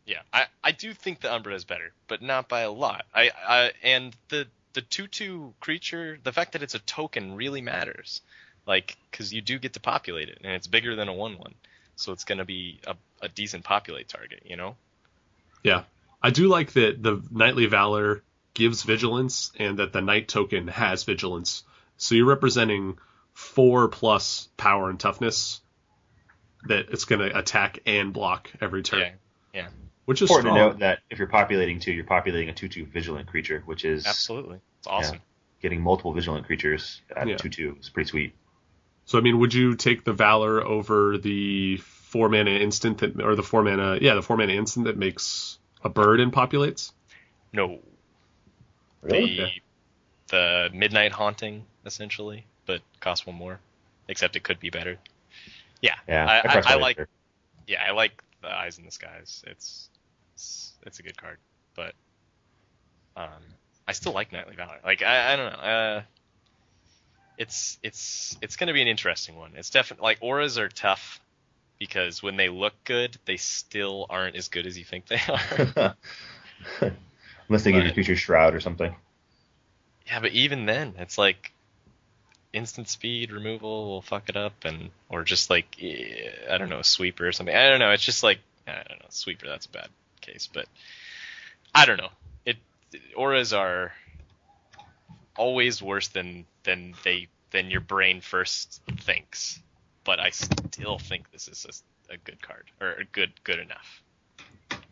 [0.06, 3.06] Yeah, I, I do think the Umbra is better, but not by a lot.
[3.14, 8.22] I, I and the the two creature, the fact that it's a token really matters,
[8.68, 11.56] like because you do get to populate it, and it's bigger than a one one,
[11.96, 14.76] so it's gonna be a, a decent populate target, you know.
[15.64, 15.84] Yeah,
[16.26, 18.24] I do like that the Knightly Valor
[18.56, 21.62] gives vigilance and that the Knight token has vigilance.
[21.98, 22.98] So you're representing
[23.34, 25.62] four plus power and toughness
[26.64, 29.12] that it's going to attack and block every turn, Yeah,
[29.54, 29.68] yeah,
[30.06, 33.28] which is Important to note that if you're populating two, you're populating a two-two vigilant
[33.28, 35.20] creature, which is absolutely, it's awesome.
[35.62, 37.38] getting multiple vigilant creatures at Yeah.
[37.38, 38.34] two-two is pretty sweet.
[39.06, 43.36] So I mean, would you take the Valor over the four mana instant that, or
[43.36, 46.92] the four mana, yeah, the four mana instant that makes a bird and populates?
[47.54, 47.80] No,
[49.02, 49.38] Really?
[49.38, 49.62] the Okay.
[50.30, 53.60] the midnight haunting essentially, but costs one more,
[54.08, 54.98] except it could be better.
[55.82, 57.10] Yeah, Yeah, I, that I, I like better.
[57.68, 59.44] yeah, I like the Eyes in the Skies.
[59.48, 59.90] It's
[60.36, 61.38] it's, it's a good card,
[61.76, 61.94] but
[63.16, 63.30] um,
[63.88, 64.80] I still like Knightly Valor.
[64.84, 65.60] Like I, I don't know.
[65.60, 66.02] Uh,
[67.38, 69.52] it's it's it's going to be an interesting one.
[69.56, 71.20] It's definitely like auras are tough
[71.86, 75.96] because when they look good, they still aren't as good as you think they are.
[77.48, 78.96] Unless they give your But- creature shroud or something.
[80.08, 81.52] yeah, but even then, it's like
[82.54, 86.80] instant speed removal will fuck it up, and or just like eh, I don't know,
[86.80, 87.56] a sweeper or something.
[87.56, 87.92] I don't know.
[87.92, 89.46] It's just like I don't know, sweeper.
[89.46, 89.90] That's a bad
[90.22, 90.66] case, but
[91.74, 92.10] I don't know.
[92.46, 92.58] It
[93.16, 93.94] auras are
[95.38, 99.60] always worse than than they than your brain first thinks.
[100.06, 104.02] But I still think this is a, a good card or good good enough.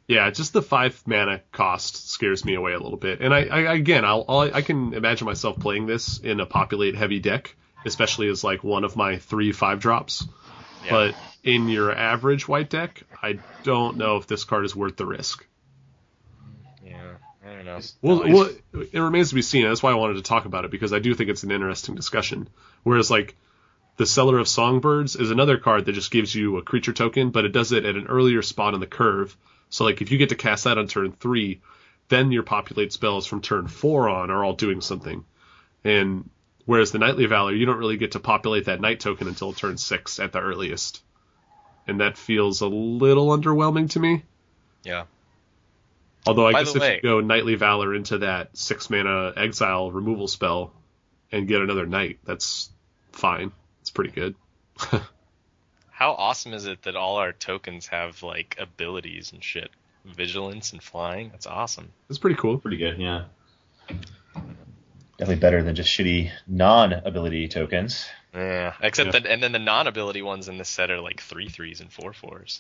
[0.08, 3.22] Yeah, just the five mana cost scares me away a little bit.
[3.22, 6.96] And I, I again, I'll, I'll I can imagine myself playing this in a populate
[6.96, 10.28] heavy deck, especially as like one of my three five drops.
[10.84, 10.92] Yeah.
[10.92, 15.06] But in your average white deck, I don't know if this card is worth the
[15.06, 15.46] risk.
[16.86, 17.14] yeah,
[17.46, 17.80] I don't know.
[18.02, 18.50] Well, well,
[18.92, 19.66] it remains to be seen.
[19.66, 21.96] That's why I wanted to talk about it because I do think it's an interesting
[21.96, 22.50] discussion.
[22.84, 23.36] Whereas, like,
[23.98, 27.46] the Seller of Songbirds is another card that just gives you a creature token, but
[27.46, 29.36] it does it at an earlier spot on the curve.
[29.70, 31.62] So, like, if you get to cast that on turn three,
[32.10, 35.24] then your populate spells from turn four on are all doing something.
[35.84, 36.30] And
[36.66, 39.78] whereas the Knightly Valor, you don't really get to populate that Knight token until turn
[39.78, 41.02] six at the earliest.
[41.88, 44.24] And that feels a little underwhelming to me.
[44.84, 45.04] Yeah.
[46.26, 49.92] Although I By guess if way- you go Knightly Valor into that six mana exile
[49.92, 50.74] removal spell
[51.32, 52.70] and get another knight, that's
[53.12, 53.52] fine.
[53.94, 54.34] It's pretty good.
[55.92, 59.70] How awesome is it that all our tokens have like abilities and shit?
[60.04, 61.30] Vigilance and flying.
[61.30, 61.90] That's awesome.
[62.10, 62.58] It's pretty cool.
[62.58, 63.26] Pretty good, yeah.
[65.18, 68.08] Definitely better than just shitty non-ability tokens.
[68.34, 68.74] Yeah.
[68.82, 69.20] Except Yeah.
[69.20, 72.14] that, and then the non-ability ones in this set are like three threes and four
[72.14, 72.60] fours.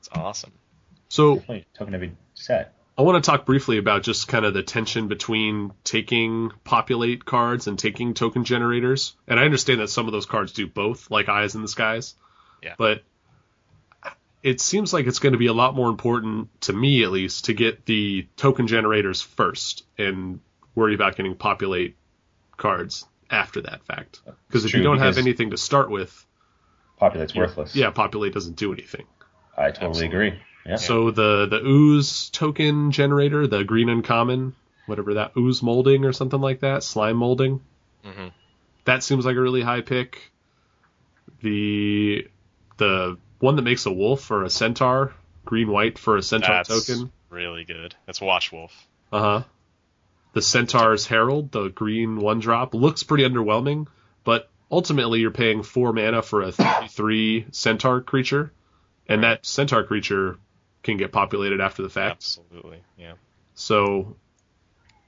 [0.00, 0.50] It's awesome.
[1.08, 2.74] So Definitely token every set.
[2.96, 7.66] I want to talk briefly about just kind of the tension between taking populate cards
[7.66, 9.16] and taking token generators.
[9.26, 12.14] And I understand that some of those cards do both, like Eyes in the Skies.
[12.62, 12.74] Yeah.
[12.78, 13.02] But
[14.44, 17.46] it seems like it's going to be a lot more important, to me at least,
[17.46, 20.38] to get the token generators first and
[20.76, 21.96] worry about getting populate
[22.56, 24.20] cards after that fact.
[24.46, 26.24] Because if True, you don't have anything to start with,
[26.98, 27.74] Populate's worthless.
[27.74, 29.06] yeah, populate doesn't do anything.
[29.56, 30.06] I totally Absolutely.
[30.06, 30.38] agree.
[30.66, 30.76] Yeah.
[30.76, 34.54] So the the ooze token generator, the green uncommon,
[34.86, 37.60] whatever that ooze molding or something like that, slime molding,
[38.04, 38.28] hmm
[38.84, 40.30] that seems like a really high pick.
[41.40, 42.28] The
[42.76, 45.14] the one that makes a wolf or a centaur,
[45.44, 47.10] green white for a centaur That's token.
[47.30, 47.94] really good.
[48.06, 48.72] That's Watch Wolf.
[49.12, 49.42] Uh huh.
[50.32, 53.86] The centaur's herald, the green one drop, looks pretty underwhelming,
[54.24, 58.52] but ultimately you're paying four mana for a three three centaur creature,
[59.08, 60.38] and that centaur creature
[60.84, 62.12] can get populated after the fact.
[62.18, 62.78] Absolutely.
[62.96, 63.14] Yeah.
[63.54, 64.16] So,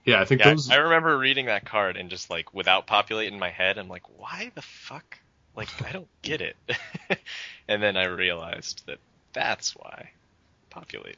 [0.05, 0.51] yeah, I think Yeah.
[0.55, 0.71] those.
[0.71, 4.51] I remember reading that card and just like without populating my head, I'm like, why
[4.55, 5.19] the fuck?
[5.55, 6.57] Like I don't get it.
[7.69, 8.99] and then I realized that
[9.33, 10.11] that's why.
[10.71, 11.17] Populate.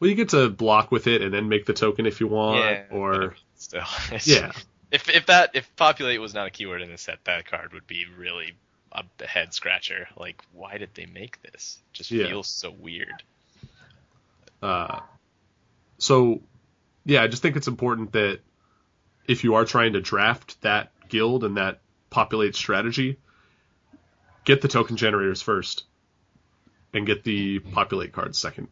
[0.00, 2.58] well, you get to block with it and then make the token if you want,
[2.60, 2.82] yeah.
[2.90, 3.84] or Still.
[4.24, 4.52] yeah,
[4.90, 7.86] If if that if populate was not a keyword in the set, that card would
[7.86, 8.54] be really
[8.92, 10.06] a head scratcher.
[10.16, 11.78] Like, why did they make this?
[11.94, 12.26] Just Yeah.
[12.26, 13.22] feels so weird.
[14.62, 15.00] Uh,
[15.98, 16.40] so,
[17.04, 18.40] yeah, I just think it's important that
[19.26, 21.80] if you are trying to draft that guild and that
[22.10, 23.18] populate strategy,
[24.44, 25.84] get the token generators first
[26.94, 28.68] and get the populate cards second.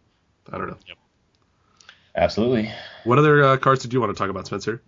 [0.50, 0.78] I don't know.
[0.86, 0.96] Yep.
[2.14, 2.70] Absolutely.
[3.04, 4.82] What other uh, cards did you want to talk about, Spencer?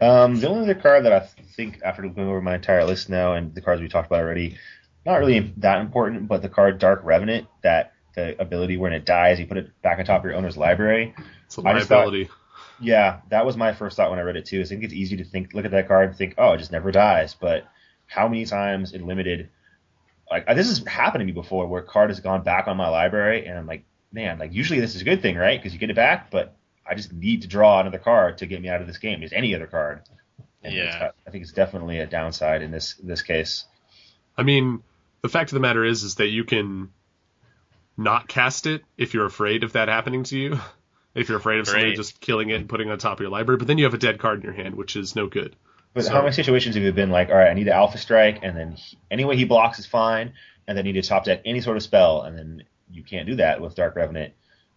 [0.00, 1.20] Um, the only other card that I
[1.56, 4.56] think, after going over my entire list now and the cards we talked about already,
[5.04, 9.38] not really that important, but the card Dark Revenant, that the ability when it dies,
[9.40, 11.14] you put it back on top of your owner's library.
[11.46, 12.28] It's a just thought- liability.
[12.82, 14.60] Yeah, that was my first thought when I read it too.
[14.62, 16.72] I think it's easy to think, look at that card and think, oh, it just
[16.72, 17.34] never dies.
[17.34, 17.66] But
[18.06, 19.50] how many times in limited,
[20.30, 22.88] like this has happened to me before, where a card has gone back on my
[22.88, 25.60] library, and I'm like, man, like usually this is a good thing, right?
[25.60, 26.56] Because you get it back, but
[26.88, 29.20] I just need to draw another card to get me out of this game.
[29.20, 30.00] Just any other card.
[30.64, 31.10] And Yeah.
[31.26, 33.66] I think it's definitely a downside in this this case.
[34.38, 34.82] I mean,
[35.20, 36.88] the fact of the matter is, is that you can
[38.00, 40.58] not cast it if you're afraid of that happening to you.
[41.12, 43.30] If you're afraid of somebody just killing it and putting it on top of your
[43.30, 45.56] library, but then you have a dead card in your hand, which is no good.
[45.92, 47.98] But So- how many situations have you been like, all right, I need an Alpha
[47.98, 50.34] Strike, and then he, any way he blocks is fine,
[50.68, 52.62] and then you need to top deck any sort of spell, and then
[52.92, 54.34] you can't do that with Dark Revenant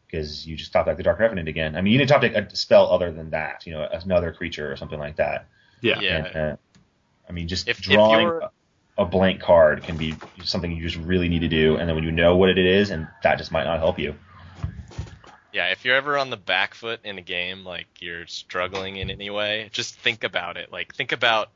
[0.07, 1.75] because you just top deck the Dark Revenant again.
[1.75, 4.33] I mean, you need to top deck a spell other than that, you know, another
[4.33, 5.45] creature or something like that.
[5.81, 5.99] Yeah.
[6.01, 6.25] Yeah.
[6.25, 6.55] And, uh,
[7.29, 8.47] I mean, just If- if drawing you're-
[8.97, 11.95] a, a blank card can be something you just really need to do, and then
[11.95, 14.15] when you know what it is, and that just might not help you.
[15.51, 19.11] Yeah, if you're ever on the back foot in a game, like you're struggling in
[19.11, 20.71] any way, just think about it.
[20.71, 21.51] Like, think about,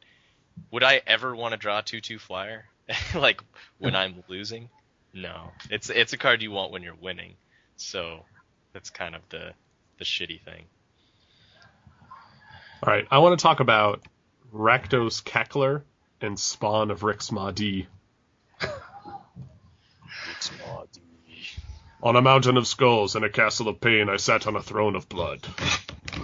[0.70, 2.66] would I ever want to draw a two-two flyer?
[3.16, 3.44] like
[3.80, 4.70] when I'm losing?
[5.14, 7.34] No, it's it's a card you want when you're winning.
[7.76, 8.24] So
[8.74, 9.54] that's kind of the
[9.98, 10.66] the shitty thing.
[12.84, 14.04] All right, I want to talk about
[14.54, 15.82] Rakdos Cackler
[16.22, 17.88] and Spawn of Rix Maadi.
[22.03, 24.95] On a mountain of skulls and a castle of pain, I sat on a throne
[24.95, 25.45] of blood.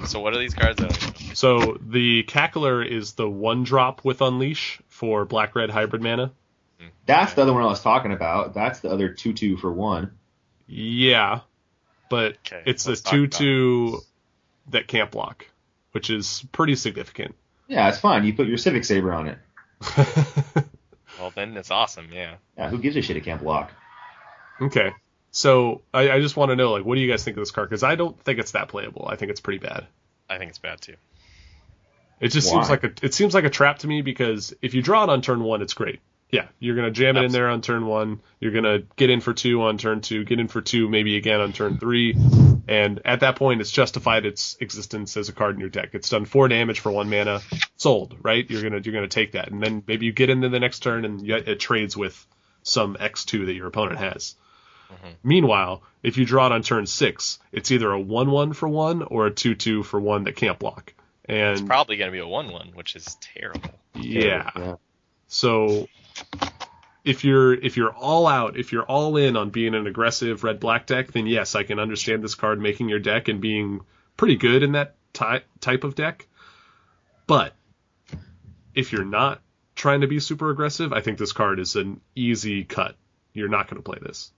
[0.05, 0.81] So what are these cards?
[0.81, 1.33] I don't even know.
[1.33, 6.31] So the Cackler is the one drop with Unleash for black red hybrid mana.
[6.79, 6.87] Hmm.
[7.05, 8.53] That's the other one I was talking about.
[8.53, 10.11] That's the other two two for one.
[10.67, 11.41] Yeah,
[12.09, 13.99] but Okay, it's a let's talk about two-two
[14.69, 15.47] that can't block,
[15.91, 17.35] which is pretty significant.
[17.67, 18.23] Yeah, it's fine.
[18.23, 19.37] You put your Civic Saber on it.
[21.19, 22.09] Well, then it's awesome.
[22.11, 22.35] Yeah.
[22.57, 23.15] Yeah, who gives a shit?
[23.15, 23.71] It can't block.
[24.59, 24.91] okay,
[25.31, 27.51] so I, I just want to know, like, what do you guys think of this
[27.51, 27.69] card?
[27.69, 29.07] Because I don't think it's that playable.
[29.07, 29.87] I think it's pretty bad.
[30.29, 30.95] I think it's bad too.
[32.19, 32.61] It just Why?
[32.61, 35.09] seems like a it seems like a trap to me because if you draw it
[35.09, 35.99] on turn one, it's great.
[36.29, 38.21] Yeah, you're gonna jam it in there on turn one.
[38.39, 41.41] You're gonna get in for two on turn two, get in for two, maybe again
[41.41, 42.15] on turn three,
[42.67, 45.89] and at that point, it's justified its existence as a card in your deck.
[45.93, 47.41] It's done four damage for one mana,
[47.77, 48.15] sold.
[48.21, 48.49] Right?
[48.49, 51.05] You're gonna you're gonna take that, and then maybe you get into the next turn
[51.05, 52.25] and you, it trades with
[52.63, 54.35] some X two that your opponent has.
[54.91, 55.09] Mm-hmm.
[55.23, 59.01] Meanwhile, if you draw it on turn six, it's either a one one for one
[59.01, 60.93] or a two two for one that can't block.
[61.25, 63.71] And It's probably going to be a one-one, which is terrible.
[63.95, 64.51] yeah.
[64.57, 64.75] Yeah.
[65.27, 65.87] So
[67.03, 70.59] if you're if you're all out, if you're all in on being an aggressive red
[70.59, 73.81] black deck, then yes, I can understand this card making your deck and being
[74.15, 76.27] pretty good in that ty- type of deck.
[77.27, 77.53] But
[78.73, 79.41] if you're not
[79.75, 82.95] trying to be super aggressive, I think this card is an easy cut.
[83.33, 84.31] You're not going to play this.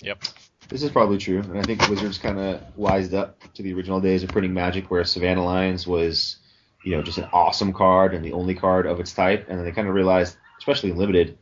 [0.00, 0.22] Yep.
[0.68, 4.00] This is probably true, and I think Wizards kind of wised up to the original
[4.00, 6.36] days of printing Magic, where Savannah Lions was,
[6.82, 9.66] you know, just an awesome card and the only card of its type, and then
[9.66, 11.38] they kind of realized, especially in limited,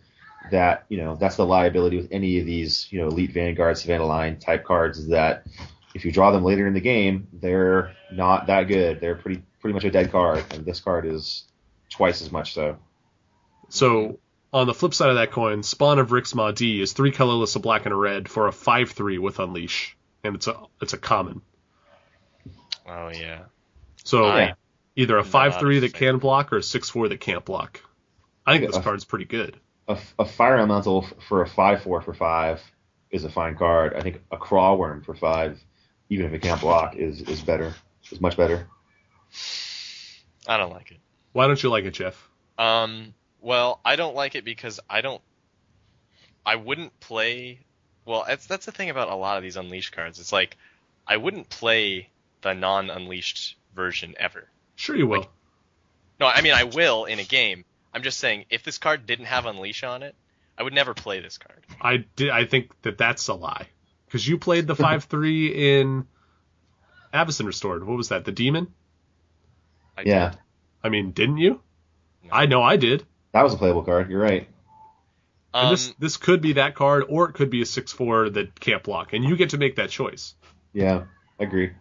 [0.51, 4.07] that you know that's the liability with any of these, you know, Elite Vanguard, Savannah
[4.07, 5.47] Lion type cards is that
[5.95, 9.01] if you draw them later in the game, they're not that good.
[9.01, 11.45] They're pretty pretty much a dead card, and this card is
[11.91, 12.79] twice as much so.
[13.69, 14.19] So
[14.53, 17.61] on the flip side of that coin, Spawn of Rix Maadi is three colorless, a
[17.61, 20.99] black and a red for a five three with Unleash, and it's a it's a
[20.99, 21.41] common.
[22.89, 23.45] Oh yeah.
[24.05, 24.55] So I-
[24.97, 27.81] either a five three that can block or a six four that can't block.
[28.47, 28.83] I think this Yeah.
[28.83, 29.59] card's pretty good.
[29.89, 32.61] a, a fire elemental for a five four for five
[33.11, 33.95] is a fine card.
[33.95, 35.61] I think a Craw Wurm for five,
[36.09, 37.75] even if it can't block, is is better.
[38.11, 38.67] Is much better.
[40.47, 40.99] I don't like it.
[41.33, 42.29] Why don't you like it, Jeff?
[42.59, 45.23] Um, well, I don't like it because I don't.
[46.45, 47.61] I wouldn't play.
[48.05, 50.19] Well, that's that's the thing about a lot of these unleashed cards.
[50.21, 50.57] It's like
[51.07, 52.09] I wouldn't play
[52.43, 54.49] the non-unleashed version ever.
[54.75, 55.29] Sure you will.
[56.19, 57.65] No, I mean I will in a game.
[57.95, 60.15] I'm just saying if this card didn't have unleash on it,
[60.57, 61.65] I would never play this card.
[61.81, 62.31] I did.
[62.31, 63.67] I think that that's a lie
[64.07, 66.07] because you played the five three in
[67.13, 67.85] Avacyn Restored.
[67.87, 68.25] What was that?
[68.25, 68.73] The Demon.
[69.97, 70.31] I Yeah.
[70.31, 70.39] did.
[70.85, 71.61] I mean, didn't you?
[72.23, 72.31] No.
[72.33, 73.05] I know I did.
[73.33, 74.11] That was a playable card.
[74.11, 74.49] You're right.
[75.55, 78.59] Um, this this could be that card, or it could be a six four that
[78.59, 80.35] can't block, and you get to make that choice.
[80.73, 81.05] Yeah,
[81.39, 81.73] I agree.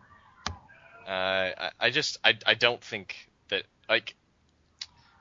[1.07, 3.15] Uh, I, I just I, I don't think
[3.49, 4.15] that like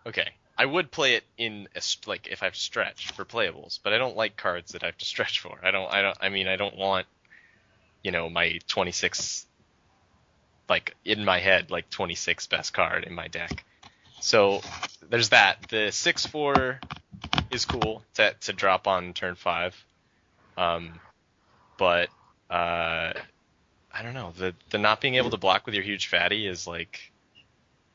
[0.06, 0.28] okay
[0.60, 4.14] I would play it in a, like if I've stretched for playables, but I don't
[4.14, 5.58] like cards that I have to stretch for.
[5.62, 7.06] I don't I don't I mean I don't want
[8.02, 9.46] you know my 26
[10.68, 13.64] like in my head like 26 best card in my deck.
[14.20, 14.60] So
[15.08, 15.66] there's that.
[15.70, 16.78] The six four
[17.50, 19.74] is cool to to drop on turn five,
[20.58, 21.00] um,
[21.78, 22.10] but
[22.50, 23.14] uh,
[23.90, 24.34] I don't know.
[24.36, 27.00] The the not being able to block with your huge fatty is like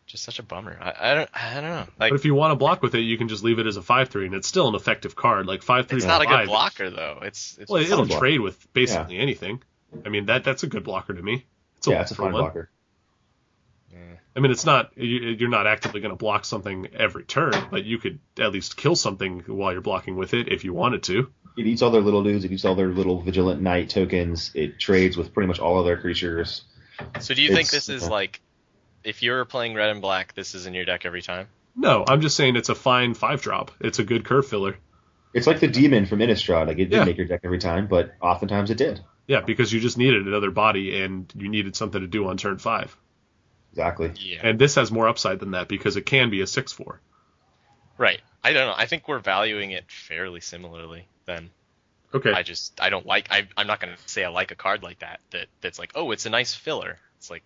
[0.06, 0.78] just such a bummer.
[0.80, 1.88] I, I don't I don't know.
[2.00, 3.78] Like But if you want to block with it, you can just leave it as
[3.78, 5.46] a five three, and it's still an effective card.
[5.48, 5.98] Like five three.
[5.98, 7.20] it's not a good blocker though.
[7.24, 8.20] It's it's Well, it'll block.
[8.20, 9.62] trade with basically anything.
[10.06, 11.46] I mean that that's a good blocker to me.
[11.78, 12.42] It's a yeah, it's a for fine one.
[12.44, 12.70] blocker.
[14.38, 17.86] I mean, it's not you- you're not actively going to block something every turn, but
[17.86, 21.32] you could at least kill something while you're blocking with it if you wanted to.
[21.58, 22.44] It eats all their little dudes.
[22.44, 24.52] It eats all their little vigilant knight tokens.
[24.54, 26.64] It trades with pretty much all of their creatures.
[27.22, 28.10] so do you think this is yeah.
[28.10, 28.42] like
[29.06, 31.48] if you're playing red and black, this is in your deck every time?
[31.76, 33.72] No, I'm just saying it's a fine five drop.
[33.82, 34.78] It's a good curve filler.
[35.34, 36.68] It's like the demon from Innistrad.
[36.68, 37.04] Like it didn't Yeah.
[37.06, 39.02] make your deck every time, but oftentimes it did.
[39.28, 42.58] Yeah, because you just needed another body and you needed something to do on turn
[42.60, 42.96] five.
[43.72, 44.14] Exactly.
[44.20, 44.40] Yeah.
[44.44, 47.02] And this has more upside than that because it can be a six four.
[47.98, 48.22] right.
[48.44, 48.76] I don't know.
[48.78, 51.50] I think we're valuing it fairly similarly then.
[52.14, 52.32] Okay.
[52.32, 55.00] I just I don't like I I'm not gonna say I like a card like
[55.00, 56.98] that that that's like oh it's a nice filler.
[57.18, 57.44] It's like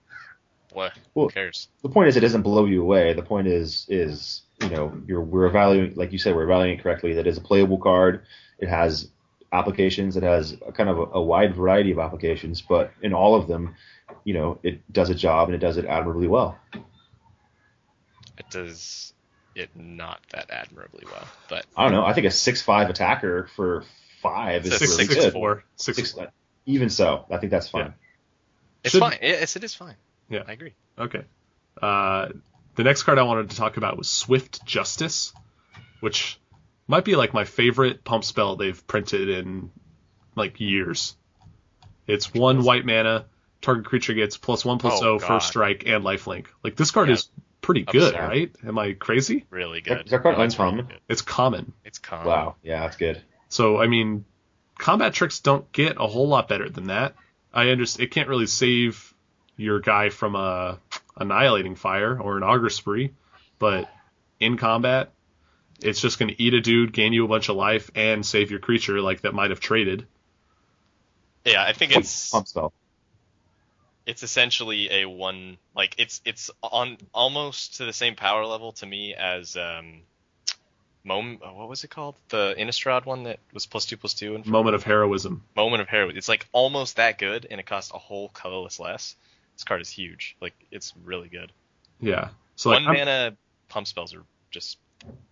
[0.71, 1.67] what Well- who cares?
[1.81, 3.13] The point is, it doesn't blow you away.
[3.13, 6.83] The point is, is you know, you're we're evaluating, like you said, we're evaluating it
[6.83, 7.13] correctly.
[7.13, 8.23] That is a playable card.
[8.59, 9.09] It has
[9.51, 10.17] applications.
[10.17, 13.47] It has a kind of a, a wide variety of applications, but in all of
[13.47, 13.75] them,
[14.25, 16.57] you know, it does a job and it does it admirably well.
[18.37, 19.13] It does
[19.55, 22.05] it not that admirably well, but I don't know.
[22.05, 23.83] I think a six-five attacker for
[24.21, 25.33] five is six really six good.
[25.33, 25.97] four six.
[25.97, 26.27] Six, uh,
[26.65, 27.93] even so, I think that's fine.
[28.83, 29.17] it's Should- fine.
[29.21, 29.95] Yes, it is fine.
[30.29, 30.43] Yeah.
[30.47, 30.73] I agree.
[30.97, 31.23] Okay.
[31.81, 32.29] Uh,
[32.75, 35.33] the next card I wanted to talk about was Swift Justice,
[35.99, 36.39] which
[36.87, 39.71] might be like my favorite pump spell they've printed in
[40.35, 41.15] like years.
[42.07, 43.25] It's one white mana,
[43.61, 45.27] target creature gets plus one plus Oh, zero God.
[45.27, 46.47] first strike and lifelink.
[46.63, 47.15] Like this card Yeah.
[47.15, 47.29] is
[47.61, 48.51] pretty good, right?
[48.65, 49.45] Am I crazy?
[49.49, 50.05] Really good.
[50.05, 50.99] is that card No, it's really good.
[51.09, 51.73] It's common.
[51.85, 52.27] It's common.
[52.27, 52.55] Wow.
[52.63, 53.21] Yeah, that's good.
[53.49, 54.25] So I mean,
[54.77, 57.15] combat tricks don't get a whole lot better than that.
[57.53, 59.13] I understand it can't really save
[59.59, 60.79] your guy from a
[61.17, 63.13] annihilating fire or an auger spree,
[63.59, 63.89] but
[64.39, 65.11] in combat,
[65.81, 68.51] it's just going to eat a dude, gain you a bunch of life, and save
[68.51, 70.07] your creature like that might have traded.
[71.45, 72.73] Yeah, I think it's Pump spell.
[74.05, 78.85] it's essentially a one like it's it's on almost to the same power level to
[78.85, 80.01] me as um
[81.03, 82.15] Mom, uh, what was it called?
[82.27, 85.43] The Innistrad one that was plus two plus two and Moment of heroism.
[85.55, 86.17] Moment of Heroism.
[86.17, 89.15] It's like almost that good, and it costs a whole colorless less.
[89.59, 90.37] This card is huge.
[90.39, 91.51] Like it's really good.
[91.99, 92.29] Yeah.
[92.55, 93.37] So like, one I'm- mana
[93.67, 94.77] pump spells are just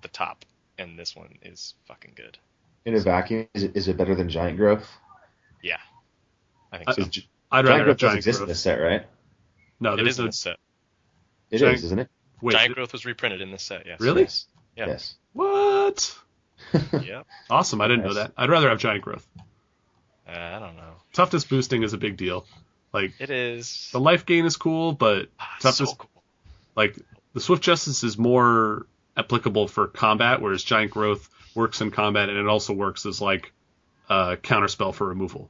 [0.02, 0.44] the top,
[0.78, 2.38] and this one is fucking good.
[2.84, 4.86] In a vacuum, is it, is it better than Giant Growth?
[5.64, 5.78] Yeah,
[6.74, 7.02] I think I- so.
[7.04, 8.48] Is Gi- I'd Giant rather have Growth doesn't giant exist growth.
[8.48, 9.06] in this set, right?
[9.80, 10.58] No, It there's is in this set.
[11.50, 12.10] It is, Giant- isn't it?
[12.42, 12.52] wait.
[12.52, 13.86] Giant Growth was reprinted in this set.
[13.86, 14.02] Yes.
[14.02, 14.24] Really?
[14.24, 14.46] Yes.
[14.76, 14.88] Yeah.
[14.88, 15.16] Yes.
[15.32, 16.18] What?
[17.02, 17.24] yeah.
[17.50, 17.80] Awesome.
[17.80, 18.34] I didn't know that.
[18.36, 19.26] I'd rather have giant growth.
[20.28, 20.96] Uh, I don't know.
[21.14, 22.46] Toughness boosting is a big deal.
[23.04, 23.90] Like It is.
[23.92, 26.10] the life gain is cool, but Ah, toughness so cool.
[26.76, 26.98] like
[27.34, 32.38] the swift justice is more applicable for combat, whereas giant growth works in combat and
[32.38, 33.52] it also works as like
[34.10, 35.50] a counterspell for removal.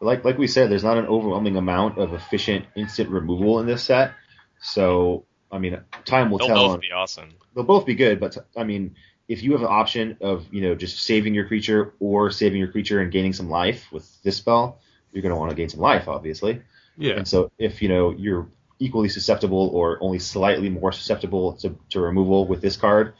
[0.00, 3.82] like like we said, there's not an overwhelming amount of efficient instant removal in this
[3.82, 4.12] set.
[4.60, 6.56] So I mean, time will They'll tell.
[6.68, 7.30] both on- be awesome.
[7.54, 8.94] they'll both be good, but I mean,
[9.28, 12.68] if you have an option of you know just saving your creature or saving your
[12.70, 14.78] creature and gaining some life with this spell,
[15.12, 16.62] you're going to want to gain some life, obviously.
[16.96, 17.14] Yeah.
[17.14, 18.48] And so if you know you're
[18.78, 23.14] equally susceptible or only slightly more susceptible to, to removal with this card,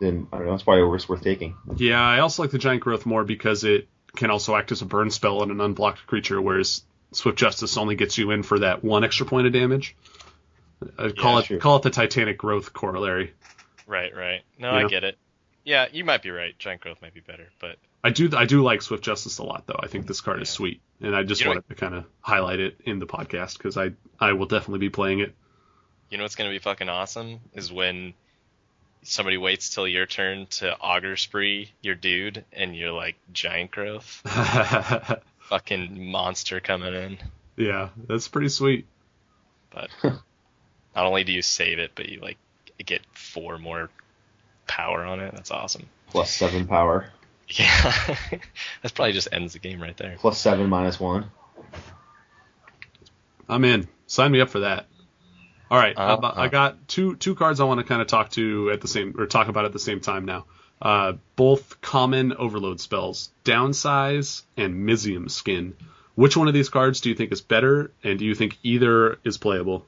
[0.00, 1.56] then I don't know, it's probably a risk worth taking.
[1.76, 4.86] Yeah, I also like the giant growth more because it can also act as a
[4.86, 6.82] burn spell on an unblocked creature, whereas
[7.12, 9.94] Swift Justice only gets you in for that one extra point of damage.
[10.98, 11.58] I'd call Yeah, it true.
[11.58, 13.32] call it the Titanic growth corollary.
[13.86, 14.42] Right, right.
[14.58, 14.84] No, Yeah.
[14.86, 15.16] I get it.
[15.64, 16.56] Yeah, you might be right.
[16.58, 19.66] Giant Growth might be better, but I do I do like Swift Justice a lot
[19.66, 19.80] though.
[19.82, 22.04] I think this card is sweet, and I just You know wanted to kind of
[22.20, 25.34] highlight it in the podcast because I I will definitely be playing it.
[26.10, 28.12] you know what's going to be fucking awesome is when
[29.02, 34.22] somebody waits till your turn to auger spree your dude, and you're like Giant Growth,
[35.48, 37.18] fucking monster coming in.
[37.56, 38.86] yeah, that's pretty sweet.
[39.70, 42.38] But not only do you save it, but you like
[42.84, 43.88] get four more
[44.66, 45.32] power on it.
[45.34, 45.86] That's awesome.
[46.10, 47.10] Plus seven power.
[47.46, 47.92] Yeah,
[48.82, 50.16] that probably just ends the game right there.
[50.18, 51.30] Plus seven minus one.
[53.48, 53.86] I'm in.
[54.06, 54.86] Sign me up for that.
[55.70, 56.48] All right, Uh, I- I uh.
[56.48, 59.26] got two two cards I want to kind of talk to at the same or
[59.26, 60.46] talk about at the same time now.
[60.80, 65.74] Uh, both common overload spells, downsize and Mizzium skin.
[66.14, 69.18] Which one of these cards do you think is better, and do you think either
[69.24, 69.84] is playable?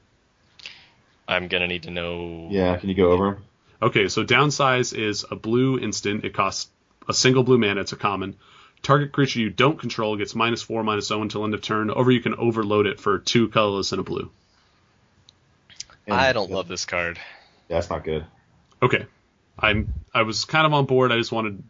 [1.27, 2.49] I'm gonna need to know.
[2.51, 3.43] Yeah, can you go over 'em?
[3.81, 6.25] Okay, so downsize is a blue instant.
[6.25, 6.69] It costs
[7.07, 7.81] a single blue mana.
[7.81, 8.35] It's a common.
[8.83, 11.89] Target creature you don't control gets minus four, minus zero until end of turn.
[11.89, 14.31] Over, you can overload it for two colorless and a blue.
[16.05, 17.19] And- I don't love this card.
[17.69, 18.25] Yeah, that's not good.
[18.81, 19.05] Okay,
[19.59, 21.11] I'm I was kind of on board.
[21.11, 21.63] I just wanted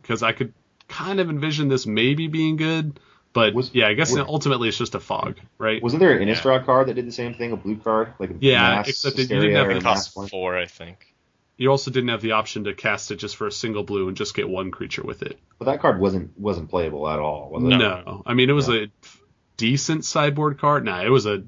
[0.00, 0.52] because I could
[0.88, 2.98] kind of envision this maybe being good,
[3.32, 5.82] but Was- yeah, I guess was- ultimately it's just a fog, right?
[5.82, 8.34] Wasn't there an Innistrad card that did the same thing, a blue card, like a
[8.38, 11.12] Yeah, mass except that you didn't have the It mass four, I think.
[11.56, 14.16] You also didn't have the option to cast it just for a single blue and
[14.16, 15.38] just get one creature with it.
[15.58, 17.76] But that card wasn't wasn't playable at all, was it?
[17.78, 18.88] No, I mean it was a
[19.56, 20.84] decent sideboard card.
[20.84, 21.44] Nah, it was a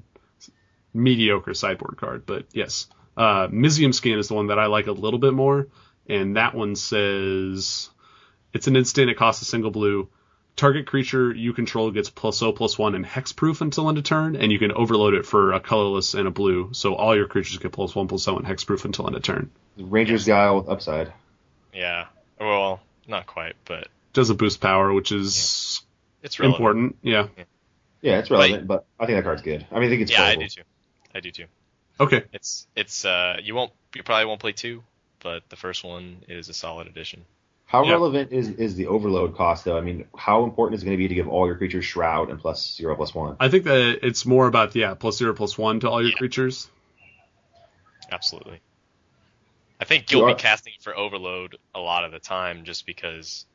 [0.93, 2.87] mediocre sideboard card, but yes.
[3.15, 5.67] Uh, Mizzium Skin is the one that I like a little bit more,
[6.07, 7.89] and that one says
[8.53, 9.09] it's an instant.
[9.09, 10.09] It costs a single blue.
[10.59, 14.35] Target creature you control gets plus O plus one and hexproof until end of turn,
[14.35, 16.69] and you can overload it for a colorless and a blue.
[16.73, 19.49] So all your creatures get plus one plus O and hexproof until end of turn.
[19.77, 21.13] Ranger's Guile with upside.
[21.73, 22.07] Yeah.
[22.39, 25.81] Well, not quite, but Does a boost power, which is
[26.23, 26.57] it's relevant.
[26.59, 26.95] important.
[27.03, 27.27] Yeah.
[28.01, 29.65] Yeah, it's relevant, but I think that card's good.
[29.71, 30.61] I mean, I think it's Yeah, I do too.
[31.15, 31.45] I do too.
[32.01, 32.23] Okay.
[32.33, 34.83] It's it's uh you won't you probably won't play two,
[35.21, 37.23] but the first one is a solid addition.
[37.69, 37.91] How Yeah.
[37.91, 39.77] relevant is is the overload cost though?
[39.77, 42.31] I mean, how important is it going to be to give all your creatures shroud
[42.31, 43.37] and plus zero plus one?
[43.39, 46.17] I think that it's more about yeah, plus zero plus one to all your Yeah.
[46.17, 46.67] creatures.
[48.11, 48.59] Absolutely.
[49.79, 52.87] I think You you'll are- be casting for overload a lot of the time just
[52.87, 53.45] because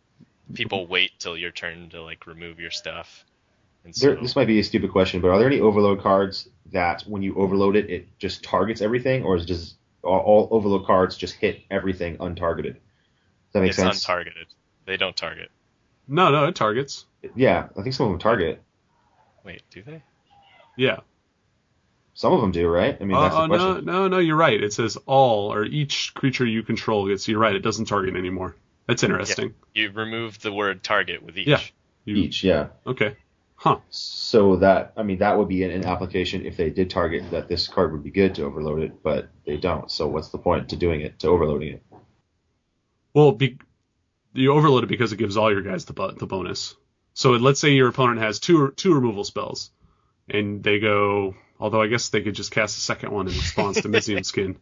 [0.52, 0.92] people mm-hmm.
[0.92, 3.24] wait till your turn to like remove your stuff.
[3.84, 6.48] And so There, this might be a stupid question, but are there any overload cards
[6.70, 9.74] that when you overload it, it just targets everything, or is just
[10.04, 12.76] all, all overload cards just hit everything untargeted?
[13.54, 14.04] Does that make it's sense?
[14.04, 14.46] untargeted.
[14.84, 15.50] They don't target.
[16.08, 17.06] No, no, it targets.
[17.36, 18.60] yeah, I think some of them target.
[19.44, 20.02] Wait, do they?
[20.76, 21.00] Yeah.
[22.14, 22.96] Some of them do, right?
[23.00, 23.84] I mean, that's Oh the uh, uh, no, question.
[23.86, 24.60] no, no, no, you're right.
[24.62, 27.26] It says all or each creature you control gets.
[27.28, 27.54] You're right.
[27.54, 28.56] It doesn't target anymore.
[28.86, 29.54] That's interesting.
[29.72, 31.46] You remove the word target with each.
[31.46, 31.60] Yeah.
[32.04, 32.68] You, Each, yeah.
[32.86, 33.16] Okay.
[33.54, 33.78] Huh.
[33.88, 37.48] So that I mean that would be an, an application if they did target that
[37.48, 39.90] this card would be good to overload it, but they don't.
[39.90, 41.82] So what's the point to doing it to overloading it?
[43.14, 43.58] Well, be,
[44.32, 46.74] you overload it because it gives all your guys the the bonus.
[47.14, 49.70] So let's say your opponent has two two removal spells,
[50.28, 51.34] and they go.
[51.60, 54.56] Although I guess they could just cast a second one in response to Mizzium Skin.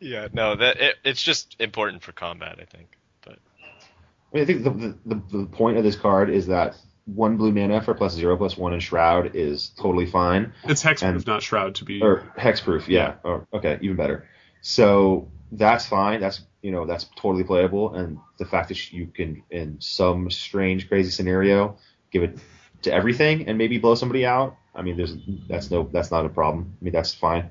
[0.00, 2.88] Yeah, no, that it, it's just important for combat, I think.
[3.24, 6.76] But I mean, I think the, the the the point of this card is that
[7.06, 11.02] one blue mana for plus zero plus one in Shroud is totally fine, It's hexproof,
[11.02, 12.02] And- not shroud, to be.
[12.02, 12.86] or hexproof.
[12.88, 13.14] Yeah.
[13.22, 14.28] Or, okay, even better.
[14.60, 16.20] So that's fine.
[16.20, 20.88] That's you know that's totally playable, and the fact that you can in some strange
[20.88, 21.76] crazy scenario
[22.10, 22.38] give it
[22.82, 24.56] to everything and maybe blow somebody out.
[24.74, 25.16] I mean, there's
[25.48, 26.76] that's no that's not a problem.
[26.80, 27.50] I mean, that's fine.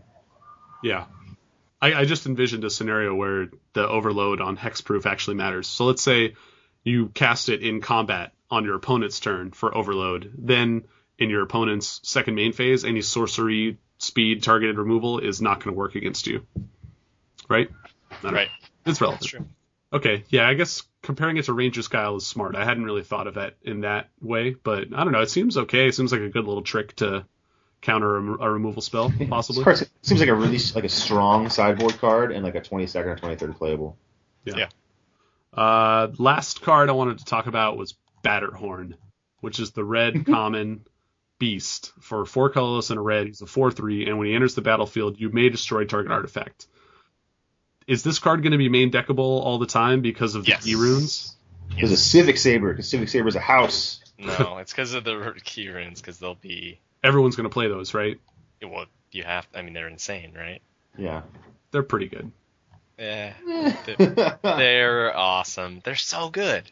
[0.83, 1.05] Yeah.
[1.81, 5.67] I, I just envisioned a scenario where the overload on hexproof actually matters.
[5.67, 6.35] So let's say
[6.83, 10.31] you cast it in combat on your opponent's turn for overload.
[10.37, 10.85] Then
[11.19, 15.77] in your opponent's second main phase, any sorcery speed targeted removal is not going to
[15.77, 16.45] work against you.
[17.49, 17.69] Right?
[18.19, 18.37] I don't know.
[18.37, 18.49] right,
[18.85, 19.21] It's relevant.
[19.21, 19.45] that's true.
[19.93, 22.55] Okay, yeah, I guess comparing it to Ranger's Guile is smart.
[22.55, 25.21] I hadn't really thought of that in that way, but I don't know.
[25.21, 25.87] It seems okay.
[25.87, 27.25] It seems like a good little trick to
[27.81, 29.63] counter a, a removal spell, possibly.
[29.63, 33.05] This card seems like a really like a strong sideboard card and like a 22nd
[33.05, 33.97] or 23rd playable.
[34.43, 34.67] Yeah.
[35.53, 38.95] Uh, last card I wanted to talk about was Batterhorn,
[39.39, 40.85] which is the red common
[41.39, 43.27] beast for four colorless and a red.
[43.27, 46.67] He's a four three, and when he enters the battlefield, you may destroy target artifact.
[47.87, 50.63] Is this card going to be main deckable all the time because of the Yes.
[50.65, 51.35] key runes?
[51.75, 53.99] There's a Civic Saber because Civic Saber is a house.
[54.17, 56.79] No, it's because of the key runes, because they'll be.
[57.03, 58.19] Everyone's going to play those, right?
[58.61, 59.47] Well, you have.
[59.55, 60.61] I mean, they're insane, right?
[60.97, 61.21] Yeah.
[61.71, 62.31] They're pretty good.
[62.97, 63.33] Yeah,
[63.85, 65.81] they're, they're awesome.
[65.83, 66.63] They're so good.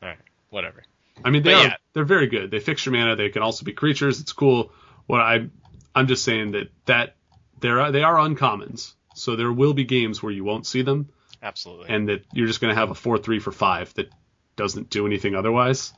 [0.00, 0.18] All right,
[0.50, 0.84] whatever.
[1.24, 1.76] I mean, they But are yeah.
[1.94, 2.52] they're very good.
[2.52, 3.16] They fix your mana.
[3.16, 4.20] They can also be creatures.
[4.20, 4.70] It's cool.
[5.06, 5.48] What I
[5.96, 7.16] I'm just saying that that
[7.58, 8.92] they're they are uncommons.
[9.18, 11.08] So there will be games where you won't see them,
[11.42, 11.88] Absolutely.
[11.88, 14.10] and that you're just going to have a four three for five that
[14.56, 15.92] doesn't do anything otherwise.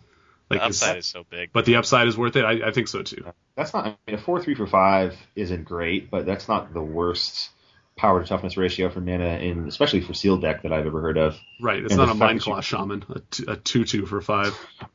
[0.49, 1.51] Like, it's- upside is so big.
[1.53, 2.45] but the upside is worth it.
[2.45, 3.25] I, I think so too.
[3.55, 3.87] That's not.
[3.87, 7.51] I mean, a four three for five isn't great, but that's not the worst
[7.97, 11.19] power to toughness ratio for mana, in especially for sealed deck that I've ever heard
[11.19, 11.39] of.
[11.61, 14.07] Right, it's And not a fact Mind that Claw Shaman, a, t- a 2 2
[14.07, 14.45] for 5.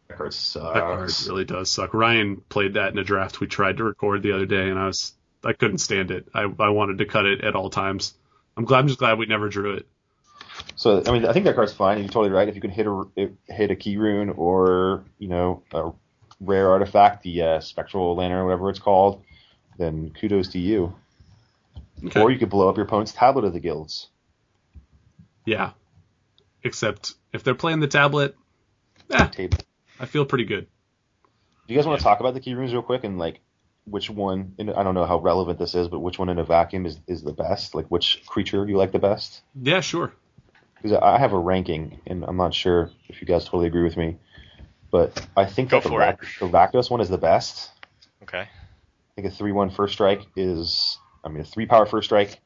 [0.07, 1.93] That card That card really does suck.
[1.93, 4.87] Ryan played that in a draft we tried to record the other day, and I
[4.87, 5.13] was
[5.45, 6.27] I couldn't stand it.
[6.33, 8.13] I, I wanted to cut it at all times.
[8.57, 9.87] I'm glad I'm just glad we never drew it.
[10.75, 11.99] So I mean, I think that card's fine.
[11.99, 12.47] You're totally right.
[12.47, 15.91] If you can hit a hit a key rune or you know a
[16.41, 19.23] rare artifact, the uh, spectral lantern or whatever it's called,
[19.77, 20.95] then kudos to you.
[22.03, 22.21] Okay.
[22.21, 24.07] Or you could blow up your opponent's tablet of the guilds.
[25.45, 25.71] Yeah.
[26.63, 28.35] Except if they're playing the tablet,
[29.11, 29.57] eh, Table.
[29.99, 30.67] I feel pretty good.
[31.67, 33.39] Do you guys want to talk about the key runes real quick and like
[33.85, 34.53] which one?
[34.59, 36.99] And I don't know how relevant this is, but which one in a vacuum is
[37.07, 37.73] is the best?
[37.75, 39.41] Like which creature you like the best?
[39.59, 40.13] Yeah, sure.
[40.75, 43.97] Because I have a ranking, and I'm not sure if you guys totally agree with
[43.97, 44.17] me,
[44.91, 46.05] but I think Go that the, for it.
[46.05, 47.71] Rac- the Rakdos one is the best.
[48.23, 48.41] Okay.
[48.41, 52.39] I think a three-one first strike is, I mean, a three-power first strike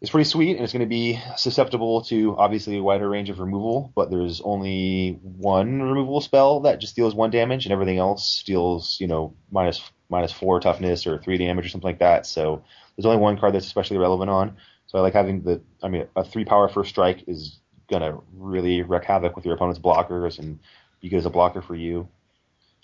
[0.00, 3.40] is pretty sweet, and it's going to be susceptible to obviously a wider range of
[3.40, 3.92] removal.
[3.94, 8.98] But there's only one removal spell that just deals one damage, and everything else deals,
[9.00, 9.82] you know, minus
[10.14, 12.26] minus four toughness or three damage or something like that.
[12.26, 12.62] So
[12.94, 14.56] there's only one card that's especially relevant on.
[14.86, 17.58] So I like having the, I mean, a three-power first strike is
[17.90, 20.58] gonna really wreak havoc with your opponent's blockers and
[21.00, 22.08] be good as a blocker for you.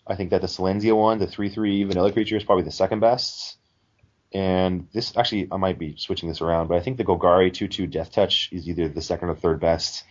[0.07, 3.01] I think that the Selesnya one, the three three vanilla creature, is probably the second
[3.01, 3.57] best.
[4.33, 7.69] And this actually, I might be switching this around, but I think the Golgari two
[7.69, 10.05] two Death Touch is either the second or third best.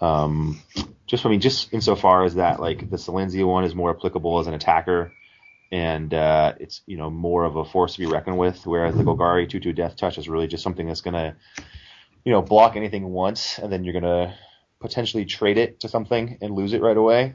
[0.00, 0.62] Um,
[1.06, 4.46] just I mean, just insofar as that, like the Selesnya one is more applicable as
[4.46, 5.12] an attacker,
[5.72, 9.02] and uh, it's you know more of a force to be reckoned with, whereas the
[9.02, 11.36] Golgari two two Death Touch is really just something that's gonna,
[12.24, 14.36] you know, block anything once, and then you're gonna
[14.80, 17.34] potentially trade it to something and lose it right away.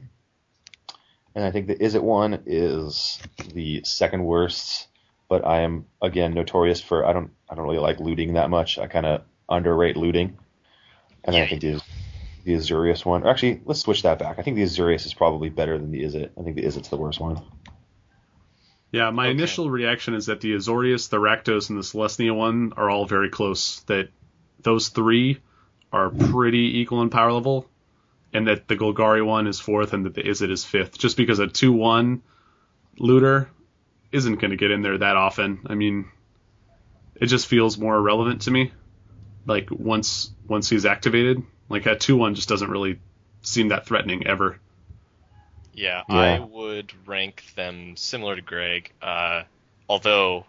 [1.35, 3.19] And I think the Izzet one is
[3.53, 4.87] the second worst,
[5.29, 8.77] but I am again notorious for I don't I don't really like looting that much.
[8.77, 10.37] I kind of underrate looting,
[11.23, 11.81] and Yeah, I think the
[12.43, 13.23] the Azorius one.
[13.23, 14.39] Or actually, let's switch that back.
[14.39, 16.31] I think the Azorius is probably better than the Izzet.
[16.39, 17.41] I think the Izzet's the worst one.
[18.91, 19.31] Yeah, my Okay.
[19.31, 23.29] initial reaction is that the Azorius, the Rakdos, and the Selesnya one are all very
[23.29, 23.79] close.
[23.81, 24.09] That
[24.61, 25.39] those three
[25.93, 27.69] are pretty equal in power level,
[28.33, 30.97] and that the Golgari one is fourth, and that the Izzet is fifth.
[30.97, 32.21] Just because a two-one
[32.97, 33.49] looter
[34.11, 35.61] isn't going to get in there that often.
[35.67, 36.11] I mean,
[37.15, 38.73] it just feels more irrelevant to me.
[39.45, 42.99] Like once once he's activated, like a two-one just doesn't really
[43.41, 44.59] seem that threatening ever.
[45.73, 46.15] Yeah, Yeah.
[46.15, 48.91] I would rank them similar to Greg.
[49.01, 49.43] Uh,
[49.89, 50.45] although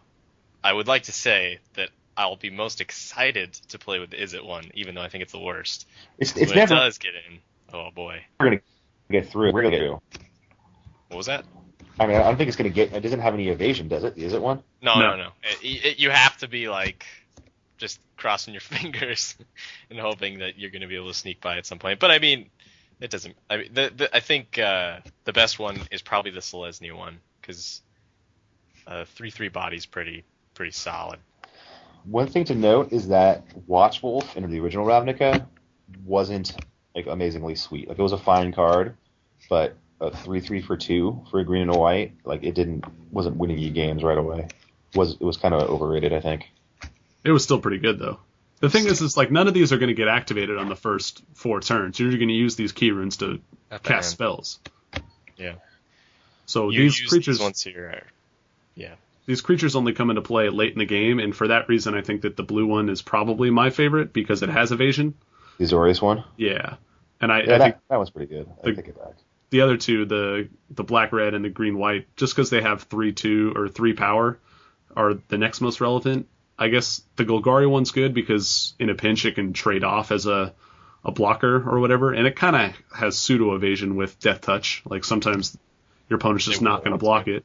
[0.65, 4.44] I would like to say that I'll be most excited to play with the Izzet
[4.44, 5.86] one, even though I think it's the worst.
[6.19, 7.39] It's when it's it never does get in.
[7.73, 8.65] Oh boy, we're going to
[9.11, 9.49] get through.
[9.49, 9.55] it.
[9.55, 10.01] We're going to get through.
[11.09, 11.44] what was that?
[12.01, 12.93] I mean, I don't think it's going to get.
[12.93, 14.15] It doesn't have any evasion, does it?
[14.15, 14.62] The Izzet one?
[14.82, 15.11] No, No.
[15.11, 15.28] no, no.
[15.62, 17.07] It, it, you have to be like
[17.78, 19.36] just crossing your fingers
[19.90, 21.99] and hoping that you're going to be able to sneak by at some point.
[22.01, 22.51] But I mean,
[23.02, 23.34] it doesn't.
[23.50, 27.18] I mean, the, the, I think uh, the best one is probably the Selesnya one
[27.40, 27.82] because
[28.86, 30.24] uh, three three body's pretty
[30.54, 31.18] pretty solid.
[32.04, 35.46] One thing to note is that Watch Wolf in the original Ravnica
[36.04, 36.54] wasn't
[36.94, 37.88] like amazingly sweet.
[37.88, 38.96] Like it was a fine card,
[39.50, 42.84] but a three three for two for a green and a white, like it didn't
[43.10, 44.46] wasn't winning you games right away.
[44.94, 46.50] Was it was kind of overrated, I think.
[47.24, 48.20] It was still pretty good though.
[48.62, 50.76] The thing is, is like none of these are going to get activated on the
[50.76, 51.98] first four turns.
[51.98, 53.40] You're going to use these key runes to
[53.72, 54.12] At cast end.
[54.12, 54.60] spells.
[55.36, 55.55] Yeah.
[56.47, 57.86] So You these use creatures, these ones here.
[57.86, 58.06] are-
[58.76, 58.94] Yeah.
[59.26, 62.02] these creatures only come into play late in the game, and for that reason, I
[62.02, 65.14] think that the blue one is probably my favorite because it has evasion.
[65.59, 66.76] The Azorius one, Yeah,
[67.20, 68.48] and I, yeah, I that, think that one's pretty good.
[68.62, 69.14] I The- take it back.
[69.51, 72.84] the other two, the the black red and the green white, just because they have
[72.84, 74.39] three two or three power,
[74.97, 76.28] are the next most relevant.
[76.62, 80.26] I guess the Golgari one's good because in a pinch it can trade off as
[80.26, 80.55] a
[81.05, 84.82] a blocker or whatever, and it kind of has pseudo evasion with Death Touch.
[84.84, 85.59] Like sometimes
[86.09, 87.44] your opponent's just not going to block it.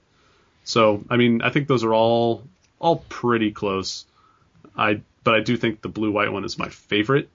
[0.64, 2.44] So I mean, I think those are all
[2.80, 4.06] all pretty close.
[4.78, 7.30] I but I do think the blue white one is my favorite,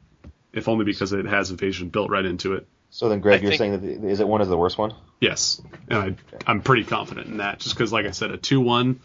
[0.53, 2.67] if only because it has evasion built right into it.
[2.91, 4.95] So then, Greg, I you're think- saying that the, Izzet one is the worst one?
[5.21, 9.01] Yes, and I, I'm pretty confident in that, just because, like I said, a two-one.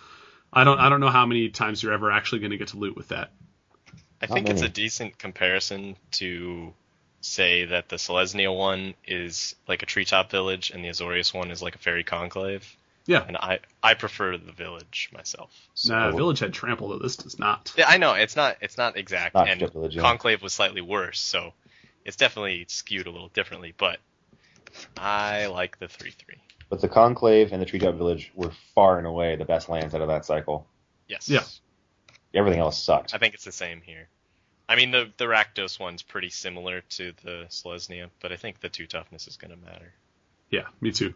[0.54, 2.78] I don't, I don't know how many times you're ever actually going to get to
[2.78, 3.32] loot with that.
[4.22, 6.74] I Not think it's a decent comparison to
[7.22, 11.62] say that the Selesnya one is like a treetop village and the Azorius one is
[11.62, 12.76] like a Faerie conclave.
[13.06, 13.24] Yeah.
[13.28, 15.52] And I, I prefer the village myself.
[15.76, 16.98] So- Nah, Village had trample though.
[17.00, 17.74] This does not.
[17.78, 20.02] Yeah, I know it's not it's not exact, Not and Village, yeah.
[20.02, 21.54] Conclave was slightly worse, so
[22.04, 23.74] it's definitely skewed a little differently.
[23.78, 24.00] But
[24.98, 26.36] I like the three three.
[26.70, 30.02] But the Conclave and the Treetop Village were far and away the best lands out
[30.02, 30.68] of that cycle.
[31.08, 31.30] Yes.
[31.30, 31.44] Yeah.
[32.34, 33.14] Everything else sucked.
[33.14, 34.10] I think it's the same here.
[34.70, 38.68] I mean, the the Rakdos one's pretty similar to the Selesnya, but I think the
[38.68, 39.94] two toughness is going to matter.
[40.50, 41.14] Yeah, me too.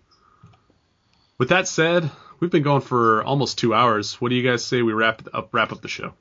[1.37, 2.09] With that said,
[2.39, 4.21] we've been going for almost two hours.
[4.21, 6.13] What do you guys say we wrap up wrap up the show?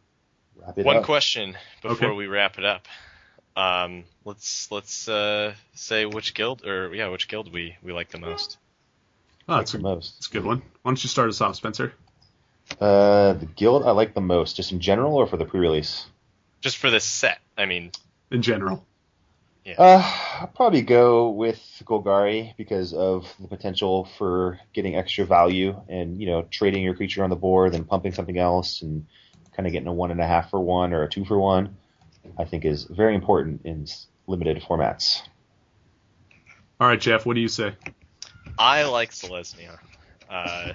[0.57, 1.05] Wrap it One up.
[1.05, 2.16] question before Okay.
[2.16, 2.89] we wrap it up.
[3.55, 8.19] Um, let's let's uh, say which guild or yeah, which guild we we like the
[8.19, 8.59] most.
[9.51, 10.17] Oh, that's the a, most.
[10.17, 10.59] that's a good one.
[10.83, 11.93] Why don't you start us off, Spencer?
[12.81, 16.07] Uh, the guild I like the most, just in general or for the pre-release.
[16.61, 17.41] Just for this set.
[17.59, 17.91] I mean,
[18.31, 18.87] In general.
[19.65, 19.75] Yeah.
[19.77, 26.19] Uh, I'll probably go with Golgari because of the potential for getting extra value and
[26.19, 29.07] you know trading your creature on the board, and pumping something else, and
[29.55, 31.77] kind of getting a one and a half for one or a two for one.
[32.39, 33.87] I think is very important in
[34.27, 35.23] limited formats.
[36.79, 37.75] All right, Jeff, what do you say?
[38.59, 39.79] I like Selesnya.
[40.29, 40.73] Uh,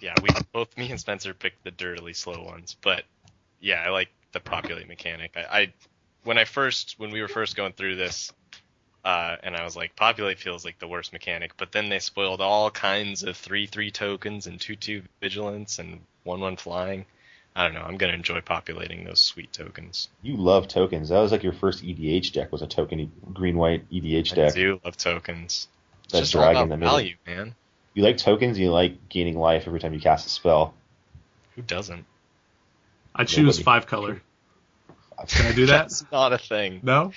[0.00, 3.04] yeah, we both me and Spencer picked the dirtily slow ones, but
[3.60, 5.36] yeah, I like the populate mechanic.
[5.36, 5.72] I, I
[6.24, 8.32] when I first when we were first going through this,
[9.04, 12.40] uh, and I was like, populate feels like the worst mechanic, but then they spoiled
[12.40, 17.04] all kinds of three three tokens and two two vigilance and one one flying.
[17.54, 17.82] I don't know.
[17.82, 20.08] I'm gonna enjoy populating those sweet tokens.
[20.22, 21.08] You love tokens.
[21.08, 24.52] That was like your first EDH deck was a token green white EDH deck.
[24.52, 25.68] I do love tokens.
[26.10, 26.90] It's That just all dragon about that made it.
[26.90, 27.54] value, man.
[27.94, 28.58] You like tokens.
[28.58, 30.74] You like gaining life every time you cast a spell.
[31.56, 32.04] Who doesn't?
[33.14, 33.62] I choose Nobody.
[33.64, 34.22] five color.
[35.28, 35.82] Can I do that?
[35.82, 36.80] That's not a thing.
[36.82, 37.12] no?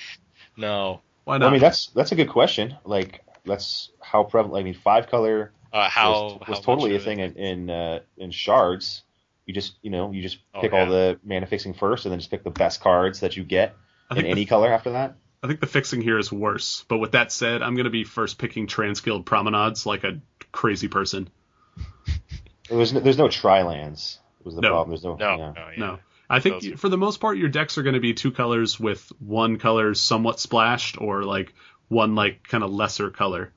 [0.57, 1.02] No.
[1.24, 1.48] Why Well, not?
[1.48, 2.76] I mean, that's that's a good question.
[2.84, 4.61] Like, that's how prevalent.
[4.61, 8.32] I mean, five color Uh, how was, how totally a thing in in, uh, in
[8.32, 9.03] shards.
[9.45, 10.80] You just you know you just Oh, pick yeah.
[10.82, 13.76] all the mana fixing first, and then just pick the best cards that you get
[14.10, 15.15] I in any the, color after that.
[15.44, 16.86] I think the fixing here is worse.
[16.88, 20.22] But with that said, I'm going to be first picking Transguild Promenades like a
[20.53, 21.30] crazy person.
[22.70, 24.20] There's no, there's no tri lands.
[24.44, 24.70] Was the No.
[24.70, 24.90] problem?
[24.90, 25.15] There's no.
[25.15, 25.53] No, yeah.
[25.56, 25.80] no, yeah.
[25.80, 25.99] No.
[26.30, 28.80] I think Those for the most part, your decks are going to be two colors
[28.80, 31.53] with one color somewhat splashed or like
[31.90, 33.52] one like kind of lesser color.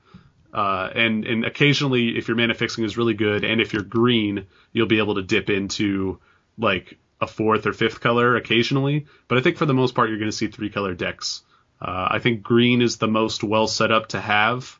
[0.53, 4.47] Uh, and and occasionally, if your mana fixing is really good, and if you're green,
[4.73, 6.19] you'll be able to dip into
[6.57, 9.07] like a fourth or fifth color occasionally.
[9.27, 11.43] But I think for the most part, you're going to see three color decks.
[11.81, 14.79] Uh, I think green is the most well set up to have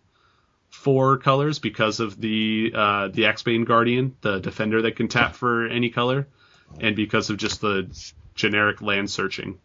[0.70, 5.68] four colors because of the uh, the Axebane Guardian, the defender that can tap for
[5.68, 6.28] any color,
[6.80, 7.90] and because of just the
[8.36, 9.60] generic land searching.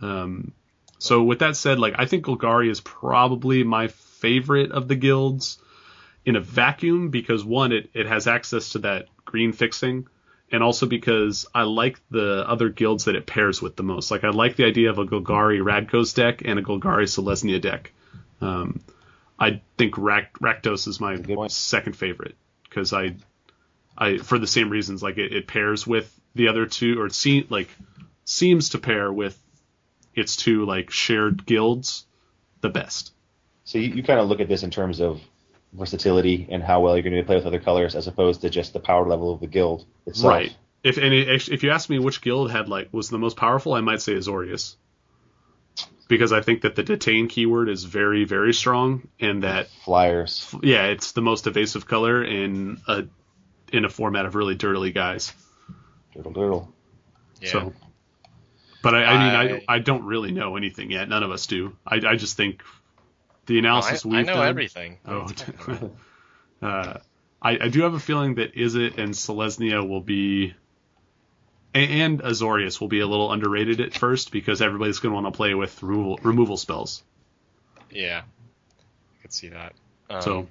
[0.00, 0.52] Um,
[0.98, 5.58] so with that said, like I think Golgari is probably my favorite of the guilds
[6.24, 10.08] in a vacuum because one, it, it has access to that green fixing,
[10.50, 14.10] and also because I like the other guilds that it pairs with the most.
[14.10, 17.92] Like I like the idea of a Golgari Rakdos deck and a Golgari Selesnya deck.
[18.40, 18.80] Um,
[19.38, 21.16] I think Rak- Rakdos is my
[21.48, 22.34] second favorite
[22.64, 23.16] because I,
[23.96, 27.14] I for the same reasons like it, it pairs with the other two or it
[27.14, 27.68] se- like
[28.24, 29.38] seems to pair with
[30.14, 32.06] its two like shared guilds
[32.60, 33.12] the best.
[33.64, 35.20] So you, you kind of look at this in terms of
[35.72, 38.72] versatility and how well you're going to play with other colors, as opposed to just
[38.72, 40.32] the power level of the guild itself.
[40.32, 40.56] Right.
[40.82, 43.80] If any, if you ask me which guild had like was the most powerful, I
[43.80, 44.76] might say Azorius.
[46.08, 50.54] Because I think that the detain keyword is very very strong and that Flyers.
[50.62, 53.04] yeah, it's the most evasive color in a
[53.72, 55.34] in a format of really dirtily guys.
[56.14, 56.74] Doodle doodle.
[57.42, 57.50] Yeah.
[57.50, 57.72] So
[58.82, 61.08] but I, I mean I- I I don't really know anything yet.
[61.10, 61.76] None of us do.
[61.86, 62.62] I I just think
[63.48, 64.98] the No, I, analysis I we've know done, everything.
[65.06, 65.90] Oh, you talking
[66.60, 66.94] about?
[66.96, 66.98] uh,
[67.42, 70.54] I, I do have a feeling that Izzet and Selesnya will be,
[71.74, 75.32] a- and Azorius will be a little underrated at first because everybody's going to want
[75.32, 77.02] to play with removal, removal spells.
[77.90, 79.72] yeah, I could see that.
[80.10, 80.48] Um, So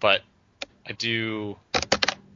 [0.00, 0.20] but
[0.86, 1.56] I do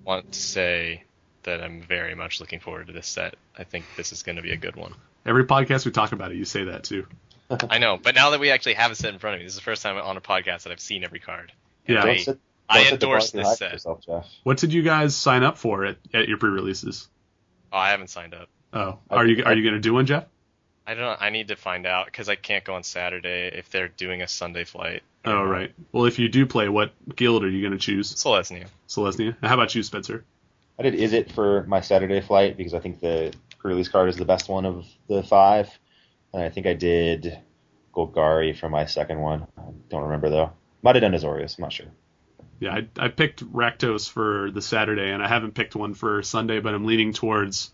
[0.05, 1.05] want to say
[1.45, 3.37] that I'm very much looking forward to this set.
[3.57, 4.95] I think this is going to be a good one.
[5.25, 7.07] every podcast we talk about it, you say that too.
[7.71, 9.53] I know, but now that we actually have a set in front of me, this
[9.53, 11.53] is the first time on a podcast that I've seen every card.
[11.87, 12.03] Yeah.
[12.03, 12.39] I- Don't sit-
[12.69, 13.73] I don't set endorse this set.
[13.73, 14.27] yourself, Jeff.
[14.45, 17.09] What did you guys sign up for at, at your pre-releases?
[17.73, 18.49] Oh, I haven't signed up.
[18.73, 20.25] Oh, I are you think- are you going to do one, Jeff?
[20.87, 21.21] I don't.
[21.21, 24.29] I need to find out because I can't go on Saturday if they're doing a
[24.29, 25.03] Sunday flight.
[25.25, 25.73] Oh, right.
[25.93, 28.13] Well, if you do play, what guild are you going to choose?
[28.15, 28.67] Selesnya.
[28.89, 29.37] Selesnya.
[29.43, 30.25] How about you, Spencer?
[30.79, 34.25] I did Izzet for my Saturday flight because I think the pre-release card is the
[34.25, 35.77] best one of the five, and
[36.35, 37.39] I think I did
[37.95, 39.47] Golgari for my second one.
[39.57, 40.53] I don't remember though.
[40.83, 41.59] Might have done Azorius.
[41.59, 41.87] I'm not sure.
[42.59, 46.61] Yeah, I, I picked Rakdos for the Saturday, and I haven't picked one for Sunday,
[46.61, 47.73] but I'm leaning towards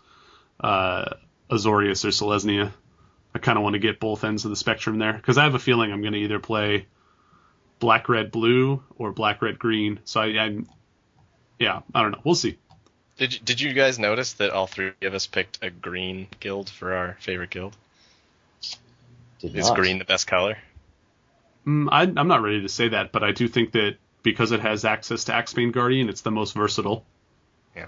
[0.59, 1.13] uh,
[1.49, 2.71] Azorius or Selesnya.
[3.33, 5.53] I kind of want to get both ends of the spectrum there because I have
[5.53, 6.87] a feeling I'm going to either play
[7.77, 9.99] black, red, blue or black, red, green.
[10.05, 10.57] So I, I,
[11.59, 12.21] yeah, I don't know.
[12.23, 12.57] We'll see.
[13.17, 16.93] Did Did you guys notice that all three of us picked a green guild for
[16.93, 17.75] our favorite guild?
[19.39, 19.75] Did Is not.
[19.75, 20.57] green the best color?
[21.65, 24.59] Mm, I, I'm not ready to say that, but I do think that because it
[24.59, 27.05] has access to Axebane Guardian, it's the most versatile.
[27.75, 27.87] Yeah.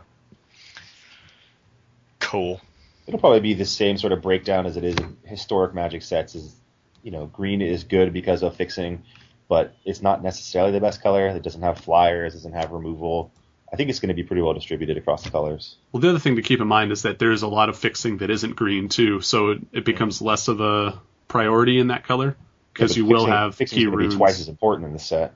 [2.20, 2.62] Cool.
[3.08, 6.36] It'll probably be the same sort of breakdown as it is in historic Magic sets.
[6.36, 6.56] Is
[7.04, 9.04] you know, green is good because of fixing,
[9.48, 11.28] but it's not necessarily the best color.
[11.28, 13.32] It doesn't have flyers, doesn't have removal.
[13.74, 15.78] I think it's going to be pretty well distributed across the colors.
[15.92, 18.18] Well, the other thing to keep in mind is that there's a lot of fixing
[18.18, 21.00] that isn't green too, so it, it becomes less of a
[21.32, 22.36] priority in that color
[22.74, 24.14] because Yeah, you will have key runes.
[24.14, 25.34] be twice as important in the set.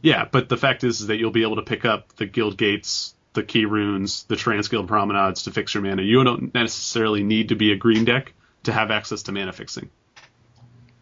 [0.00, 2.56] Yeah, but the fact is, is that you'll be able to pick up the guild
[2.56, 6.02] gates, the key runes, the transguild promenades to fix your mana.
[6.02, 8.32] You don't necessarily need to be a green deck
[8.64, 9.90] to have access to mana fixing.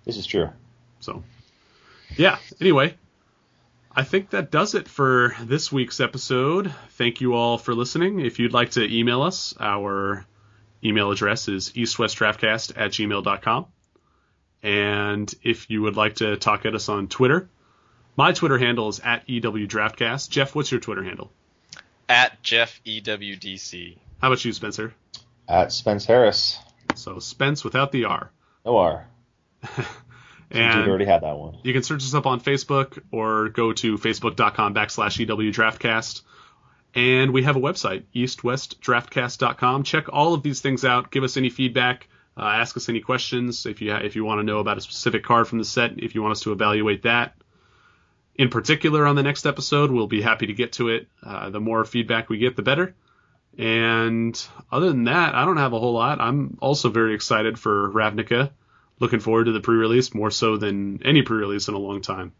[0.05, 0.49] This is true.
[1.01, 1.23] So,
[2.17, 2.39] yeah.
[2.61, 2.95] Anyway,
[3.95, 6.73] I think that does it for this week's episode.
[6.91, 8.21] Thank you all for listening.
[8.21, 10.25] If you'd like to email us, our
[10.85, 13.67] email address is eastwestdraftcast at gmail.com.
[14.63, 17.49] And if you would like to talk at us on Twitter,
[18.17, 20.29] my Twitter handle is at EWDraftcast.
[20.29, 21.31] Jeff, what's your Twitter handle?
[22.09, 23.97] At Jeff EWDC.
[24.21, 24.93] How about you, Spencer?
[25.49, 26.59] At Spence Harris,
[26.95, 28.31] So Spence without the R.
[28.65, 29.07] no R.
[30.51, 31.59] and you already had that one.
[31.63, 36.23] You can search us up on Facebook or go to facebook.com backslash EW Draftcast.
[36.95, 39.85] And we have a website, eastwestdraftcast.com.
[39.85, 41.11] Check all of these things out.
[41.11, 42.09] Give us any feedback.
[42.41, 44.81] Uh, ask us any questions if you ha- if you want to know about a
[44.81, 45.99] specific card from the set.
[45.99, 47.35] If you want us to evaluate that
[48.41, 51.09] in particular on the next episode, we'll be happy to get to it.
[51.23, 52.95] Uh, the more feedback we get, the better.
[53.59, 54.43] And
[54.73, 56.23] other than that, I don't have a whole lot.
[56.23, 58.51] I'm also very excited for Ravnica
[58.99, 62.33] looking forward to the pre-release more so than any pre-release in a long time.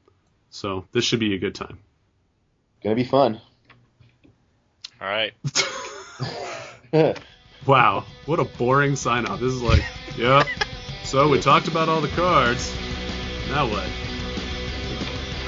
[0.49, 1.79] So this should be a good time.
[2.83, 3.39] Gonna be fun.
[5.03, 5.35] All right.
[7.67, 9.41] Wow, what a boring sign off.
[9.41, 9.85] This is like,
[10.17, 10.47] yep.
[11.05, 12.73] So we talked about all the cards.
[13.49, 13.87] Now what?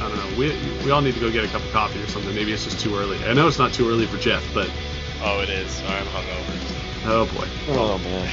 [0.01, 0.39] I don't know.
[0.39, 0.53] We
[0.85, 2.35] we all need to go get a cup of coffee or something.
[2.35, 3.19] Maybe it's just too early.
[3.25, 4.69] I know it's not too early for Jeff, but
[5.25, 5.81] Oh, it is.
[5.83, 7.07] I'm hungover.
[7.07, 8.29] oh boy, oh man,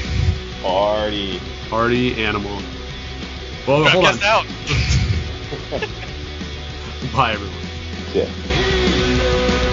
[0.64, 1.40] party.
[1.70, 2.60] party animal.
[3.68, 4.16] Well, hold on.
[4.16, 4.46] Podcast out.
[7.14, 7.56] Bye everyone.
[8.16, 9.66] Yeah.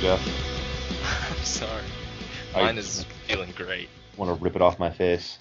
[0.00, 0.20] Jeff.
[1.30, 1.82] I'm sorry.
[2.54, 3.88] I Mine is feeling great.
[4.16, 5.38] want to rip it off my face.